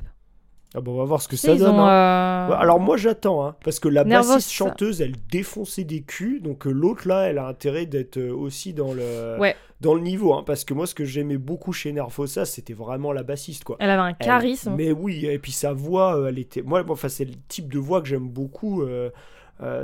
Ah, 0.77 0.81
bon, 0.81 0.95
on 0.95 0.99
va 0.99 1.05
voir 1.05 1.23
ce 1.23 1.29
que 1.29 1.37
ça 1.37 1.55
donne. 1.55 1.71
ont, 1.77 1.85
hein. 1.85 2.47
euh, 2.47 2.49
Ouais, 2.51 2.57
alors 2.57 2.81
moi 2.81 2.97
j'attends, 2.97 3.47
hein, 3.47 3.55
parce 3.65 3.79
que 3.79 3.89
la 3.89 4.03
bassiste 4.05 4.51
chanteuse 4.51 5.01
elle 5.01 5.15
défonçait 5.31 5.85
des 5.85 6.03
culs, 6.03 6.41
donc 6.43 6.67
euh, 6.67 6.71
l'autre 6.73 7.07
là 7.07 7.29
elle 7.29 7.39
a 7.39 7.47
intérêt 7.47 7.87
d'être 7.87 8.17
euh, 8.19 8.35
aussi 8.35 8.73
dans 8.75 8.93
le, 8.93 9.39
Ouais. 9.39 9.55
dans 9.81 9.95
le 9.95 10.01
niveau, 10.01 10.35
hein, 10.35 10.43
parce 10.45 10.65
que 10.65 10.75
moi 10.75 10.87
ce 10.89 10.95
que 10.97 11.05
j'aimais 11.05 11.39
beaucoup 11.39 11.73
chez 11.73 11.93
Nervosa 11.93 12.45
c'était 12.45 12.73
vraiment 12.75 13.13
la 13.13 13.23
bassiste 13.23 13.63
quoi. 13.65 13.77
Elle 13.79 13.91
avait 13.91 14.03
un 14.03 14.09
Elle- 14.09 14.17
charisme. 14.27 14.75
mais 14.77 14.91
oui, 14.91 15.27
et 15.27 15.39
puis 15.39 15.53
sa 15.53 15.73
voix, 15.73 16.25
elle 16.29 16.39
était. 16.41 16.63
Moi, 16.63 16.85
enfin, 16.89 17.09
c'est 17.09 17.25
le 17.25 17.35
type 17.49 17.73
de 17.73 17.79
voix 17.79 18.03
que 18.03 18.09
j'aime 18.09 18.29
beaucoup. 18.29 18.83
euh, 18.83 19.11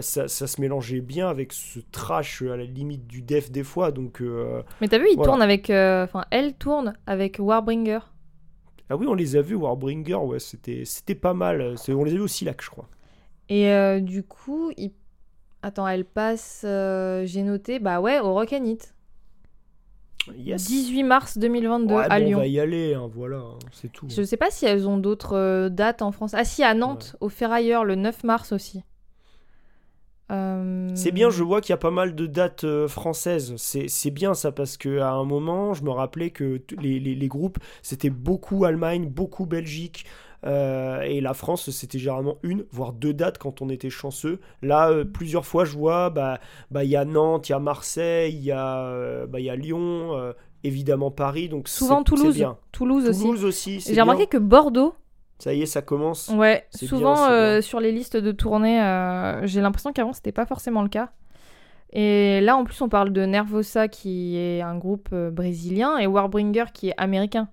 ça, 0.01 0.27
ça 0.27 0.47
se 0.49 0.61
mélangeait 0.61 1.01
bien 1.01 1.29
avec 1.29 1.53
ce 1.53 1.79
trash 1.93 2.43
à 2.43 2.57
la 2.57 2.65
limite 2.65 3.07
du 3.07 3.23
def 3.23 3.53
des 3.53 3.63
fois. 3.63 3.93
Donc, 3.93 4.21
euh, 4.21 4.63
Mais 4.81 4.89
t'as 4.89 4.99
vu, 4.99 5.07
il 5.11 5.15
Voilà. 5.17 5.31
tourne 5.31 5.43
avec. 5.43 5.71
euh, 5.71 6.03
Enfin, 6.03 6.25
elle 6.33 6.55
tourne 6.55 6.95
avec 7.07 7.37
Warbringer. 7.39 8.01
Ah 8.91 8.97
oui, 8.97 9.07
on 9.09 9.15
les 9.15 9.37
a 9.37 9.43
vus, 9.43 9.55
Warbringer, 9.55 10.17
ouais, 10.17 10.39
c'était, 10.41 10.85
c'était 10.85 11.15
pas 11.15 11.33
mal. 11.35 11.79
C'est- 11.79 11.93
On 11.93 12.05
les 12.05 12.13
a 12.13 12.15
vus 12.17 12.21
au 12.23 12.27
Silac, 12.29 12.61
je 12.63 12.71
crois. 12.71 12.89
Et 13.49 13.69
euh, 13.71 14.01
du 14.01 14.23
coup, 14.23 14.71
il... 14.77 14.93
attends, 15.63 15.89
elle 15.89 16.05
passe. 16.05 16.63
euh, 16.65 17.25
J'ai 17.25 17.43
noté, 17.43 17.79
bah 17.79 18.01
ouais, 18.01 18.19
au 18.21 18.33
Rock 18.35 18.53
and 18.53 18.65
It. 18.65 18.95
Yes. 20.37 20.67
18 20.67 21.03
mars 21.03 21.39
2022 21.39 21.95
Ouais, 21.95 22.05
à 22.09 22.21
bon, 22.21 22.27
Lyon. 22.27 22.39
On 22.39 22.41
va 22.43 22.47
y 22.47 22.61
aller, 22.61 22.95
hein, 22.95 23.09
voilà, 23.13 23.39
hein, 23.39 23.59
c'est 23.73 23.91
tout. 23.91 24.07
Je 24.09 24.23
sais 24.23 24.37
pas 24.37 24.51
si 24.51 24.67
elles 24.67 24.87
ont 24.87 24.99
d'autres 24.99 25.35
euh, 25.37 25.69
dates 25.71 26.03
en 26.03 26.13
France. 26.13 26.35
Ah 26.35 26.45
si, 26.45 26.63
à 26.63 26.75
Nantes, 26.75 27.17
au 27.21 27.29
Ferrailleur, 27.29 27.85
le 27.85 27.95
9 27.95 28.23
mars 28.25 28.53
aussi. 28.53 28.83
Euh, 30.31 30.91
C'est 30.95 31.11
bien, 31.13 31.31
je 31.31 31.43
vois 31.43 31.61
qu'il 31.61 31.71
y 31.71 31.75
a 31.75 31.79
pas 31.79 31.91
mal 31.91 32.15
de 32.15 32.27
dates 32.27 32.65
euh, 32.65 32.87
françaises. 32.89 33.55
C'est 33.57 34.11
bien 34.11 34.35
ça 34.35 34.53
parce 34.53 34.77
que 34.77 34.99
à 35.01 35.11
un 35.13 35.25
moment, 35.25 35.75
je 35.75 35.83
me 35.83 35.91
rappelais 35.91 36.31
que 36.31 36.61
les, 36.81 37.01
les- 37.01 37.15
les 37.15 37.29
groupes, 37.29 37.59
c'était 37.83 38.11
beaucoup 38.11 38.65
Allemagne, 38.65 39.09
beaucoup 39.09 39.47
Belgique. 39.47 40.05
euh, 40.47 41.03
et 41.03 41.21
la 41.21 41.35
France, 41.35 41.69
c'était 41.71 41.99
généralement 41.99 42.37
une, 42.43 42.65
voire 42.71 42.93
deux 42.95 43.13
dates 43.13 43.37
quand 43.39 43.61
on 43.61 43.69
était 43.69 43.91
chanceux. 43.91 44.41
Là, 44.63 44.91
euh, 44.91 45.05
plusieurs 45.05 45.45
fois, 45.45 45.65
je 45.67 45.77
vois, 45.77 46.09
bah, 46.11 46.41
bah, 46.71 46.83
il 46.85 46.91
y 46.91 46.97
a 46.97 47.05
Nantes, 47.05 47.49
il 47.49 47.53
y 47.53 47.55
a 47.55 47.59
Marseille, 47.59 48.33
il 48.35 48.43
y 48.45 48.51
a, 48.53 48.79
euh, 48.87 49.27
bah, 49.27 49.39
y 49.41 49.51
a 49.51 49.57
Lyon, 49.57 50.33
évidemment 50.65 51.11
Paris. 51.11 51.49
Donc 51.51 51.69
Souvent 51.69 52.03
Toulouse. 52.05 52.37
bien. 52.37 52.57
Toulouse 52.73 53.07
aussi. 53.09 53.21
Toulouse 53.23 53.45
aussi. 53.45 53.81
c'est 53.83 53.95
J'ai 53.95 54.01
remarqué 54.01 54.27
que 54.27 54.39
Bordeaux, 54.39 54.95
Ça 55.41 55.55
y 55.55 55.63
est, 55.63 55.67
ça 55.67 55.81
commence. 55.81 56.29
ouais, 56.29 56.67
C'est 56.71 56.87
souvent 56.87 57.15
bien, 57.15 57.27
c'est 57.27 57.33
euh, 57.33 57.63
sur 57.63 57.81
les 57.81 57.93
listes 57.93 58.17
de 58.17 58.31
tournées, 58.31 58.83
euh, 58.83 59.47
j'ai 59.47 59.63
l'impression 59.63 59.93
qu'avant 59.93 60.13
c'était 60.13 60.33
pas 60.33 60.45
forcément 60.45 60.83
le 60.83 60.91
cas. 60.91 61.11
Et 61.93 62.41
là 62.43 62.57
en 62.57 62.65
plus 62.65 62.81
on 62.83 62.89
parle 62.89 63.11
de 63.11 63.25
Nervosa 63.25 63.89
qui 63.89 64.37
est 64.37 64.61
un 64.61 64.77
groupe 64.77 65.09
euh, 65.13 65.31
brésilien 65.31 65.97
et 65.99 66.07
Warbringer 66.07 66.67
qui 66.75 66.91
est 66.91 66.95
américain. 66.99 67.49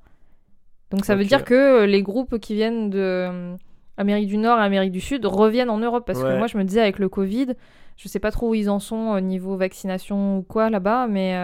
Donc 0.91 1.06
ça 1.06 1.15
veut 1.15 1.23
dire 1.23 1.43
que 1.43 1.86
les 1.86 2.04
groupes 2.04 2.38
qui 2.39 2.56
viennent 2.56 2.89
de 2.89 3.56
Amérique 3.97 4.28
du 4.28 4.38
Nord 4.38 4.60
et 4.60 4.63
Amérique 4.63 4.91
du 4.91 5.02
Sud 5.02 5.26
reviennent 5.26 5.69
en 5.69 5.80
Europe 5.80 6.06
parce 6.06 6.21
que 6.21 6.38
moi 6.38 6.47
je 6.47 6.58
me 6.58 6.63
disais 6.65 6.82
avec 6.82 7.00
le 7.00 7.10
Covid, 7.10 7.54
je 7.95 8.08
sais 8.08 8.19
pas 8.19 8.32
trop 8.32 8.50
où 8.50 8.54
ils 8.54 8.69
en 8.69 8.80
sont 8.80 9.12
au 9.15 9.19
niveau 9.21 9.56
vaccination 9.56 10.38
ou 10.38 10.41
quoi 10.43 10.69
là-bas, 10.69 11.08
mais 11.08 11.36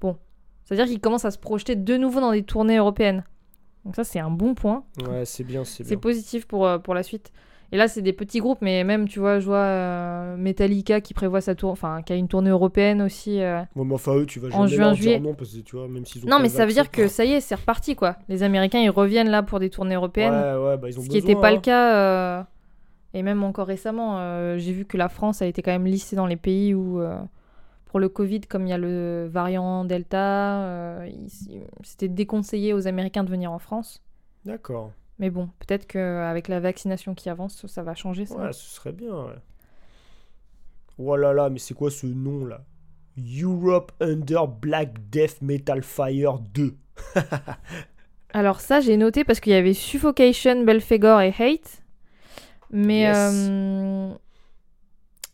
bon, 0.00 0.16
c'est-à-dire 0.64 0.86
qu'ils 0.86 1.00
commencent 1.00 1.24
à 1.24 1.30
se 1.30 1.38
projeter 1.38 1.74
de 1.74 1.96
nouveau 1.96 2.20
dans 2.20 2.32
des 2.32 2.42
tournées 2.42 2.76
européennes. 2.76 3.24
Donc 3.84 3.96
ça 3.96 4.04
c'est 4.04 4.18
un 4.20 4.30
bon 4.30 4.54
point. 4.54 4.84
Ouais, 5.08 5.24
c'est 5.24 5.44
bien, 5.44 5.64
c'est 5.64 5.84
C'est 5.84 5.96
positif 5.96 6.46
pour, 6.46 6.66
euh, 6.66 6.78
pour 6.78 6.94
la 6.94 7.02
suite. 7.02 7.32
Et 7.72 7.76
là, 7.76 7.88
c'est 7.88 8.02
des 8.02 8.12
petits 8.12 8.38
groupes, 8.38 8.58
mais 8.60 8.84
même, 8.84 9.08
tu 9.08 9.18
vois, 9.18 9.40
je 9.40 9.46
vois 9.46 9.56
euh, 9.56 10.36
Metallica 10.36 11.00
qui 11.00 11.12
prévoit 11.12 11.40
sa 11.40 11.56
tour, 11.56 11.70
enfin, 11.70 12.02
qui 12.02 12.12
a 12.12 12.16
une 12.16 12.28
tournée 12.28 12.50
européenne 12.50 13.02
aussi. 13.02 13.40
euh. 13.42 13.62
Bon, 13.74 13.84
mais 13.84 13.94
enfin, 13.94 14.14
eux, 14.14 14.26
tu 14.26 14.38
vas 14.38 14.48
En 14.56 14.66
juin, 14.68 14.84
leur 14.86 14.94
juillet. 14.94 15.18
dire 15.18 15.22
non 15.22 15.34
parce 15.34 15.50
que 15.54 15.58
tu 15.60 15.74
vois, 15.74 15.88
même 15.88 16.04
ont 16.04 16.28
Non, 16.28 16.38
mais 16.38 16.48
ça 16.50 16.66
veut 16.66 16.72
dire 16.72 16.90
que 16.90 17.08
ça 17.08 17.24
y 17.24 17.32
est, 17.32 17.40
c'est 17.40 17.56
reparti, 17.56 17.96
quoi. 17.96 18.16
Les 18.28 18.44
Américains, 18.44 18.78
ils 18.78 18.90
reviennent 18.90 19.30
là 19.30 19.42
pour 19.42 19.58
des 19.58 19.70
tournées 19.70 19.96
européennes. 19.96 20.34
Ouais, 20.34 20.64
ouais, 20.68 20.76
bah, 20.76 20.88
ils 20.88 20.98
ont 21.00 21.02
ce 21.02 21.08
qui 21.08 21.16
n'était 21.16 21.34
pas 21.34 21.48
hein. 21.48 21.52
le 21.54 21.60
cas. 21.60 21.94
euh, 21.96 22.42
Et 23.12 23.22
même 23.22 23.42
encore 23.42 23.66
récemment, 23.66 24.18
euh, 24.18 24.56
j'ai 24.58 24.72
vu 24.72 24.84
que 24.84 24.96
la 24.96 25.08
France 25.08 25.42
a 25.42 25.46
été 25.46 25.60
quand 25.60 25.72
même 25.72 25.86
listée 25.86 26.14
dans 26.14 26.26
les 26.26 26.36
pays 26.36 26.74
où, 26.74 27.00
euh, 27.00 27.16
pour 27.94 28.00
le 28.00 28.08
Covid, 28.08 28.40
comme 28.40 28.66
il 28.66 28.70
y 28.70 28.72
a 28.72 28.76
le 28.76 29.28
variant 29.30 29.84
Delta, 29.84 30.64
euh, 30.64 31.08
c'était 31.84 32.08
déconseillé 32.08 32.72
aux 32.72 32.88
Américains 32.88 33.22
de 33.22 33.30
venir 33.30 33.52
en 33.52 33.60
France. 33.60 34.02
D'accord. 34.44 34.90
Mais 35.20 35.30
bon, 35.30 35.48
peut-être 35.60 35.86
qu'avec 35.86 36.48
la 36.48 36.58
vaccination 36.58 37.14
qui 37.14 37.30
avance, 37.30 37.64
ça 37.68 37.84
va 37.84 37.94
changer 37.94 38.26
ça. 38.26 38.34
Ouais, 38.34 38.52
ce 38.52 38.74
serait 38.74 38.90
bien, 38.90 39.14
ouais. 39.14 39.36
Oh 40.98 41.14
là 41.14 41.32
là, 41.32 41.50
mais 41.50 41.60
c'est 41.60 41.74
quoi 41.74 41.88
ce 41.92 42.08
nom 42.08 42.44
là? 42.46 42.64
Europe 43.16 43.92
Under 44.00 44.48
Black 44.48 45.08
Death 45.10 45.40
Metal 45.40 45.84
Fire 45.84 46.40
2. 46.40 46.74
Alors 48.32 48.60
ça, 48.60 48.80
j'ai 48.80 48.96
noté 48.96 49.22
parce 49.22 49.38
qu'il 49.38 49.52
y 49.52 49.56
avait 49.56 49.72
Suffocation, 49.72 50.64
Belphegor 50.64 51.20
et 51.20 51.32
Hate. 51.38 51.80
Mais 52.72 53.02
Yes. 53.02 53.16
euh, 53.50 54.12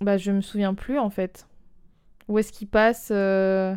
bah, 0.02 0.18
je 0.18 0.30
me 0.30 0.42
souviens 0.42 0.74
plus 0.74 0.98
en 0.98 1.08
fait. 1.08 1.46
Où 2.30 2.38
est-ce 2.38 2.52
qu'il 2.52 2.68
passe 2.68 3.08
euh, 3.10 3.74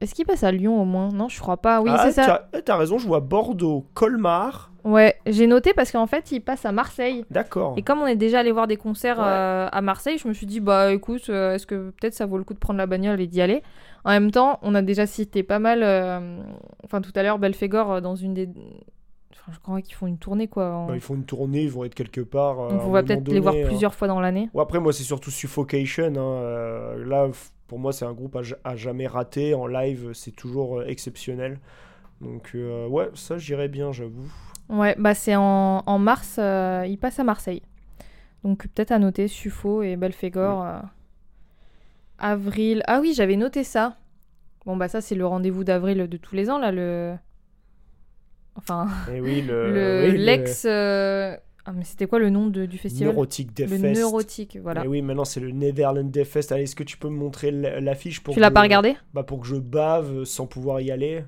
Est-ce 0.00 0.14
qu'il 0.14 0.24
passe 0.24 0.44
à 0.44 0.52
Lyon 0.52 0.80
au 0.80 0.84
moins? 0.84 1.08
Non, 1.08 1.28
je 1.28 1.40
crois 1.40 1.56
pas. 1.56 1.80
Oui, 1.80 1.90
ah, 1.92 2.04
c'est 2.04 2.12
ça. 2.12 2.24
t'as- 2.52 2.58
eh, 2.58 2.62
T'as 2.62 2.76
raison, 2.76 2.98
je 2.98 3.06
vois 3.06 3.18
Bordeaux, 3.20 3.84
Colmar. 3.94 4.70
Ouais, 4.84 5.16
j'ai 5.26 5.48
noté 5.48 5.74
parce 5.74 5.90
qu'en 5.90 6.06
fait, 6.06 6.30
il 6.30 6.40
passe 6.40 6.64
à 6.64 6.70
Marseille. 6.70 7.24
D'accord. 7.30 7.74
Et 7.76 7.82
comme 7.82 7.98
on 8.00 8.06
est 8.06 8.14
déjà 8.16 8.38
allé 8.38 8.52
voir 8.52 8.68
des 8.68 8.76
concerts 8.76 9.18
Ouais. 9.18 9.24
euh, 9.26 9.68
à 9.70 9.80
Marseille, 9.82 10.18
je 10.18 10.28
me 10.28 10.32
suis 10.32 10.46
dit, 10.46 10.60
bah 10.60 10.92
écoute, 10.92 11.28
euh, 11.30 11.54
est-ce 11.56 11.66
que 11.66 11.90
peut-être 11.90 12.14
ça 12.14 12.26
vaut 12.26 12.38
le 12.38 12.44
coup 12.44 12.54
de 12.54 12.60
prendre 12.60 12.78
la 12.78 12.86
bagnole 12.86 13.20
et 13.20 13.26
d'y 13.26 13.40
aller? 13.42 13.62
En 14.04 14.10
même 14.10 14.30
temps, 14.30 14.60
on 14.62 14.76
a 14.76 14.80
déjà 14.82 15.06
cité 15.06 15.42
pas 15.42 15.58
mal, 15.58 15.82
euh, 15.82 16.38
enfin 16.84 17.00
tout 17.00 17.12
à 17.16 17.24
l'heure, 17.24 17.40
Belphégor 17.40 17.94
euh, 17.94 18.00
dans 18.00 18.14
une 18.14 18.34
des. 18.34 18.48
Enfin, 19.48 19.54
je 19.56 19.60
crois 19.60 19.80
qu'ils 19.80 19.94
font 19.94 20.06
une 20.06 20.18
tournée 20.18 20.46
quoi. 20.46 20.70
en- 20.74 20.86
Bah, 20.88 20.94
ils 20.94 21.00
font 21.00 21.14
une 21.14 21.24
tournée, 21.24 21.62
ils 21.62 21.70
vont 21.70 21.84
être 21.84 21.94
quelque 21.94 22.20
part. 22.20 22.60
euh, 22.60 22.68
Donc 22.70 22.82
on 22.84 22.90
va 22.90 23.02
peut-être 23.02 23.26
les 23.28 23.40
voir 23.40 23.54
hein. 23.54 23.62
plusieurs 23.66 23.94
fois 23.94 24.06
dans 24.06 24.20
l'année. 24.20 24.50
Après, 24.58 24.78
moi, 24.78 24.92
c'est 24.92 25.04
surtout 25.04 25.30
Suffocation. 25.30 26.04
hein, 26.04 26.18
euh, 26.18 27.04
là, 27.06 27.28
pour 27.66 27.78
moi, 27.78 27.92
c'est 27.92 28.04
un 28.04 28.12
groupe 28.12 28.36
à, 28.36 28.42
ja- 28.42 28.56
à 28.64 28.76
jamais 28.76 29.06
raté. 29.06 29.54
En 29.54 29.66
live, 29.66 30.10
c'est 30.12 30.32
toujours 30.32 30.80
euh, 30.80 30.86
exceptionnel. 30.86 31.58
Donc, 32.20 32.50
euh, 32.54 32.86
ouais, 32.88 33.08
ça, 33.14 33.38
j'irais 33.38 33.68
bien, 33.68 33.90
j'avoue. 33.92 34.28
Ouais, 34.68 34.94
bah 34.98 35.14
c'est 35.14 35.34
en, 35.34 35.82
en 35.86 35.98
mars, 35.98 36.36
euh, 36.38 36.84
il 36.86 36.98
passe 36.98 37.18
à 37.18 37.24
Marseille. 37.24 37.62
Donc 38.44 38.66
peut-être 38.68 38.92
à 38.92 38.98
noter 38.98 39.26
Suffo 39.28 39.82
et 39.82 39.96
Belphégor. 39.96 40.62
euh, 40.62 40.78
avril. 42.18 42.82
Ah 42.86 43.00
oui, 43.00 43.12
j'avais 43.14 43.36
noté 43.36 43.64
ça. 43.64 43.96
Bon 44.66 44.76
bah 44.76 44.88
ça 44.88 45.00
c'est 45.00 45.14
le 45.14 45.24
rendez-vous 45.26 45.64
d'avril 45.64 46.06
de 46.08 46.16
tous 46.18 46.34
les 46.34 46.50
ans 46.50 46.58
là, 46.58 46.70
le. 46.72 47.14
Enfin, 48.58 48.88
Et 49.14 49.20
oui, 49.20 49.40
le. 49.40 49.72
le- 49.74 50.02
oui, 50.12 50.18
le 50.18 50.24
l'ex. 50.24 50.64
euh, 50.66 51.36
Ah, 51.64 51.72
mais 51.72 51.84
c'était 51.84 52.06
quoi 52.06 52.18
le 52.18 52.30
nom 52.30 52.46
de- 52.48 52.66
du 52.66 52.78
festival? 52.78 53.12
Neurotic 53.14 53.52
Death 53.54 53.70
Le 53.70 53.78
Fest. 53.78 54.00
Neurotique, 54.00 54.58
voilà. 54.62 54.84
Et 54.84 54.88
oui, 54.88 55.02
maintenant 55.02 55.24
c'est 55.24 55.40
le 55.40 55.50
Netherlands 55.50 56.04
Death 56.10 56.26
Fest. 56.26 56.50
Allez, 56.52 56.62
est-ce 56.64 56.76
que 56.76 56.82
tu 56.84 56.96
peux 56.96 57.08
me 57.08 57.16
montrer 57.16 57.50
l'affiche 57.50 58.20
pour 58.22 58.34
Tu 58.34 58.40
l'as 58.40 58.50
pas 58.50 58.62
regardé? 58.62 58.96
Bah 59.14 59.22
pour 59.22 59.40
que 59.40 59.46
je 59.46 59.56
bave 59.56 60.24
sans 60.24 60.46
pouvoir 60.46 60.80
y 60.80 60.90
aller. 60.90 61.24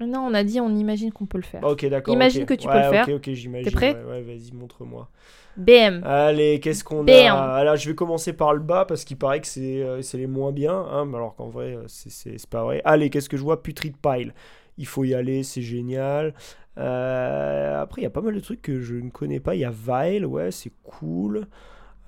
Non, 0.00 0.20
on 0.20 0.32
a 0.32 0.44
dit, 0.44 0.60
on 0.60 0.74
imagine 0.74 1.12
qu'on 1.12 1.26
peut 1.26 1.36
le 1.36 1.44
faire. 1.44 1.62
Ok, 1.62 1.84
d'accord. 1.86 2.14
Imagine 2.14 2.46
que 2.46 2.54
tu 2.54 2.66
peux 2.66 2.74
le 2.76 2.82
faire. 2.84 3.06
Ok, 3.06 3.14
ok, 3.16 3.34
j'imagine. 3.34 3.68
T'es 3.70 3.74
prêt? 3.76 3.92
Ouais, 4.06 4.12
ouais, 4.12 4.22
vas-y, 4.22 4.50
montre-moi. 4.54 5.10
BM. 5.56 6.02
Allez, 6.04 6.58
qu'est-ce 6.60 6.84
qu'on 6.84 7.06
a? 7.06 7.10
Alors, 7.56 7.76
je 7.76 7.88
vais 7.90 7.94
commencer 7.94 8.32
par 8.32 8.54
le 8.54 8.60
bas 8.60 8.84
parce 8.86 9.04
qu'il 9.04 9.18
paraît 9.18 9.40
que 9.40 9.46
c'est 9.46 9.82
euh, 9.82 10.00
c'est 10.00 10.16
les 10.16 10.26
moins 10.26 10.52
bien. 10.52 10.72
hein, 10.72 11.12
alors 11.12 11.34
qu'en 11.34 11.48
vrai, 11.48 11.74
euh, 11.76 11.84
c'est- 11.86 12.08
c'est 12.10 12.38
c'est 12.38 12.48
pas 12.48 12.64
vrai. 12.64 12.80
Allez, 12.84 13.10
qu'est-ce 13.10 13.28
que 13.28 13.36
je 13.36 13.42
vois? 13.42 13.62
Putrid 13.62 13.94
Pile. 14.00 14.32
Il 14.78 14.86
faut 14.86 15.04
y 15.04 15.12
aller, 15.12 15.42
c'est 15.42 15.60
génial. 15.60 16.32
Euh, 16.80 17.82
après, 17.82 18.02
il 18.02 18.04
y 18.04 18.06
a 18.06 18.10
pas 18.10 18.22
mal 18.22 18.34
de 18.34 18.40
trucs 18.40 18.62
que 18.62 18.80
je 18.80 18.94
ne 18.96 19.10
connais 19.10 19.40
pas. 19.40 19.54
Il 19.54 19.60
y 19.60 19.64
a 19.64 19.70
Vile, 19.70 20.26
ouais, 20.26 20.50
c'est 20.50 20.72
cool. 20.82 21.46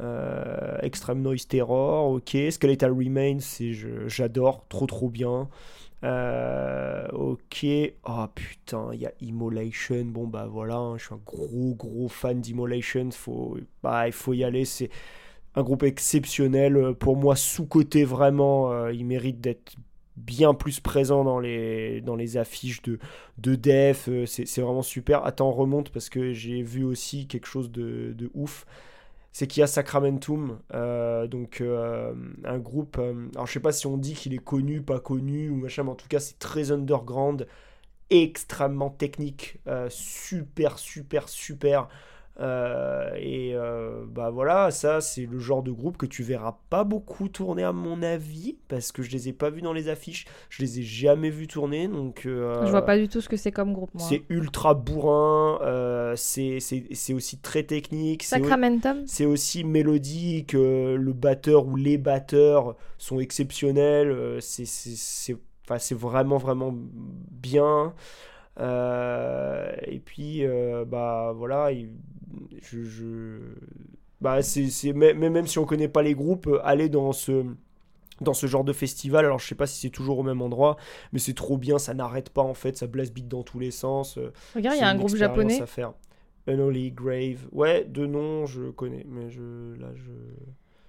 Euh, 0.01 0.79
Extreme 0.83 1.23
Noise 1.23 1.47
Terror, 1.49 2.11
ok. 2.11 2.37
Skeletal 2.51 2.93
Remains, 2.93 3.39
j'adore, 4.07 4.67
trop 4.69 4.87
trop 4.87 5.11
bien. 5.11 5.49
Euh, 6.05 7.07
ok. 7.13 7.67
Oh 8.05 8.27
putain, 8.35 8.91
il 8.93 9.01
y 9.01 9.07
a 9.07 9.13
Immolation. 9.21 10.05
Bon 10.07 10.27
bah 10.27 10.47
voilà, 10.51 10.77
hein, 10.77 10.99
je 10.99 11.05
suis 11.05 11.15
un 11.15 11.21
gros 11.25 11.75
gros 11.75 12.09
fan 12.09 12.41
d'Immolation. 12.41 13.11
Faut, 13.13 13.59
bah, 13.83 14.07
il 14.09 14.13
faut 14.13 14.33
y 14.33 14.43
aller. 14.45 14.65
C'est 14.65 14.91
un 15.55 15.63
groupe 15.63 15.83
exceptionnel. 15.85 16.95
Pour 16.99 17.17
moi, 17.17 17.37
sous-côté 17.37 18.05
vraiment. 18.05 18.89
il 18.89 19.07
mérite 19.07 19.41
d'être 19.41 19.77
bien 20.17 20.55
plus 20.55 20.81
présent 20.81 21.25
dans 21.25 21.41
les, 21.41 22.01
dans 22.03 22.17
les 22.17 22.37
affiches 22.37 22.83
de, 22.83 22.99
de 23.39 23.55
def. 23.55 24.09
Euh, 24.09 24.27
C'est 24.27 24.61
vraiment 24.61 24.83
super. 24.83 25.25
Attends, 25.25 25.49
on 25.51 25.53
remonte 25.53 25.91
parce 25.91 26.09
que 26.09 26.33
j'ai 26.33 26.63
vu 26.63 26.85
aussi 26.85 27.27
quelque 27.27 27.47
chose 27.47 27.71
de, 27.73 28.13
de 28.17 28.31
ouf 28.35 28.67
c'est 29.33 29.47
qu'il 29.47 29.61
y 29.61 29.65
a 29.65 29.67
Sacramentum, 29.67 30.59
euh, 30.75 31.27
donc 31.27 31.61
euh, 31.61 32.13
un 32.45 32.59
groupe. 32.59 32.99
euh, 32.99 33.29
alors 33.35 33.47
je 33.47 33.53
sais 33.53 33.61
pas 33.61 33.73
si 33.73 33.87
on 33.87 33.97
dit 33.97 34.15
qu'il 34.15 34.35
est 34.35 34.39
connu, 34.39 34.83
pas 34.83 35.01
connu 35.01 35.49
ou 35.51 35.57
machin, 35.57 35.85
mais 35.85 35.91
en 35.91 35.95
tout 35.95 36.09
cas 36.09 36.21
c'est 36.21 36.39
très 36.39 36.71
underground, 36.71 37.47
extrêmement 38.11 38.91
technique, 38.91 39.59
super, 39.91 40.79
super, 40.79 41.29
super. 41.29 41.89
Euh, 42.41 43.11
et 43.17 43.55
euh, 43.55 44.05
bah 44.09 44.31
voilà, 44.31 44.71
ça 44.71 45.03
c'est 45.03 45.27
le 45.27 45.39
genre 45.39 45.63
de 45.63 45.71
groupe 45.71 45.99
que 45.99 46.07
tu 46.07 46.23
verras 46.23 46.57
pas 46.71 46.83
beaucoup 46.83 47.29
tourner 47.29 47.63
à 47.63 47.73
mon 47.73 48.03
avis, 48.03 48.57
parce 48.69 48.91
que 48.91 49.03
je 49.03 49.11
les 49.11 49.29
ai 49.29 49.33
pas 49.35 49.51
vus 49.51 49.61
dans 49.61 49.75
les 49.75 49.89
affiches, 49.89 50.25
je 50.49 50.63
les 50.63 50.81
ai 50.81 50.83
jamais 50.83 51.29
vus 51.29 51.47
tourner, 51.47 51.89
donc. 51.89 52.25
euh, 52.25 52.65
Je 52.65 52.71
vois 52.71 52.83
pas 52.87 52.97
du 52.97 53.07
tout 53.09 53.21
ce 53.21 53.29
que 53.29 53.37
c'est 53.37 53.53
comme 53.53 53.75
groupe, 53.75 53.91
moi. 53.95 54.07
C'est 54.09 54.23
ultra 54.31 54.73
bourrin, 54.73 55.59
euh, 55.63 56.15
c'est 56.17 56.59
c'est- 56.61 56.87
c'est 56.95 57.13
aussi 57.13 57.39
très 57.39 57.65
technique. 57.65 58.23
c'est 58.23 58.41
au- 58.41 58.45
Sacramentum 58.45 59.03
c'est 59.07 59.27
aussi 59.27 59.63
mélodique, 59.65 60.55
le 60.55 61.13
batteur 61.13 61.67
ou 61.67 61.77
les 61.77 61.99
batteurs 61.99 62.77
sont 62.97 63.21
exceptionnels, 63.21 64.39
c'est 64.41 64.65
c'est- 64.65 64.97
c'est- 64.97 65.37
enfin, 65.67 65.79
c'est 65.79 65.95
vraiment 65.95 66.39
vraiment 66.39 66.73
bien. 67.31 67.93
Euh, 68.61 69.73
et 69.87 69.99
puis, 70.01 70.45
euh, 70.45 70.85
bah 70.85 71.33
voilà, 71.37 71.73
il- 71.73 71.91
je, 72.61 72.83
je- 72.85 73.55
bah, 74.21 74.43
c'est, 74.43 74.69
c'est- 74.69 74.93
même, 74.93 75.19
même 75.19 75.47
si 75.47 75.59
on 75.59 75.65
connaît 75.67 75.89
pas 75.89 76.03
les 76.03 76.15
groupes, 76.15 76.47
euh, 76.47 76.61
aller 76.65 76.89
dans 76.89 77.13
ce, 77.13 77.45
dans 78.21 78.35
ce 78.35 78.47
genre 78.47 78.65
de 78.65 78.73
festival, 78.73 79.25
alors 79.27 79.39
je 79.41 79.47
sais 79.49 79.55
pas 79.57 79.67
si 79.67 79.81
c'est 79.81 79.91
toujours 79.91 80.19
au 80.21 80.23
même 80.23 80.43
endroit, 80.43 80.77
mais 81.13 81.19
c'est 81.19 81.35
trop 81.35 81.59
bien, 81.59 81.79
ça 81.79 81.95
n'arrête 81.95 82.31
pas 82.31 82.43
en 82.43 82.55
fait, 82.55 82.77
ça 82.79 82.87
blast 82.87 83.13
beat 83.15 83.29
dans 83.29 83.43
tous 83.43 83.59
les 83.59 83.71
sens. 83.73 84.19
Regarde, 84.55 84.77
il 84.77 84.81
y 84.81 84.85
a 84.85 84.89
un 84.89 84.97
groupe 84.97 85.17
japonais. 85.17 85.61
à 85.63 85.67
faire. 85.67 85.93
Unholy 86.49 86.93
Grave. 86.93 87.47
Ouais, 87.53 87.85
de 87.85 88.07
nom, 88.07 88.47
je 88.47 88.71
connais, 88.71 89.07
mais 89.09 89.31
je 89.31 89.75
là 89.81 89.89
je 89.95 90.11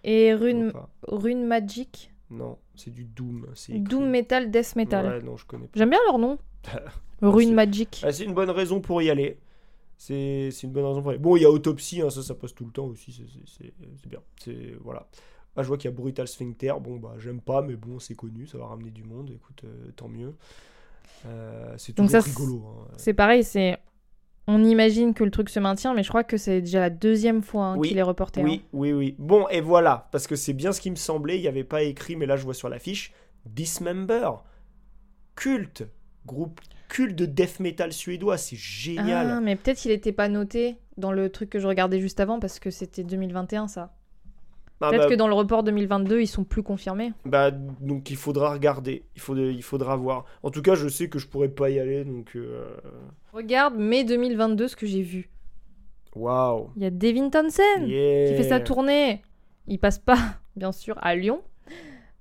Et 0.04 0.34
Rune. 0.34 0.72
Rune 1.08 1.46
Magic? 1.46 2.13
Non, 2.30 2.58
c'est 2.76 2.90
du 2.92 3.04
Doom. 3.04 3.48
Doom 3.70 4.10
Metal, 4.10 4.50
Death 4.50 4.76
Metal. 4.76 5.06
Ouais, 5.06 5.22
non, 5.22 5.38
je 5.38 5.46
connais 5.46 5.66
pas. 5.68 5.78
J'aime 5.78 5.90
bien 5.92 6.00
leur 6.08 6.18
nom. 6.18 6.38
Rune 7.22 7.54
Magic. 7.54 8.02
Ah, 8.06 8.12
c'est 8.12 8.24
une 8.26 8.34
bonne 8.34 8.50
raison 8.50 8.82
pour 8.82 9.02
y 9.02 9.10
aller. 9.10 9.38
C'est 9.98 10.50
une 10.64 10.72
bonne 10.72 10.86
raison 10.86 11.02
pour 11.02 11.12
y 11.12 11.16
aller. 11.16 11.22
Bon, 11.24 11.36
il 11.38 11.44
y 11.44 11.46
a 11.46 11.50
Autopsy, 11.52 12.02
hein, 12.02 12.10
ça, 12.10 12.24
ça 12.24 12.34
passe 12.36 12.54
tout 12.56 12.66
le 12.66 12.72
temps 12.72 12.86
aussi. 12.86 13.12
c'est- 13.14 13.74
bien. 14.10 14.20
C'est 14.44 14.76
voilà. 14.82 15.08
Ah, 15.56 15.62
je 15.62 15.68
vois 15.68 15.78
qu'il 15.78 15.90
y 15.90 15.94
a 15.94 15.96
Brutal 15.96 16.28
Sphincter. 16.28 16.74
Bon, 16.82 16.98
bah, 16.98 17.14
j'aime 17.20 17.40
pas, 17.40 17.62
mais 17.62 17.76
bon, 17.76 18.00
c'est 18.00 18.16
connu, 18.16 18.48
ça 18.48 18.58
va 18.58 18.66
ramener 18.66 18.90
du 18.90 19.04
monde. 19.04 19.30
Écoute, 19.30 19.62
euh, 19.66 19.92
tant 19.96 20.08
mieux. 20.08 20.34
Euh, 21.26 21.74
c'est 21.78 21.94
toujours 21.94 22.10
ça, 22.12 22.20
rigolo. 22.22 22.64
hein. 22.68 22.88
C'est 22.98 23.14
pareil, 23.14 23.44
c'est. 23.44 23.78
On 24.48 24.64
imagine 24.64 25.14
que 25.14 25.24
le 25.24 25.32
truc 25.32 25.50
se 25.50 25.60
maintient, 25.60 25.94
mais 25.94 26.04
je 26.04 26.10
crois 26.10 26.24
que 26.26 26.36
c'est 26.36 26.60
déjà 26.62 26.82
la 26.82 26.90
deuxième 26.90 27.42
fois 27.42 27.66
hein, 27.68 27.78
Oui, 27.78 27.90
qu'il 27.90 27.98
est 27.98 28.02
reporté. 28.02 28.42
hein. 28.42 28.46
Oui, 28.46 28.64
oui, 28.74 28.92
oui. 28.92 29.16
Bon, 29.18 29.48
et 29.50 29.62
voilà, 29.62 30.10
parce 30.12 30.28
que 30.28 30.36
c'est 30.36 30.54
bien 30.54 30.74
ce 30.74 30.82
qui 30.82 30.92
me 30.92 30.98
semblait. 30.98 31.38
Il 31.38 31.42
n'y 31.42 31.48
avait 31.48 31.64
pas 31.64 31.84
écrit, 31.84 32.16
mais 32.18 32.26
là, 32.26 32.36
je 32.36 32.44
vois 32.44 32.54
sur 32.54 32.68
l'affiche 32.68 33.14
Dismember. 33.46 34.30
Culte. 35.36 35.84
Groupe 36.26 36.60
culte 36.90 37.16
de 37.16 37.26
death 37.26 37.60
metal 37.60 37.92
suédois. 37.92 38.38
C'est 38.38 38.56
génial. 38.56 39.32
Ah, 39.32 39.42
mais 39.42 39.56
peut-être 39.56 39.78
qu'il 39.80 39.92
n'était 39.92 40.12
pas 40.12 40.30
noté 40.30 40.78
dans 40.98 41.12
le 41.12 41.30
truc 41.30 41.50
que 41.50 41.60
je 41.60 41.68
regardais 41.68 42.00
juste 42.00 42.20
avant 42.20 42.40
parce 42.40 42.60
que 42.60 42.70
c'était 42.70 43.04
2021 43.04 43.68
ça. 43.68 43.96
Ah, 44.82 44.90
Peut-être 44.90 45.04
bah, 45.04 45.10
que 45.10 45.16
dans 45.16 45.28
le 45.30 45.34
report 45.34 45.64
2022 45.64 46.20
ils 46.22 46.28
sont 46.28 46.44
plus 46.44 46.62
confirmés. 46.64 47.14
bah, 47.26 47.52
donc, 47.52 48.10
il 48.10 48.18
faudra 48.18 48.52
regarder. 48.52 49.06
Il, 49.16 49.22
faut, 49.22 49.36
il 49.36 49.64
faudra 49.64 49.96
voir. 49.96 50.26
En 50.44 50.50
tout 50.52 50.62
cas, 50.62 50.76
je 50.76 50.88
sais 50.90 51.08
que 51.08 51.20
je 51.20 51.28
pourrais 51.28 51.48
pas 51.48 51.70
y 51.70 51.80
aller. 51.80 52.04
Donc, 52.04 52.32
euh, 52.36 52.76
Regarde 53.32 53.76
mai 53.78 54.04
2022 54.04 54.68
ce 54.68 54.76
que 54.76 54.86
j'ai 54.86 55.02
vu. 55.02 55.30
waouh. 56.16 56.70
Il 56.76 56.84
y 56.84 56.86
a 56.86 56.90
Devin 56.90 57.30
Townsend 57.30 57.88
Yeah. 57.88 58.28
qui 58.30 58.36
fait 58.36 58.50
sa 58.50 58.60
tournée. 58.60 59.22
Il 59.68 59.80
passe 59.80 60.00
pas 60.00 60.18
bien 60.58 60.74
sûr 60.74 60.98
à 61.02 61.16
Lyon, 61.16 61.42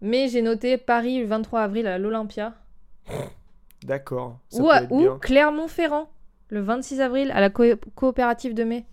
mais 0.01 0.29
j'ai 0.29 0.43
noté 0.43 0.77
Paris 0.79 1.19
le 1.21 1.27
23 1.27 1.61
avril 1.63 1.87
à 1.89 1.99
l'Olympia 1.99 2.55
D'accord. 3.85 4.39
Ou. 4.53 4.69
Clermont-Ferrand 5.21 6.09
le 6.49 6.61
26 6.61 7.01
avril 7.01 7.31
à 7.35 7.41
la 7.41 7.51
co- 7.51 7.65
coopérative 7.95 8.55
de 8.55 8.63
mai. 8.63 8.85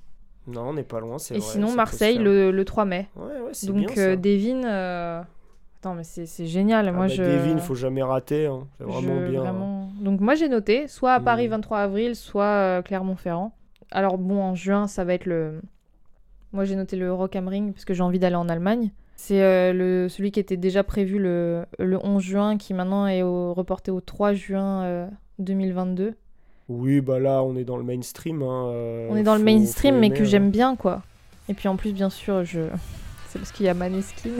Non, 0.54 0.70
on 0.70 0.74
n'est 0.74 0.84
pas 0.84 1.00
loin. 1.00 1.18
c'est 1.18 1.36
Et 1.36 1.40
vrai, 1.40 1.48
sinon 1.48 1.74
Marseille 1.74 2.18
le, 2.18 2.52
le 2.52 2.66
3 2.66 2.86
mai. 2.86 3.08
Ouais, 3.16 3.24
ouais, 3.26 3.50
c'est 3.54 3.68
Donc 3.68 3.78
bien, 3.78 3.88
ça. 3.90 4.02
euh, 4.02 4.16
Devin, 4.16 4.64
euh, 4.66 5.22
attends 5.80 5.94
mais 5.96 6.04
c'est 6.04 6.26
c'est 6.26 6.46
génial. 6.48 6.88
Ah 6.88 6.92
moi 6.92 7.08
bah, 7.08 7.14
je. 7.14 7.24
Devin, 7.24 7.58
faut 7.60 7.76
jamais 7.76 8.04
rater. 8.04 8.46
hein. 8.48 8.68
C'est 8.78 8.84
vraiment 8.86 9.20
Je- 9.26 9.32
bien. 9.32 9.46
hein. 9.46 9.88
Donc 10.02 10.20
moi 10.22 10.36
j'ai 10.36 10.50
noté 10.50 10.88
soit 10.88 11.14
à 11.14 11.20
Paris 11.20 11.48
Mm. 11.48 11.52
23 11.52 11.80
avril, 11.80 12.16
soit 12.16 12.44
euh, 12.46 12.82
Clermont-Ferrand. 12.82 13.54
Alors 13.92 14.18
bon 14.18 14.42
en 14.42 14.56
juin 14.56 14.88
ça 14.88 15.04
va 15.04 15.14
être 15.14 15.26
le. 15.26 15.62
Moi 16.54 16.64
j'ai 16.66 16.76
noté 16.76 16.96
le 16.96 17.14
Rock 17.14 17.36
am 17.36 17.48
Ring 17.48 17.74
parce 17.74 17.86
que 17.86 17.94
j'ai 17.94 18.02
envie 18.04 18.20
d'aller 18.20 18.36
en 18.36 18.50
Allemagne. 18.50 18.92
C'est 19.16 19.44
euh, 19.44 19.74
le 19.74 20.08
celui 20.10 20.32
qui 20.32 20.40
était 20.40 20.56
déjà 20.58 20.84
prévu 20.84 21.20
le, 21.20 21.66
le 21.78 22.00
11 22.04 22.24
juin 22.24 22.58
qui 22.58 22.74
maintenant 22.74 23.06
est 23.06 23.22
au- 23.22 23.54
reporté 23.54 23.92
au 23.92 24.00
3 24.00 24.34
juin 24.34 24.84
euh, 24.84 25.08
2022. 25.40 26.14
Oui, 26.70 27.02
bah 27.02 27.20
là, 27.20 27.44
on 27.44 27.56
est 27.58 27.64
dans 27.66 27.78
le 27.78 27.84
mainstream. 27.84 28.42
hein, 28.44 28.70
euh, 28.70 29.08
On 29.10 29.18
est 29.18 29.24
dans 29.24 29.36
le 29.36 29.44
mainstream 29.44 29.98
mais 29.98 30.12
que 30.12 30.22
hein. 30.22 30.26
j'aime 30.26 30.52
bien 30.52 30.76
quoi. 30.76 31.02
Et 31.50 31.54
puis 31.56 31.68
en 31.68 31.76
plus 31.76 31.92
bien 31.94 32.10
sûr 32.10 32.46
je. 32.46 32.62
C'est 33.28 33.38
parce 33.38 33.52
qu'il 33.52 33.68
y 33.68 33.70
a 33.70 33.76
Maneskin, 33.76 34.32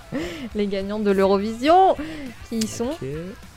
les 0.54 0.66
gagnants 0.66 0.98
de 0.98 1.10
l'Eurovision 1.10 1.94
qui 2.48 2.56
y 2.58 2.66
sont. 2.66 2.88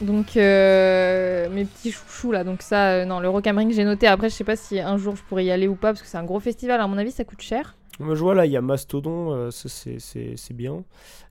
Donc 0.01 0.35
euh, 0.35 1.47
mes 1.49 1.63
petits 1.63 1.91
chouchous 1.91 2.33
là, 2.33 2.43
donc 2.43 2.61
ça, 2.61 2.89
euh, 2.91 3.05
non, 3.05 3.21
le 3.21 3.29
Rock 3.29 3.47
am 3.47 3.57
Ring 3.59 3.71
j'ai 3.71 3.85
noté. 3.85 4.07
Après, 4.07 4.29
je 4.29 4.35
sais 4.35 4.43
pas 4.43 4.57
si 4.57 4.79
un 4.81 4.97
jour 4.97 5.15
je 5.15 5.23
pourrais 5.23 5.45
y 5.45 5.51
aller 5.51 5.69
ou 5.69 5.75
pas 5.75 5.93
parce 5.93 6.01
que 6.01 6.07
c'est 6.07 6.17
un 6.17 6.25
gros 6.25 6.41
festival. 6.41 6.81
À 6.81 6.87
mon 6.87 6.97
avis, 6.97 7.11
ça 7.11 7.23
coûte 7.23 7.41
cher. 7.41 7.75
Moi, 7.99 8.15
je 8.15 8.19
vois 8.21 8.35
là, 8.35 8.45
il 8.45 8.51
y 8.51 8.57
a 8.57 8.61
Mastodon, 8.61 9.31
euh, 9.31 9.51
ça 9.51 9.69
c'est- 9.69 10.53
bien. 10.53 10.83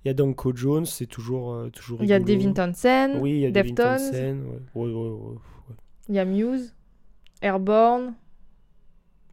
Il 0.05 0.09
y 0.09 0.11
a 0.11 0.15
Danko 0.15 0.53
Jones, 0.55 0.87
c'est 0.87 1.07
toujours, 1.07 1.57
toujours 1.73 1.99
Il 2.03 2.09
y 2.09 2.13
a. 2.15 2.21
Devin 2.21 2.53
Townsend, 2.53 3.19
Oui, 3.21 3.33
il 3.33 3.41
y 3.41 3.47
a 3.47 3.51
Deftones, 3.51 3.75
Townsend. 3.99 4.39
Ouais. 4.75 4.83
Ouais, 4.87 4.93
ouais, 4.93 5.11
ouais, 5.11 5.37
il 6.09 6.15
y 6.15 6.19
a 6.19 6.25
Muse, 6.25 6.73
Airborne. 7.43 8.15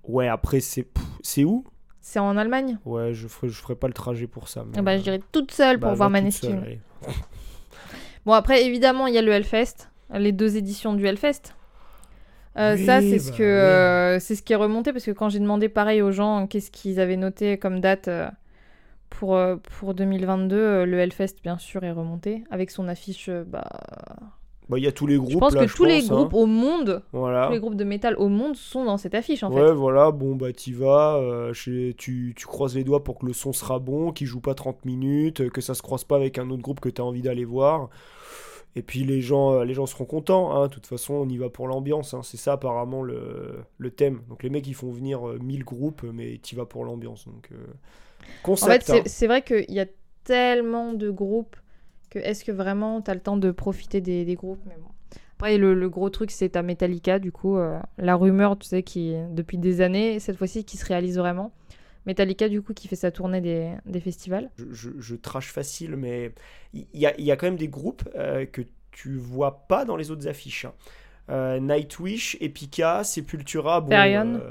ouais. 0.04 0.28
Après, 0.28 0.60
c'est 0.60 0.84
pff, 0.84 1.04
c'est 1.22 1.44
où? 1.44 1.64
C'est 2.02 2.20
en 2.20 2.38
Allemagne. 2.38 2.78
Ouais, 2.86 3.14
je 3.14 3.28
ferai, 3.28 3.50
je 3.50 3.62
ferai 3.62 3.76
pas 3.76 3.88
le 3.88 3.94
trajet 3.94 4.28
pour 4.28 4.48
ça. 4.48 4.64
mais, 4.66 4.78
Ah 4.78 4.82
bah, 4.82 4.92
euh, 4.94 4.98
je 4.98 5.04
dirais 5.04 5.22
toute 5.32 5.52
seule 5.52 5.80
pour 5.80 5.92
bah, 5.92 5.96
voir 5.96 6.10
Maneskin. 6.10 6.64
Bon 8.26 8.34
après, 8.34 8.66
évidemment, 8.66 9.08
il 9.08 9.14
y 9.14 9.18
a 9.18 9.22
le 9.22 9.32
Hellfest, 9.32 9.90
les 10.14 10.32
deux 10.32 10.58
éditions 10.58 10.94
du 10.94 11.06
Hellfest. 11.08 11.56
Euh, 12.58 12.76
Oui, 12.76 12.86
ça, 12.86 13.02
c'est 13.02 13.20
ce 13.20 13.32
bah 13.32 13.38
que 13.38 13.44
oui. 13.44 13.48
euh, 13.48 14.20
c'est 14.20 14.36
ce 14.36 14.42
qui 14.44 14.54
est 14.54 14.58
remonté 14.58 14.92
parce 14.92 15.06
que 15.06 15.12
quand 15.12 15.30
j'ai 15.30 15.40
demandé 15.40 15.70
pareil 15.70 16.02
aux 16.02 16.12
gens 16.12 16.48
qu'est-ce 16.48 16.72
qu'ils 16.72 17.00
avaient 17.00 17.16
noté 17.18 17.58
comme 17.58 17.80
date 17.80 18.08
euh, 18.08 18.30
pour 19.10 19.36
euh, 19.36 19.58
pour 19.80 19.94
2022, 19.94 20.56
euh, 20.58 20.86
le 20.86 21.00
Hellfest 21.00 21.36
bien 21.44 21.58
sûr 21.58 21.84
est 21.84 21.92
remonté 21.92 22.44
avec 22.52 22.72
son 22.72 22.88
affiche. 22.88 23.30
euh, 23.30 23.44
bah, 23.46 23.66
Bah, 24.70 24.78
il 24.78 24.84
y 24.84 24.88
a 24.88 24.92
tous 24.92 25.08
les 25.08 25.18
groupes. 25.18 25.32
je 25.32 25.38
pense 25.40 25.54
là, 25.56 25.66
que 25.66 25.72
tous 25.74 25.84
les 25.86 26.06
hein. 26.06 26.16
groupes 26.16 26.34
au 26.36 26.46
monde, 26.46 27.02
Voilà. 27.12 27.48
tous 27.48 27.54
les 27.54 27.60
groupes 27.60 27.76
de 27.76 27.84
métal 27.84 28.16
au 28.18 28.30
monde 28.30 28.56
sont 28.56 28.86
dans 28.86 28.98
cette 28.98 29.16
affiche 29.16 29.42
en 29.44 29.52
ouais, 29.52 29.68
fait. 29.68 29.74
voilà, 29.74 30.12
bon, 30.12 30.36
bah, 30.36 30.54
t'y 30.54 30.74
vas, 30.74 31.16
euh, 31.18 31.52
tu, 31.54 32.34
tu 32.36 32.46
croises 32.46 32.76
les 32.76 32.84
doigts 32.84 33.04
pour 33.04 33.18
que 33.20 33.26
le 33.26 33.34
son 33.34 33.52
sera 33.52 33.80
bon, 33.80 34.12
qu'il 34.12 34.28
joue 34.28 34.42
pas 34.42 34.54
30 34.54 34.86
minutes, 34.86 35.42
euh, 35.42 35.50
que 35.50 35.62
ça 35.62 35.74
se 35.74 35.82
croise 35.82 36.04
pas 36.04 36.16
avec 36.18 36.38
un 36.38 36.50
autre 36.52 36.62
groupe 36.62 36.80
que 36.80 36.90
t'as 36.90 37.02
envie 37.04 37.24
d'aller 37.24 37.46
voir. 37.46 37.90
Et 38.76 38.84
puis 38.84 39.04
les 39.04 39.20
gens, 39.22 39.54
euh, 39.56 39.66
les 39.66 39.74
gens 39.74 39.88
seront 39.88 40.06
contents. 40.06 40.52
hein. 40.56 40.68
De 40.68 40.72
toute 40.74 40.86
façon, 40.86 41.16
on 41.16 41.28
y 41.28 41.38
va 41.38 41.50
pour 41.50 41.68
l'ambiance. 41.68 42.14
hein. 42.14 42.22
C'est 42.24 42.38
ça 42.38 42.54
apparemment 42.54 43.02
le, 43.02 43.56
le 43.80 43.90
thème. 43.90 44.22
Donc 44.30 44.44
les 44.44 44.52
mecs, 44.52 44.68
ils 44.68 44.76
font 44.76 44.92
venir 44.92 45.28
euh, 45.28 45.40
1000 45.42 45.64
groupes, 45.64 46.04
mais 46.14 46.40
tu 46.44 46.56
vas 46.56 46.66
pour 46.66 46.86
l'ambiance. 46.86 47.26
Donc 47.28 47.50
euh, 47.52 47.56
En 48.44 48.56
fait, 48.56 49.08
c'est 49.08 49.26
vrai 49.26 49.42
qu'il 49.42 49.66
y 49.74 49.80
a 49.80 49.88
tellement 50.24 50.94
de 50.94 51.10
groupes 51.10 51.56
que 52.10 52.20
est-ce 52.20 52.44
que 52.46 52.52
vraiment 52.52 53.02
t'as 53.02 53.14
le 53.14 53.20
temps 53.22 53.38
de 53.38 53.52
profiter 53.52 54.02
des, 54.02 54.26
des 54.26 54.36
groupes? 54.36 54.60
Mais 54.66 54.76
bon. 54.76 54.90
Après, 55.38 55.58
le, 55.58 55.74
le 55.74 55.90
gros 55.90 56.10
truc, 56.10 56.32
c'est 56.32 56.50
ta 56.50 56.62
Metallica, 56.64 57.18
du 57.20 57.32
coup. 57.32 57.58
euh, 57.58 57.80
la 57.98 58.16
rumeur, 58.16 58.58
tu 58.60 58.68
sais, 58.68 58.84
qui, 58.84 59.14
depuis 59.32 59.58
des 59.58 59.82
années, 59.82 60.20
cette 60.20 60.36
fois-ci, 60.38 60.66
qui 60.66 60.76
se 60.78 60.86
réalise 60.86 61.18
vraiment. 61.18 61.52
Metallica, 62.06 62.50
du 62.50 62.62
coup, 62.62 62.74
qui 62.74 62.88
fait 62.88 62.96
sa 62.98 63.12
tournée 63.12 63.42
des, 63.42 63.72
des 63.86 64.00
festivals. 64.00 64.50
je, 64.58 64.66
je, 64.72 64.90
je 65.00 65.16
trash 65.16 65.52
facile, 65.52 65.96
mais 65.96 66.32
il 66.74 66.86
y, 66.94 67.06
a- 67.06 67.18
il 67.20 67.26
y 67.26 67.32
a 67.32 67.38
quand 67.38 67.48
même 67.48 67.56
des 67.58 67.68
groupes 67.70 68.04
euh, 68.16 68.46
que 68.46 68.62
tu 68.92 69.16
vois 69.18 69.66
pas 69.68 69.86
dans 69.86 69.96
les 69.96 70.12
autres 70.12 70.28
affiches. 70.28 70.66
hein. 70.66 70.74
Euh, 71.30 71.60
Nightwish, 71.60 72.38
Epica, 72.42 73.04
Sepultura, 73.04 73.82
bon, 73.82 73.90
Therion. 73.90 74.42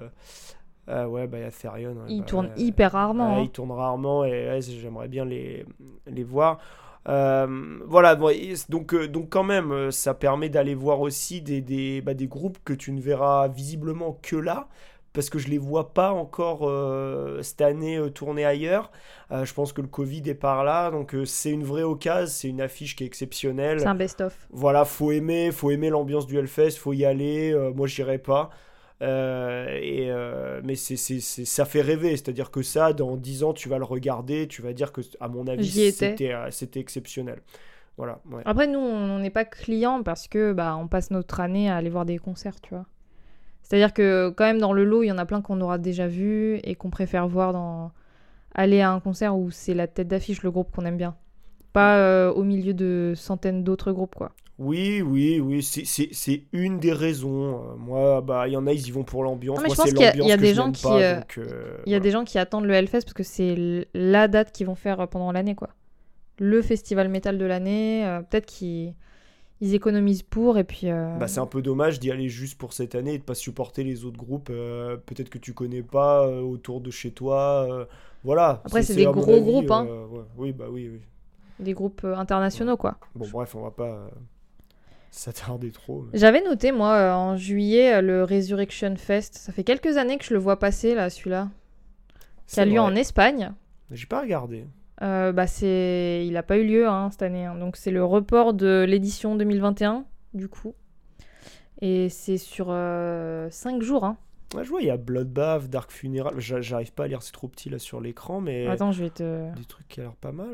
euh, 0.88 1.06
ouais, 1.06 1.26
bah 1.26 1.38
il 1.38 1.42
y 1.42 1.44
a 1.44 1.50
Therion. 1.50 1.92
ouais, 1.96 2.04
Ils 2.09 2.20
bah, 2.20 2.26
tournent 2.26 2.46
ouais. 2.56 2.62
hyper 2.62 2.92
rarement. 2.92 3.36
Hein. 3.36 3.42
ils 3.42 3.50
tournent 3.50 3.72
rarement 3.72 4.24
et 4.24 4.30
ouais, 4.48 4.61
j'aimerais 4.62 5.09
bien 5.09 5.24
les, 5.24 5.66
les 6.06 6.22
voir. 6.24 6.61
Euh, 7.09 7.78
voilà, 7.86 8.16
donc, 8.16 8.94
euh, 8.94 9.09
donc 9.09 9.30
quand 9.30 9.42
même, 9.44 9.72
euh, 9.72 9.90
ça 9.90 10.14
permet 10.14 10.48
d'aller 10.48 10.74
voir 10.74 11.00
aussi 11.00 11.40
des, 11.40 11.61
des, 11.62 12.02
bah, 12.02 12.14
des 12.14 12.26
groupes 12.26 12.59
que 12.64 12.74
tu 12.74 12.92
ne 12.92 13.00
verras 13.00 13.48
visiblement 13.48 14.18
que 14.22 14.36
là, 14.36 14.68
parce 15.14 15.30
que 15.30 15.38
je 15.38 15.48
les 15.48 15.56
vois 15.59 15.94
pas 15.94 16.12
encore 16.12 16.68
euh, 16.68 17.40
cette 17.42 17.62
année 17.62 17.96
euh, 17.96 18.11
tourner 18.11 18.44
ailleurs. 18.44 18.92
Je 19.30 19.52
pense 19.52 19.72
que 19.74 19.82
le 19.82 19.88
Covid 19.88 20.22
est 20.26 20.34
par 20.34 20.64
là, 20.64 20.90
donc 20.90 21.14
c'est 21.26 21.50
une 21.50 21.64
vraie 21.64 21.82
occasion, 21.82 22.32
c'est 22.34 22.48
une 22.48 22.62
affiche 22.62 22.96
qui 22.96 23.04
est 23.04 23.06
exceptionnelle. 23.06 23.80
C'est 23.80 23.86
un 23.86 23.94
best-of. 23.94 24.34
Voilà, 24.50 24.86
faut 24.86 25.12
aimer, 25.12 25.50
faut 25.52 25.70
aimer 25.70 25.90
l'ambiance 25.90 26.26
du 26.26 26.38
Hellfest, 26.38 26.78
faut 26.78 26.94
y 26.94 27.04
aller. 27.04 27.54
moi, 27.74 27.86
j'irai 27.86 28.18
pas. 28.18 28.48
Euh, 29.03 29.68
et, 29.80 30.11
euh, 30.11 30.61
mais 30.64 30.74
c'est, 30.74 30.96
c'est, 30.96 31.20
c'est- 31.20 31.44
ça 31.44 31.64
fait 31.64 31.82
rêver, 31.82 32.11
c'est-à-dire 32.16 32.51
que 32.51 32.62
ça, 32.62 32.92
dans 32.92 33.16
10 33.16 33.44
ans, 33.44 33.53
tu 33.53 33.68
vas 33.68 33.78
le 33.78 33.84
regarder, 33.84 34.49
tu 34.49 34.62
vas 34.62 34.72
dire 34.72 34.92
que, 34.92 35.03
à 35.20 35.28
mon 35.28 35.46
avis, 35.46 35.70
c'était, 35.70 36.34
euh, 36.34 36.51
c'était 36.51 36.80
exceptionnel. 36.80 37.40
Voilà, 37.96 38.20
ouais. 38.32 38.42
Après, 38.44 38.66
nous, 38.66 38.78
on 38.78 39.18
n'est 39.18 39.30
pas 39.30 39.44
clients 39.44 40.03
parce 40.03 40.28
que 40.28 40.53
bah, 40.53 40.76
on 40.76 40.88
passe 40.88 41.11
notre 41.11 41.40
année 41.40 41.70
à 41.70 41.76
aller 41.76 41.90
voir 41.90 42.07
des 42.07 42.18
concerts, 42.18 42.61
tu 42.61 42.70
vois. 42.74 42.86
C'est-à-dire 43.62 43.92
que 43.94 44.30
quand 44.36 44.44
même 44.44 44.59
dans 44.61 44.72
le 44.72 44.84
lot, 44.84 45.03
il 45.03 45.09
y 45.09 45.12
en 45.12 45.18
a 45.18 45.26
plein 45.26 45.42
qu'on 45.42 45.61
aura 45.61 45.78
déjà 45.78 46.09
vu 46.09 46.59
et 46.64 46.74
qu'on 46.74 46.90
préfère 46.90 47.28
voir 47.28 47.53
dans 47.53 47.92
aller 48.55 48.80
à 48.80 48.92
un 48.92 49.01
concert 49.01 49.36
où 49.36 49.51
c'est 49.51 49.74
la 49.74 49.86
tête 49.88 50.09
d'affiche 50.09 50.42
le 50.42 50.51
groupe 50.51 50.72
qu'on 50.74 50.84
aime 50.86 50.96
bien. 50.99 51.16
Pas 51.78 51.98
euh, 51.98 52.32
au 52.32 52.42
milieu 52.42 52.74
de 52.74 53.12
centaines 53.16 53.62
d'autres 53.62 53.92
groupes, 53.92 54.14
quoi. 54.16 54.32
Oui, 54.58 55.00
oui, 55.02 55.38
oui, 55.38 55.62
c'est, 55.62 56.42
une 56.52 56.80
des 56.80 56.92
raisons. 56.92 57.54
Euh, 57.54 57.76
moi, 57.76 58.20
bah, 58.20 58.48
il 58.48 58.54
y 58.54 58.56
en 58.56 58.66
a, 58.66 58.72
ils 58.72 58.88
y 58.88 58.90
vont 58.90 59.04
pour 59.04 59.22
l'ambiance. 59.22 59.58
Mais 59.58 59.66
moi, 59.68 59.74
je 59.76 59.82
pense 59.82 59.92
qu'il 59.92 60.00
y 60.00 60.04
a- 60.04 60.08
l'ambiance 60.08 60.26
il 60.26 60.30
y 60.30 60.32
a 60.32 60.36
que 60.36 60.42
des 60.42 60.54
gens 60.54 60.72
qui, 60.72 60.82
pas, 60.82 61.00
euh, 61.00 61.14
donc, 61.20 61.38
euh, 61.38 61.42
Il 61.86 61.90
y 61.90 61.94
a 61.94 61.98
voilà. 61.98 62.00
des 62.00 62.10
gens 62.10 62.24
qui 62.24 62.38
attendent 62.38 62.64
le 62.64 62.74
Hellfest 62.74 63.02
parce 63.02 63.12
que 63.12 63.22
c'est 63.22 63.86
la 63.94 64.26
date 64.26 64.50
qu'ils 64.50 64.66
vont 64.66 64.74
faire 64.74 65.06
pendant 65.08 65.30
l'année, 65.30 65.54
quoi. 65.54 65.68
Le 66.40 66.60
festival 66.62 67.08
métal 67.08 67.38
de 67.38 67.44
l'année, 67.44 68.04
euh, 68.04 68.20
peut-être 68.22 68.46
qu'ils 68.46 68.94
ils 69.60 69.74
économisent 69.74 70.22
pour 70.22 70.58
et 70.58 70.64
puis... 70.64 70.88
Bah, 70.88 71.28
c'est 71.28 71.40
un 71.40 71.46
peu 71.46 71.62
dommage 71.62 72.00
d'y 72.00 72.10
aller 72.10 72.28
juste 72.28 72.58
pour 72.58 72.72
cette 72.72 72.96
année 72.96 73.14
et 73.14 73.18
de 73.18 73.24
pas 73.24 73.34
supporter 73.34 73.84
les 73.84 74.04
autres 74.04 74.18
groupes, 74.18 74.46
peut-être 74.46 75.30
que 75.30 75.38
tu 75.38 75.52
connais 75.52 75.82
pas 75.82 76.28
autour 76.28 76.80
de 76.80 76.90
chez 76.90 77.12
toi. 77.12 77.86
voilà. 78.24 78.62
Après, 78.64 78.82
c'est 78.82 78.96
des 78.96 79.04
gros 79.04 79.40
groupes, 79.40 79.70
hein. 79.70 79.86
ouais. 80.10 80.24
Oui, 80.36 80.52
bah 80.52 80.66
oui, 80.68 80.88
oui. 80.92 81.00
Des 81.61 81.72
groupes 81.72 82.02
euh, 82.04 82.14
internationaux, 82.16 82.76
quoi. 82.76 82.98
Bon, 83.14 83.26
bref, 83.32 83.54
on 83.54 83.62
va 83.62 83.70
pas 83.70 83.84
euh, 83.88 84.09
s'attarder 85.11 85.70
trop. 85.70 86.02
mais- 86.12 86.18
J'avais 86.18 86.42
noté, 86.42 86.72
moi, 86.72 86.92
euh, 86.94 87.12
en 87.12 87.36
juillet, 87.36 88.00
le 88.02 88.24
Resurrection 88.24 88.94
Fest. 88.96 89.34
Ça 89.36 89.52
fait 89.52 89.64
quelques 89.64 89.96
années 89.96 90.18
que 90.18 90.24
je 90.24 90.34
le 90.34 90.40
vois 90.40 90.59
passer, 90.59 90.94
là, 90.94 91.11
celui-là. 91.11 91.48
Qui 92.46 92.61
a 92.61 92.64
lieu 92.64 92.70
vrai. 92.72 92.78
en 92.80 92.94
Espagne. 92.94 93.52
J'ai 93.90 94.06
pas 94.06 94.20
regardé. 94.22 94.66
Euh, 95.02 95.32
bah, 95.32 95.46
c'est... 95.46 96.24
Il 96.26 96.32
n'a 96.32 96.42
pas 96.42 96.56
eu 96.59 96.66
lieu 96.66 96.88
hein, 96.88 97.09
cette 97.11 97.22
année. 97.22 97.44
hein. 97.44 97.54
Donc, 97.56 97.76
c'est 97.76 97.90
le 97.90 98.04
report 98.04 98.54
de 98.54 98.84
l'édition 98.88 99.36
2021, 99.36 100.04
du 100.34 100.48
coup. 100.48 100.74
Et 101.80 102.09
c'est 102.09 102.38
sur 102.38 102.66
5 102.68 103.82
jours. 103.82 104.04
Hein. 104.04 104.16
Ouais, 104.54 104.64
je 104.64 104.70
vois, 104.70 104.80
il 104.80 104.86
y 104.86 104.90
a 104.90 104.96
Bloodbath, 104.96 105.68
Dark 105.68 105.90
Funeral. 105.92 106.40
J'a- 106.40 106.61
J'arrive 106.62 106.92
pas 106.92 107.04
à 107.04 107.06
lire, 107.06 107.22
c'est 107.22 107.32
trop 107.32 107.48
petit 107.48 107.68
là 107.68 107.78
sur 107.78 108.00
l'écran, 108.00 108.40
mais 108.40 108.66
Attends, 108.66 108.92
je 108.92 109.04
vais 109.04 109.11
te... 109.11 109.54
des 109.54 109.64
trucs 109.66 109.86
qui 109.88 110.00
a 110.00 110.04
l'air 110.04 110.14
pas 110.16 110.32
mal. 110.32 110.48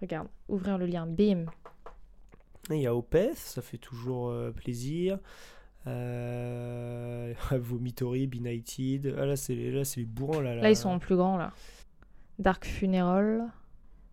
Regarde, 0.00 0.28
ouvrir 0.48 0.78
le 0.78 0.86
lien. 0.86 1.06
Bim. 1.06 1.46
Il 2.70 2.78
y 2.78 2.86
a 2.86 2.94
Opeth, 2.94 3.36
ça 3.36 3.62
fait 3.62 3.78
toujours 3.78 4.28
euh, 4.28 4.50
plaisir. 4.50 5.18
Euh... 5.86 7.34
Vomitory, 7.50 8.26
Benighted. 8.26 9.14
Ah, 9.18 9.26
là, 9.26 9.36
c'est 9.36 9.54
les, 9.54 10.04
bourrins 10.04 10.42
là. 10.42 10.54
Là, 10.56 10.70
ils 10.70 10.76
sont 10.76 10.88
en 10.90 10.98
plus 10.98 11.16
grands, 11.16 11.36
là. 11.36 11.52
Dark 12.38 12.64
Funeral. 12.64 13.44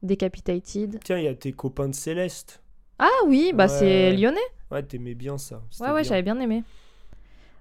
Decapitated. 0.03 0.99
Tiens, 1.03 1.17
il 1.17 1.25
y 1.25 1.27
a 1.27 1.35
tes 1.35 1.51
copains 1.51 1.87
de 1.87 1.93
Céleste. 1.93 2.61
Ah 2.97 3.09
oui, 3.27 3.51
bah 3.53 3.65
Ouais. 3.65 3.69
c'est 3.69 4.13
lyonnais. 4.13 4.39
Ouais, 4.71 4.83
t'aimais 4.83 5.13
bien 5.13 5.37
ça. 5.37 5.61
Ouais, 5.79 5.91
ouais, 5.91 6.03
j'avais 6.03 6.23
bien 6.23 6.39
aimé. 6.39 6.63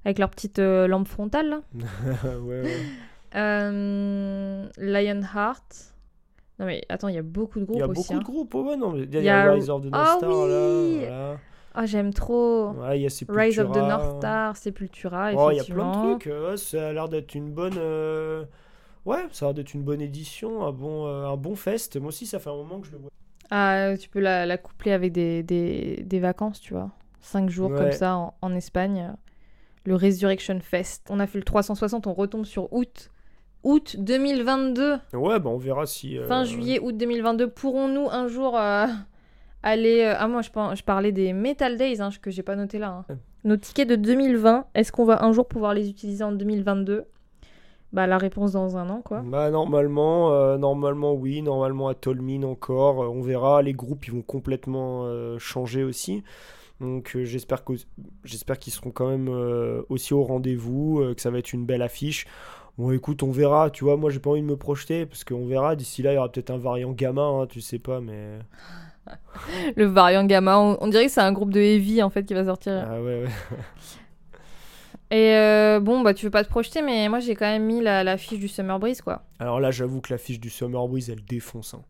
Avec 0.05 0.19
leur 0.19 0.31
petite 0.31 0.59
euh, 0.59 0.87
lampe 0.87 1.09
frontale, 1.09 1.49
là. 1.49 1.61
ouais, 2.41 2.63
ouais. 2.63 2.81
Euh, 3.35 4.69
Lionheart. 4.79 5.95
Non 6.61 6.67
mais 6.67 6.83
attends, 6.89 7.09
il 7.09 7.15
y 7.15 7.19
a 7.19 7.23
beaucoup 7.23 7.59
de 7.59 7.65
groupes 7.65 7.79
Il 7.79 7.81
y 7.81 7.83
a 7.83 7.89
aussi. 7.89 8.03
beaucoup 8.03 8.15
hein. 8.15 8.19
de 8.19 8.25
groupes, 8.25 8.55
ouais, 8.55 8.77
non, 8.77 8.95
il 8.95 9.13
y 9.13 9.17
a, 9.17 9.21
Il 9.21 9.25
y 9.25 9.29
a- 9.31 9.53
Rise 9.53 9.71
of 9.71 9.83
the 9.83 9.87
North 9.87 9.95
Ah 10.07 10.15
Star 10.19 10.31
oui 10.31 11.01
là. 11.01 11.07
Voilà. 11.09 11.37
Ah, 11.75 11.87
j'aime 11.87 12.13
trop. 12.13 12.71
Ouais, 12.73 12.99
il 12.99 13.03
y 13.03 13.07
a 13.07 13.11
Sepultura. 13.11 13.43
Rise 13.45 13.59
of 13.61 13.71
the 13.73 13.77
North 13.77 14.17
Star, 14.19 14.57
Sepultura, 14.57 15.31
Oh, 15.37 15.51
il 15.53 15.57
y 15.57 15.61
a 15.61 15.65
plein 15.65 15.91
effectivement. 15.91 16.15
de 16.15 16.19
trucs. 16.19 16.27
ouais, 16.27 16.57
ça 16.57 16.89
a 16.89 16.93
l'air 16.93 17.09
d'être 17.09 17.35
une 17.35 17.51
bonne. 17.51 17.75
euh, 17.79 18.45
Ouais, 19.07 19.25
ça 19.33 19.47
a 19.47 19.49
l'air 19.49 19.55
d'être 19.55 19.73
une 19.75 19.83
bonne 19.83 20.01
édition, 20.03 20.67
un 20.67 20.73
bon, 20.73 21.07
euh, 21.07 21.27
un 21.27 21.37
bon 21.37 21.55
fest. 21.57 21.97
Moi 21.97 22.09
aussi, 22.09 22.27
ça 22.27 22.39
fait 22.39 22.51
un 22.51 22.57
moment 22.57 22.81
que 22.81 22.87
je 22.89 22.93
le 22.93 22.99
vois. 22.99 23.11
Ah, 23.51 23.95
tu 23.99 24.09
peux 24.09 24.21
la, 24.21 24.45
la 24.47 24.59
coupler 24.59 24.93
avec 24.93 25.13
des, 25.13 25.43
des, 25.43 26.03
des 26.05 26.21
vacances, 26.21 26.61
tu 26.61 26.75
vois. 26.75 26.91
Cinq 27.21 27.49
jours 27.51 27.71
Ouais. 27.71 27.79
comme 27.79 27.93
ça 27.93 28.17
en, 28.17 28.35
en 28.43 28.55
Espagne. 28.55 29.15
Le 29.85 29.95
Resurrection 29.95 30.59
Fest. 30.61 31.07
On 31.11 31.19
a 31.21 31.27
fait 31.27 31.39
le 31.39 31.45
360, 31.45 32.07
on 32.07 32.13
retombe 32.13 32.45
sur 32.45 32.71
août. 32.73 33.11
Août 33.63 33.97
2022. 33.99 34.95
Ouais, 35.13 35.39
bah 35.39 35.51
on 35.51 35.59
verra 35.59 35.87
si. 35.87 36.17
euh, 36.19 36.27
Fin 36.27 36.45
juillet, 36.45 36.79
août 36.81 36.97
2022. 36.97 37.49
Pourrons-nous 37.51 38.09
un 38.11 38.27
jour 38.29 38.57
euh, 38.59 38.87
aller... 39.63 40.03
euh, 40.03 40.15
Ah 40.19 40.29
moi, 40.29 40.41
je, 40.43 40.51
par- 40.51 40.75
je 40.77 40.83
parlais 40.83 41.13
des 41.13 41.33
Metal 41.33 41.77
Days, 41.77 42.01
hein, 42.01 42.09
que 42.23 42.31
j'ai 42.31 42.43
pas 42.43 42.57
noté 42.57 42.79
là. 42.79 42.89
hein. 42.89 43.05
Ouais. 43.11 43.17
Nos 43.45 43.57
tickets 43.57 43.89
de 43.89 43.97
2020, 43.97 44.67
est-ce 44.75 44.93
qu'on 44.93 45.05
va 45.05 45.25
un 45.25 45.33
jour 45.33 45.47
pouvoir 45.47 45.75
les 45.75 45.89
utiliser 45.91 46.25
en 46.25 46.33
2022 46.33 47.05
Bah 47.93 48.07
la 48.07 48.19
réponse 48.19 48.53
dans 48.53 48.77
un 48.77 48.89
an, 48.91 49.01
quoi. 49.03 49.21
Bah 49.25 49.51
normalement, 49.51 50.57
normalement 50.59 51.13
oui, 51.15 51.41
normalement 51.43 51.89
à 51.89 51.95
Tolmin 51.95 52.43
encore, 52.45 52.99
on 52.99 53.21
verra. 53.23 53.63
Les 53.63 53.73
groupes 53.73 54.07
ils 54.07 54.13
vont 54.13 54.21
complètement 54.23 55.07
changer 55.39 55.85
aussi, 55.85 56.23
donc 56.81 57.17
euh, 57.17 57.25
j'espère 57.25 57.65
qu'ils 58.59 58.73
seront 58.75 58.91
quand 58.91 59.09
même 59.09 59.29
euh, 59.31 59.83
aussi 59.89 60.13
au 60.15 60.23
rendez-vous, 60.23 61.01
euh, 61.01 61.15
que 61.15 61.21
ça 61.23 61.31
va 61.31 61.39
être 61.39 61.53
une 61.55 61.65
belle 61.65 61.83
affiche. 61.83 62.27
Bon 62.81 62.93
écoute, 62.93 63.23
on 63.23 63.31
verra. 63.31 63.69
Tu 63.69 63.85
vois, 63.85 63.99
moi 63.99 64.09
j'ai 64.09 64.21
pas 64.21 64.31
envie 64.31 64.41
de 64.41 64.47
me 64.47 64.57
projeter 64.57 65.05
parce 65.05 65.23
qu'on 65.23 65.47
verra. 65.47 65.77
D'ici 65.77 66.03
là, 66.03 66.13
il 66.13 66.15
y 66.15 66.19
aura 66.19 66.33
peut-être 66.33 66.51
un 66.51 66.57
variant 66.57 66.93
gamma, 66.93 67.21
hein, 67.21 67.47
tu 67.47 67.61
sais 67.61 67.79
pas, 67.79 68.01
mais 68.01 68.39
Le 69.77 69.85
variant 69.85 70.25
gamma, 70.25 70.59
on, 70.59 70.79
on 70.81 70.89
dirait 70.89 71.07
que 71.07 71.13
c'est 71.13 71.21
un 71.21 71.33
groupe 71.33 71.53
de 71.53 71.61
heavy 71.61 72.03
en 72.03 72.09
fait 72.09 72.25
qui 72.25 72.33
va 72.33 72.45
sortir. 72.45 72.83
ah 72.89 73.03
ouais 73.03 73.25
ouais. 73.25 73.29
Et 75.13 75.35
euh, 75.35 75.81
bon, 75.81 76.01
bah 76.03 76.15
tu 76.15 76.25
veux 76.25 76.31
pas 76.31 76.45
te 76.45 76.49
projeter, 76.49 76.81
mais 76.83 77.09
moi 77.09 77.19
j'ai 77.19 77.35
quand 77.35 77.45
même 77.47 77.65
mis 77.65 77.83
la, 77.83 78.03
la 78.05 78.17
fiche 78.17 78.39
du 78.39 78.49
Summer 78.49 78.79
Breeze 78.79 79.03
quoi. 79.03 79.25
Alors 79.41 79.61
là, 79.61 79.71
j'avoue 79.73 80.01
que 80.01 80.13
l'affiche 80.13 80.41
du 80.41 80.49
Summer 80.51 80.87
Breeze 80.89 81.11
elle 81.11 81.25
défonce. 81.25 81.75
hein. 81.75 81.83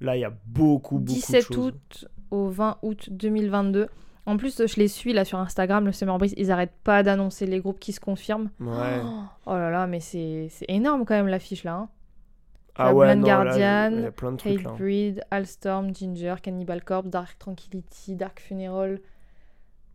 Là, 0.00 0.16
il 0.16 0.20
y 0.20 0.24
a 0.24 0.32
beaucoup 0.46 0.98
beaucoup 0.98 1.00
de 1.00 1.04
17 1.20 1.42
choses. 1.44 1.58
août 1.58 2.08
au 2.30 2.48
20 2.48 2.78
août 2.82 3.08
2022. 3.10 3.88
En 4.26 4.36
plus, 4.36 4.66
je 4.66 4.76
les 4.80 4.88
suis 4.88 5.12
là 5.12 5.24
sur 5.24 5.38
Instagram, 5.38 5.84
le 5.86 5.92
Summer 5.92 6.18
Breeze, 6.18 6.34
ils 6.36 6.50
arrêtent 6.50 6.74
pas 6.82 7.02
d'annoncer 7.04 7.46
les 7.46 7.60
groupes 7.60 7.78
qui 7.78 7.92
se 7.92 8.00
confirment. 8.00 8.50
Ouais. 8.60 9.00
Oh 9.46 9.52
là 9.54 9.70
là, 9.70 9.86
mais 9.86 10.00
c'est 10.00 10.48
énorme 10.68 11.04
quand 11.04 11.14
même 11.14 11.28
l'affiche 11.28 11.62
là. 11.64 11.74
hein. 11.74 11.88
Ah 12.78 12.86
la 12.86 12.94
ouais, 12.94 13.06
Blind 13.06 13.20
non, 13.22 13.28
là, 13.28 13.44
Guardian, 13.44 13.90
il 13.96 14.02
y 14.02 14.06
a 14.06 14.12
plein 14.12 14.32
de 14.32 14.36
trucs 14.36 14.62
là. 14.62 14.68
hein. 14.70 14.72
Hatebreed, 14.74 15.22
Allstorm, 15.30 15.94
Ginger, 15.94 16.34
Cannibal 16.42 16.84
Corpse, 16.84 17.08
Dark 17.08 17.38
Tranquility, 17.38 18.16
Dark 18.16 18.38
Funeral. 18.40 19.00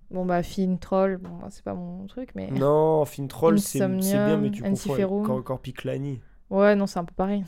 Bon 0.09 0.25
bah 0.25 0.43
Fin 0.43 0.75
Troll, 0.75 1.17
bon 1.17 1.29
bah, 1.39 1.47
c'est 1.51 1.63
pas 1.63 1.73
mon 1.73 2.05
truc 2.07 2.31
mais 2.35 2.49
Non, 2.51 3.05
Fintroll, 3.05 3.59
c'est 3.59 3.79
c'est 3.79 3.87
bien, 3.87 4.37
mais 4.37 4.49
tu 4.51 4.61
confonds 4.63 5.41
Corpiclani. 5.41 6.21
ouais 6.49 6.75
non 6.75 6.85
c'est 6.87 6.99
un 6.99 7.05
peu 7.05 7.13
pareil. 7.15 7.45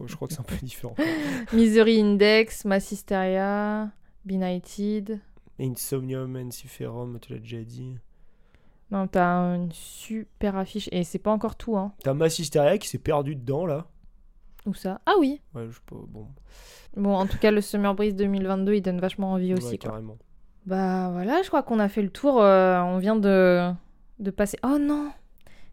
Euh, 0.00 0.04
Je 0.06 0.14
crois 0.14 0.28
que 0.28 0.34
c'est 0.34 0.40
un 0.40 0.44
peu 0.44 0.54
différent. 0.62 0.94
Misery 1.52 2.00
Index, 2.00 2.64
Mass 2.66 2.92
Hysteria, 2.92 3.88
Benighted. 4.24 5.18
Insomnium, 5.60 6.36
Ensiferum, 6.36 7.18
tu 7.20 7.32
l'as 7.32 7.38
déjà 7.40 7.62
dit. 7.62 7.96
Non 8.90 9.06
t'as 9.06 9.54
une 9.54 9.70
super 9.72 10.56
affiche 10.56 10.88
et 10.92 11.04
c'est 11.04 11.18
pas 11.18 11.30
encore 11.30 11.56
tout 11.56 11.76
hein. 11.76 11.92
T'as 12.02 12.14
Mass 12.14 12.38
Hysteria 12.38 12.78
qui 12.78 12.88
s'est 12.88 12.98
perdu 12.98 13.34
dedans, 13.36 13.66
là. 13.66 13.86
Où 14.66 14.72
ça? 14.74 15.00
Ah 15.06 15.12
oui. 15.18 15.40
Ouais, 15.54 15.66
je 15.68 15.74
sais 15.74 15.80
pas, 15.86 15.96
bon. 16.08 16.26
Bon 16.96 17.14
en 17.14 17.26
tout 17.26 17.38
cas 17.38 17.50
le 17.50 17.60
Summer 17.60 17.94
Breeze 17.94 18.14
2022 18.16 18.74
il 18.74 18.80
donne 18.82 18.98
vachement 19.00 19.32
envie 19.32 19.52
aussi 19.54 19.72
ouais, 19.72 19.78
quoi. 19.78 19.90
carrément. 19.90 20.16
Bah 20.66 21.10
voilà, 21.12 21.42
je 21.42 21.48
crois 21.48 21.62
qu'on 21.62 21.78
a 21.80 21.88
fait 21.88 22.02
le 22.02 22.10
tour. 22.10 22.40
euh, 22.42 22.80
on 22.80 22.98
vient 22.98 23.16
de, 23.16 23.70
de 24.18 24.30
passer. 24.30 24.58
Oh 24.62 24.78
non 24.80 25.10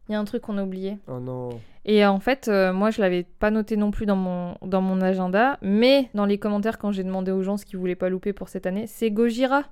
Il 0.07 0.11
y 0.11 0.15
a 0.15 0.19
un 0.19 0.25
truc 0.25 0.43
qu'on 0.43 0.57
a 0.57 0.63
oublié. 0.63 0.97
Oh 1.07 1.19
non. 1.19 1.49
Et 1.83 2.05
en 2.05 2.19
fait, 2.19 2.47
euh, 2.47 2.73
moi, 2.73 2.91
je 2.91 3.01
l'avais 3.01 3.23
pas 3.23 3.51
noté 3.51 3.75
non 3.77 3.91
plus 3.91 4.05
dans 4.05 4.15
mon, 4.15 4.55
dans 4.61 4.81
mon 4.81 5.01
agenda, 5.01 5.57
mais 5.61 6.09
dans 6.13 6.25
les 6.25 6.37
commentaires, 6.37 6.77
quand 6.77 6.91
j'ai 6.91 7.03
demandé 7.03 7.31
aux 7.31 7.43
gens 7.43 7.57
ce 7.57 7.65
qu'ils 7.65 7.77
voulaient 7.79 7.95
pas 7.95 8.09
louper 8.09 8.33
pour 8.33 8.49
cette 8.49 8.65
année, 8.65 8.87
c'est 8.87 9.11
Gojira. 9.11 9.63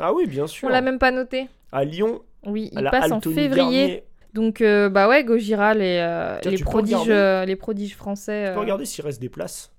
Ah 0.00 0.12
oui, 0.12 0.26
bien 0.26 0.46
sûr. 0.46 0.68
On 0.68 0.72
l'a 0.72 0.80
même 0.80 0.98
pas 0.98 1.10
noté. 1.10 1.48
À 1.70 1.84
Lyon, 1.84 2.22
Oui, 2.46 2.70
il 2.72 2.88
passe 2.90 3.10
en 3.12 3.20
février. 3.20 4.04
Donc, 4.34 4.60
euh, 4.62 4.88
bah 4.88 5.08
ouais, 5.08 5.24
Gojira, 5.24 5.74
les, 5.74 5.98
euh, 6.00 6.38
Tiens, 6.40 6.50
les, 6.50 6.58
prodiges, 6.58 7.08
les 7.08 7.56
prodiges 7.56 7.96
français. 7.96 8.46
Tu 8.48 8.54
peux 8.54 8.60
regarder 8.60 8.84
s'il 8.84 9.04
reste 9.04 9.20
des 9.20 9.28
places. 9.28 9.72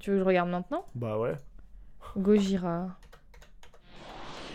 Tu 0.00 0.10
veux 0.10 0.16
que 0.16 0.22
je 0.22 0.26
regarde 0.26 0.48
maintenant? 0.48 0.84
Bah 0.94 1.18
ouais. 1.18 1.34
Gojira. 2.16 2.88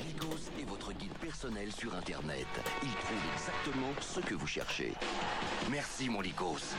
Lycos 0.08 0.50
est 0.60 0.66
votre 0.68 0.92
guide 0.94 1.12
personnel 1.46 1.72
sur 1.72 1.94
Internet. 1.96 2.48
Il 2.82 2.90
trouve 2.90 3.18
exactement 3.34 3.88
ce 4.00 4.20
que 4.20 4.34
vous 4.34 4.48
cherchez. 4.48 4.94
Merci, 5.70 6.10
mon 6.10 6.22
Lycos. 6.22 6.76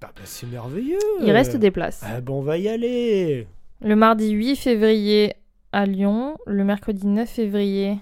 Bah, 0.00 0.10
bah, 0.14 0.22
c'est 0.24 0.46
merveilleux. 0.46 0.98
Il 1.20 1.30
reste 1.30 1.56
des 1.56 1.70
places. 1.70 2.02
Ah 2.04 2.20
bah 2.20 2.32
on 2.32 2.42
va 2.42 2.58
y 2.58 2.68
aller. 2.68 3.46
Le 3.80 3.96
mardi 3.96 4.30
8 4.30 4.56
février 4.56 5.34
à 5.72 5.86
Lyon, 5.86 6.36
le 6.46 6.64
mercredi 6.64 7.06
9 7.06 7.28
février 7.28 7.98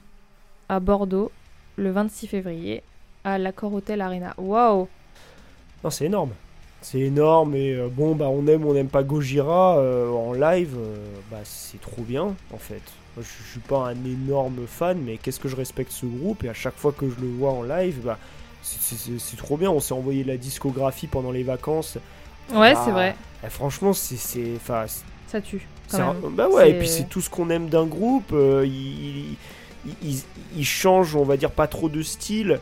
à 0.68 0.80
Bordeaux, 0.80 1.30
le 1.76 1.90
26 1.90 2.28
février 2.28 2.82
à 3.24 3.38
l'Accor 3.38 3.74
Hotel 3.74 4.00
Arena. 4.00 4.34
Waouh 4.38 4.88
Non, 5.84 5.90
c'est 5.90 6.06
énorme. 6.06 6.32
C'est 6.88 7.00
énorme 7.00 7.56
et 7.56 7.72
euh, 7.74 7.88
bon 7.90 8.14
bah 8.14 8.28
on 8.28 8.46
aime 8.46 8.64
ou 8.64 8.70
on 8.70 8.74
n'aime 8.74 8.86
pas 8.86 9.02
Gojira 9.02 9.76
euh, 9.78 10.08
en 10.12 10.32
live, 10.32 10.76
euh, 10.78 10.96
bah 11.32 11.38
c'est 11.42 11.80
trop 11.80 12.02
bien 12.02 12.36
en 12.54 12.58
fait. 12.58 12.80
Moi, 13.16 13.24
je, 13.24 13.44
je 13.44 13.50
suis 13.50 13.60
pas 13.60 13.88
un 13.88 14.04
énorme 14.04 14.66
fan, 14.68 14.96
mais 15.04 15.16
qu'est-ce 15.16 15.40
que 15.40 15.48
je 15.48 15.56
respecte 15.56 15.90
ce 15.90 16.06
groupe? 16.06 16.44
Et 16.44 16.48
à 16.48 16.54
chaque 16.54 16.76
fois 16.76 16.92
que 16.92 17.06
je 17.10 17.20
le 17.20 17.26
vois 17.26 17.50
en 17.50 17.64
live, 17.64 18.02
bah 18.04 18.18
c'est- 18.62 19.36
trop 19.36 19.56
bien. 19.56 19.68
On 19.72 19.80
s'est 19.80 19.94
envoyé 19.94 20.22
la 20.22 20.36
discographie 20.36 21.08
pendant 21.08 21.32
les 21.32 21.42
vacances. 21.42 21.98
Ouais, 22.54 22.74
Ah, 22.76 22.82
c'est 22.84 22.92
vrai. 22.92 23.16
eh, 23.44 23.50
franchement, 23.50 23.92
c'est 23.92 24.16
c'est 24.16 24.52
enfin 24.54 24.84
Ça 25.26 25.40
tue. 25.40 25.66
quand 25.90 25.98
un- 25.98 26.14
bah 26.30 26.48
ouais. 26.48 26.70
Et 26.70 26.74
puis 26.78 26.86
c'est 26.88 27.08
tout 27.08 27.20
ce 27.20 27.28
qu'on 27.30 27.50
aime 27.50 27.68
d'un 27.68 27.86
groupe. 27.86 28.30
euh, 28.32 28.62
il, 28.64 29.32
il, 29.86 29.94
il- 30.04 30.22
il 30.56 30.64
change, 30.64 31.16
on 31.16 31.24
va 31.24 31.36
dire 31.36 31.50
pas 31.50 31.66
trop 31.66 31.88
de 31.88 32.02
style. 32.02 32.60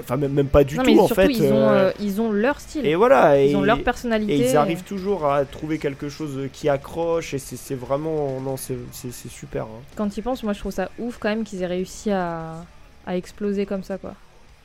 Enfin 0.00 0.16
même, 0.16 0.32
même 0.32 0.48
pas 0.48 0.64
du 0.64 0.76
non, 0.76 0.82
tout 0.84 0.90
mais 0.94 0.98
en 1.00 1.06
surtout, 1.06 1.22
fait. 1.22 1.32
ils, 1.32 1.52
ont, 1.52 1.56
euh, 1.68 1.88
euh, 1.88 1.92
ils 2.00 2.20
ont 2.20 2.30
leur 2.30 2.60
style. 2.60 2.86
et 2.86 2.94
voilà. 2.94 3.40
ils 3.42 3.50
et- 3.52 3.56
ont 3.56 3.62
leur 3.62 3.82
personnalité. 3.82 4.32
et 4.36 4.50
ils 4.50 4.56
arrivent 4.56 4.84
toujours 4.84 5.26
à 5.26 5.44
trouver 5.44 5.78
quelque 5.78 6.08
chose 6.08 6.48
qui 6.52 6.68
accroche 6.68 7.34
et 7.34 7.38
c'est 7.38 7.74
vraiment 7.74 8.40
non 8.40 8.56
c'est 8.56 8.76
super. 9.12 9.64
hein. 9.64 9.80
Quand 9.96 10.16
ils 10.16 10.22
pensent, 10.22 10.42
moi 10.44 10.52
je 10.52 10.60
trouve 10.60 10.72
ça 10.72 10.90
ouf 10.98 11.18
quand 11.18 11.28
même 11.28 11.44
qu'ils 11.44 11.62
aient 11.62 11.66
réussi 11.66 12.10
à, 12.10 12.64
à 13.06 13.16
exploser 13.16 13.66
comme 13.66 13.82
ça 13.82 13.98
quoi. 13.98 14.14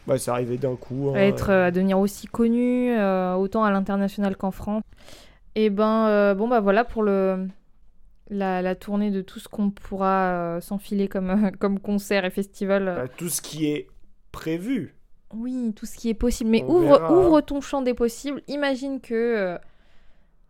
Bah 0.06 0.18
c'est 0.18 0.32
arrivé 0.32 0.58
d'un 0.58 0.76
coup. 0.76 1.10
hein. 1.10 1.18
à 1.18 1.22
être 1.22 1.50
euh, 1.50 1.68
à 1.68 1.72
devenir 1.72 1.98
aussi 1.98 2.28
connu 2.28 2.92
euh, 2.92 3.34
autant 3.36 3.64
à 3.64 3.72
l'international 3.72 4.36
qu'en 4.36 4.52
France. 4.52 4.84
Et 5.56 5.70
ben 5.70 6.08
euh, 6.08 6.34
bon 6.36 6.48
bah 6.48 6.60
voilà 6.60 6.84
pour 6.84 7.04
le 7.04 7.48
la, 8.30 8.62
la 8.62 8.76
tournée 8.76 9.12
de 9.12 9.22
tout 9.22 9.40
ce 9.40 9.48
qu'on 9.48 9.70
pourra 9.70 10.58
s'enfiler 10.62 11.08
comme 11.08 11.52
comme 11.60 11.80
concert 11.80 12.26
et 12.26 12.30
festival. 12.32 12.86
Bah, 12.86 13.08
tout 13.18 13.30
ce 13.30 13.42
qui 13.42 13.68
est 13.68 13.88
prévu. 14.32 14.96
Oui, 15.34 15.74
tout 15.76 15.86
ce 15.86 15.98
qui 15.98 16.10
est 16.10 16.14
possible. 16.14 16.50
Mais 16.50 16.64
On 16.68 16.76
ouvre 16.76 16.98
verra. 17.00 17.12
ouvre 17.18 17.42
ton 17.42 17.62
champ 17.62 17.82
des 17.82 17.94
possibles. 17.94 18.42
Imagine 18.48 19.00
que 19.02 19.14
euh, 19.14 19.58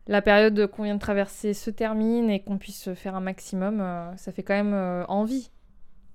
la 0.08 0.22
période 0.22 0.68
qu'on 0.68 0.84
vient 0.84 0.96
de 0.96 1.00
traverser 1.00 1.54
se 1.54 1.70
termine 1.70 2.30
et 2.30 2.42
qu'on 2.42 2.58
puisse 2.58 2.94
faire 2.94 3.16
un 3.16 3.22
maximum. 3.22 3.80
euh, 3.82 4.16
ça 4.18 4.32
fait 4.32 4.44
quand 4.44 4.54
même 4.56 4.74
euh, 4.74 5.06
envie. 5.08 5.50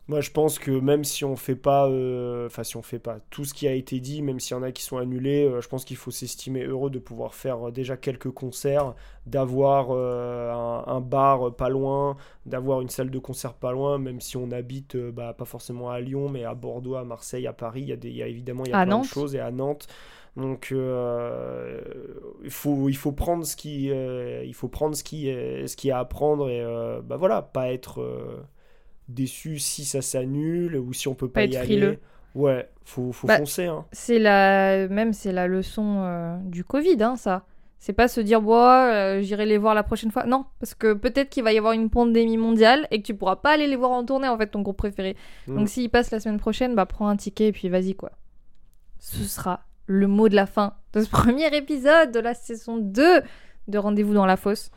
Moi 0.08 0.22
je 0.22 0.30
pense 0.30 0.58
que 0.58 0.70
même 0.70 1.04
si 1.04 1.22
on 1.26 1.36
fait 1.36 1.54
pas, 1.54 1.86
euh, 1.86 2.46
enfin 2.46 2.64
si 2.64 2.78
on 2.78 2.82
fait 2.82 2.98
pas 2.98 3.18
tout 3.28 3.44
ce 3.44 3.52
qui 3.52 3.68
a 3.68 3.72
été 3.74 4.00
dit, 4.00 4.22
même 4.22 4.40
s'il 4.40 4.56
y 4.56 4.58
en 4.58 4.62
a 4.62 4.72
qui 4.72 4.82
sont 4.82 4.96
annulés, 4.96 5.44
euh, 5.44 5.60
je 5.60 5.68
pense 5.68 5.84
qu'il 5.84 5.98
faut 5.98 6.10
s'estimer 6.10 6.64
heureux 6.64 6.88
de 6.88 6.98
pouvoir 6.98 7.34
faire 7.34 7.68
euh, 7.68 7.70
déjà 7.70 7.98
quelques 7.98 8.30
concerts, 8.30 8.94
d'avoir 9.26 9.90
un, 9.92 10.84
un 10.86 11.00
bar 11.02 11.54
pas 11.54 11.68
loin, 11.68 12.16
d'avoir 12.46 12.80
une 12.80 12.88
salle 12.88 13.10
de 13.10 13.18
concert 13.18 13.52
pas 13.52 13.72
loin, 13.72 13.98
même 13.98 14.20
si 14.22 14.38
on 14.38 14.50
habite 14.50 14.96
bah, 14.96 15.34
pas 15.34 15.44
forcément 15.44 15.90
à 15.90 16.00
Lyon, 16.00 16.30
mais 16.30 16.44
à 16.44 16.54
Bordeaux, 16.54 16.94
à 16.94 17.04
Marseille, 17.04 17.46
à 17.46 17.52
Paris, 17.52 17.82
il 17.82 17.88
y 17.88 17.92
a, 17.92 17.96
des, 17.96 18.08
il 18.08 18.16
y 18.16 18.22
a 18.22 18.28
évidemment 18.28 18.64
il 18.64 18.70
y 18.70 18.72
a 18.74 18.78
À 18.78 18.86
plein 18.86 18.96
Nantes. 18.96 19.02
de 19.02 19.04
choses 19.04 19.34
et 19.34 19.40
à 19.40 19.50
Nantes. 19.50 19.88
Donc 20.36 20.68
euh, 20.72 21.80
il 22.44 22.50
faut 22.50 22.88
il 22.88 22.96
faut 22.96 23.12
prendre 23.12 23.44
ce 23.44 23.56
qui 23.56 23.90
euh, 23.90 24.42
il 24.44 24.54
faut 24.54 24.68
prendre 24.68 24.94
ce 24.96 25.02
qui 25.02 25.28
est- 25.28 25.66
ce 25.66 25.76
qu'il 25.76 25.88
y 25.88 25.90
a 25.90 25.98
à 25.98 26.04
prendre 26.04 26.48
et 26.48 26.60
euh, 26.62 27.00
bah 27.02 27.16
voilà 27.16 27.42
pas 27.42 27.72
être 27.72 28.00
déçu 29.08 29.58
si 29.58 29.84
ça 29.84 30.02
s'annule 30.02 30.76
ou 30.76 30.92
si 30.92 31.08
on 31.08 31.14
peut 31.14 31.28
pas, 31.28 31.40
Pas 31.40 31.44
y 31.44 31.48
être 31.48 31.56
aller. 31.56 31.64
frileux. 31.66 31.98
Ouais, 32.34 32.68
faut 32.84 33.10
faut 33.12 33.26
Bah, 33.26 33.38
foncer 33.38 33.66
hein. 33.66 33.84
C'est 33.92 34.18
la 34.18 34.86
même 34.88 35.12
c'est 35.12 35.32
la 35.32 35.46
leçon 35.46 36.02
euh, 36.02 36.36
du 36.44 36.64
Covid 36.64 37.02
hein, 37.02 37.16
ça. 37.16 37.44
C'est 37.80 37.92
pas 37.92 38.08
se 38.08 38.20
dire 38.20 38.42
bon 38.42 38.54
euh, 38.60 39.20
j'irai 39.22 39.46
les 39.46 39.56
voir 39.56 39.74
la 39.74 39.82
prochaine 39.82 40.10
fois. 40.10 40.24
Non, 40.24 40.44
parce 40.60 40.74
que 40.74 40.92
peut-être 40.92 41.30
qu'il 41.30 41.44
va 41.44 41.52
y 41.52 41.58
avoir 41.58 41.72
une 41.72 41.90
pandémie 41.90 42.36
mondiale 42.36 42.86
et 42.90 43.00
que 43.00 43.06
tu 43.06 43.14
pourras 43.14 43.36
pas 43.36 43.52
aller 43.52 43.66
les 43.66 43.76
voir 43.76 43.92
en 43.92 44.04
tournée 44.04 44.28
en 44.28 44.36
fait 44.36 44.48
ton 44.48 44.62
groupe 44.62 44.76
préféré. 44.76 45.16
Mm. 45.46 45.56
Donc 45.56 45.68
s'il 45.68 45.88
passe 45.90 46.10
la 46.10 46.20
semaine 46.20 46.38
prochaine, 46.38 46.74
bah 46.74 46.86
prends 46.86 47.08
un 47.08 47.16
ticket 47.16 47.48
et 47.48 47.52
puis 47.52 47.68
vas-y 47.68 47.94
quoi. 47.94 48.12
Ce 48.98 49.22
sera 49.24 49.60
le 49.86 50.06
mot 50.06 50.28
de 50.28 50.34
la 50.34 50.46
fin 50.46 50.74
de 50.92 51.00
ce 51.02 51.08
premier 51.10 51.54
épisode 51.56 52.12
de 52.12 52.20
la 52.20 52.34
saison 52.34 52.76
2 52.78 53.22
de 53.68 53.78
Rendez-vous 53.78 54.14
dans 54.14 54.26
la 54.26 54.36
fosse. 54.36 54.70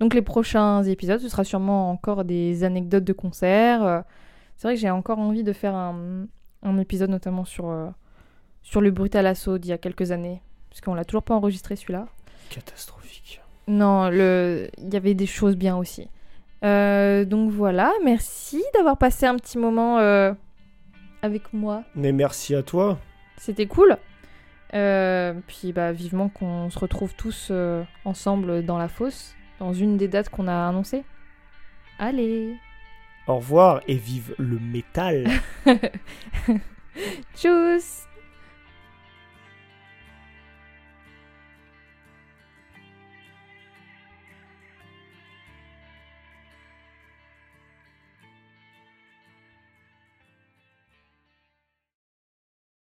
Donc 0.00 0.14
les 0.14 0.22
prochains 0.22 0.82
épisodes, 0.84 1.20
ce 1.20 1.28
sera 1.28 1.44
sûrement 1.44 1.90
encore 1.90 2.24
des 2.24 2.62
anecdotes 2.64 3.04
de 3.04 3.12
concerts. 3.12 3.82
Euh, 3.82 4.00
C'est 4.56 4.68
vrai 4.68 4.74
que 4.74 4.80
j'ai 4.80 4.90
encore 4.90 5.18
envie 5.18 5.42
de 5.42 5.52
faire 5.52 5.74
un, 5.74 6.26
un 6.62 6.78
épisode 6.78 7.10
notamment 7.10 7.44
sur, 7.44 7.68
euh, 7.70 7.88
sur 8.62 8.80
le 8.80 8.90
Brutal 8.90 9.26
Assaut 9.26 9.58
d'il 9.58 9.70
y 9.70 9.72
a 9.72 9.78
quelques 9.78 10.12
années. 10.12 10.40
Parce 10.70 10.80
qu'on 10.80 10.94
l'a 10.94 11.04
toujours 11.04 11.22
pas 11.24 11.34
enregistré 11.34 11.74
celui-là. 11.76 12.06
catastrophique. 12.50 13.40
Non, 13.66 14.08
le... 14.08 14.68
il 14.78 14.92
y 14.92 14.96
avait 14.96 15.14
des 15.14 15.26
choses 15.26 15.56
bien 15.56 15.76
aussi. 15.76 16.08
Euh, 16.64 17.24
donc 17.24 17.50
voilà, 17.50 17.92
merci 18.04 18.62
d'avoir 18.74 18.96
passé 18.98 19.26
un 19.26 19.36
petit 19.36 19.58
moment 19.58 19.98
euh, 19.98 20.32
avec 21.22 21.52
moi. 21.52 21.84
Mais 21.94 22.12
merci 22.12 22.54
à 22.54 22.62
toi. 22.62 22.98
C'était 23.36 23.66
cool. 23.66 23.96
Puis 24.70 25.72
bah, 25.72 25.92
vivement 25.92 26.28
qu'on 26.28 26.68
se 26.70 26.78
retrouve 26.78 27.14
tous 27.14 27.52
ensemble 28.04 28.64
dans 28.64 28.76
la 28.78 28.88
fosse, 28.88 29.34
dans 29.58 29.72
une 29.72 29.96
des 29.96 30.08
dates 30.08 30.28
qu'on 30.28 30.48
a 30.48 30.68
annoncées. 30.68 31.04
Allez, 31.98 32.56
Au 33.26 33.36
revoir 33.36 33.80
et 33.88 33.96
vive 33.96 34.34
le 34.38 34.58
métal. 34.58 35.28
tchuss 37.34 38.07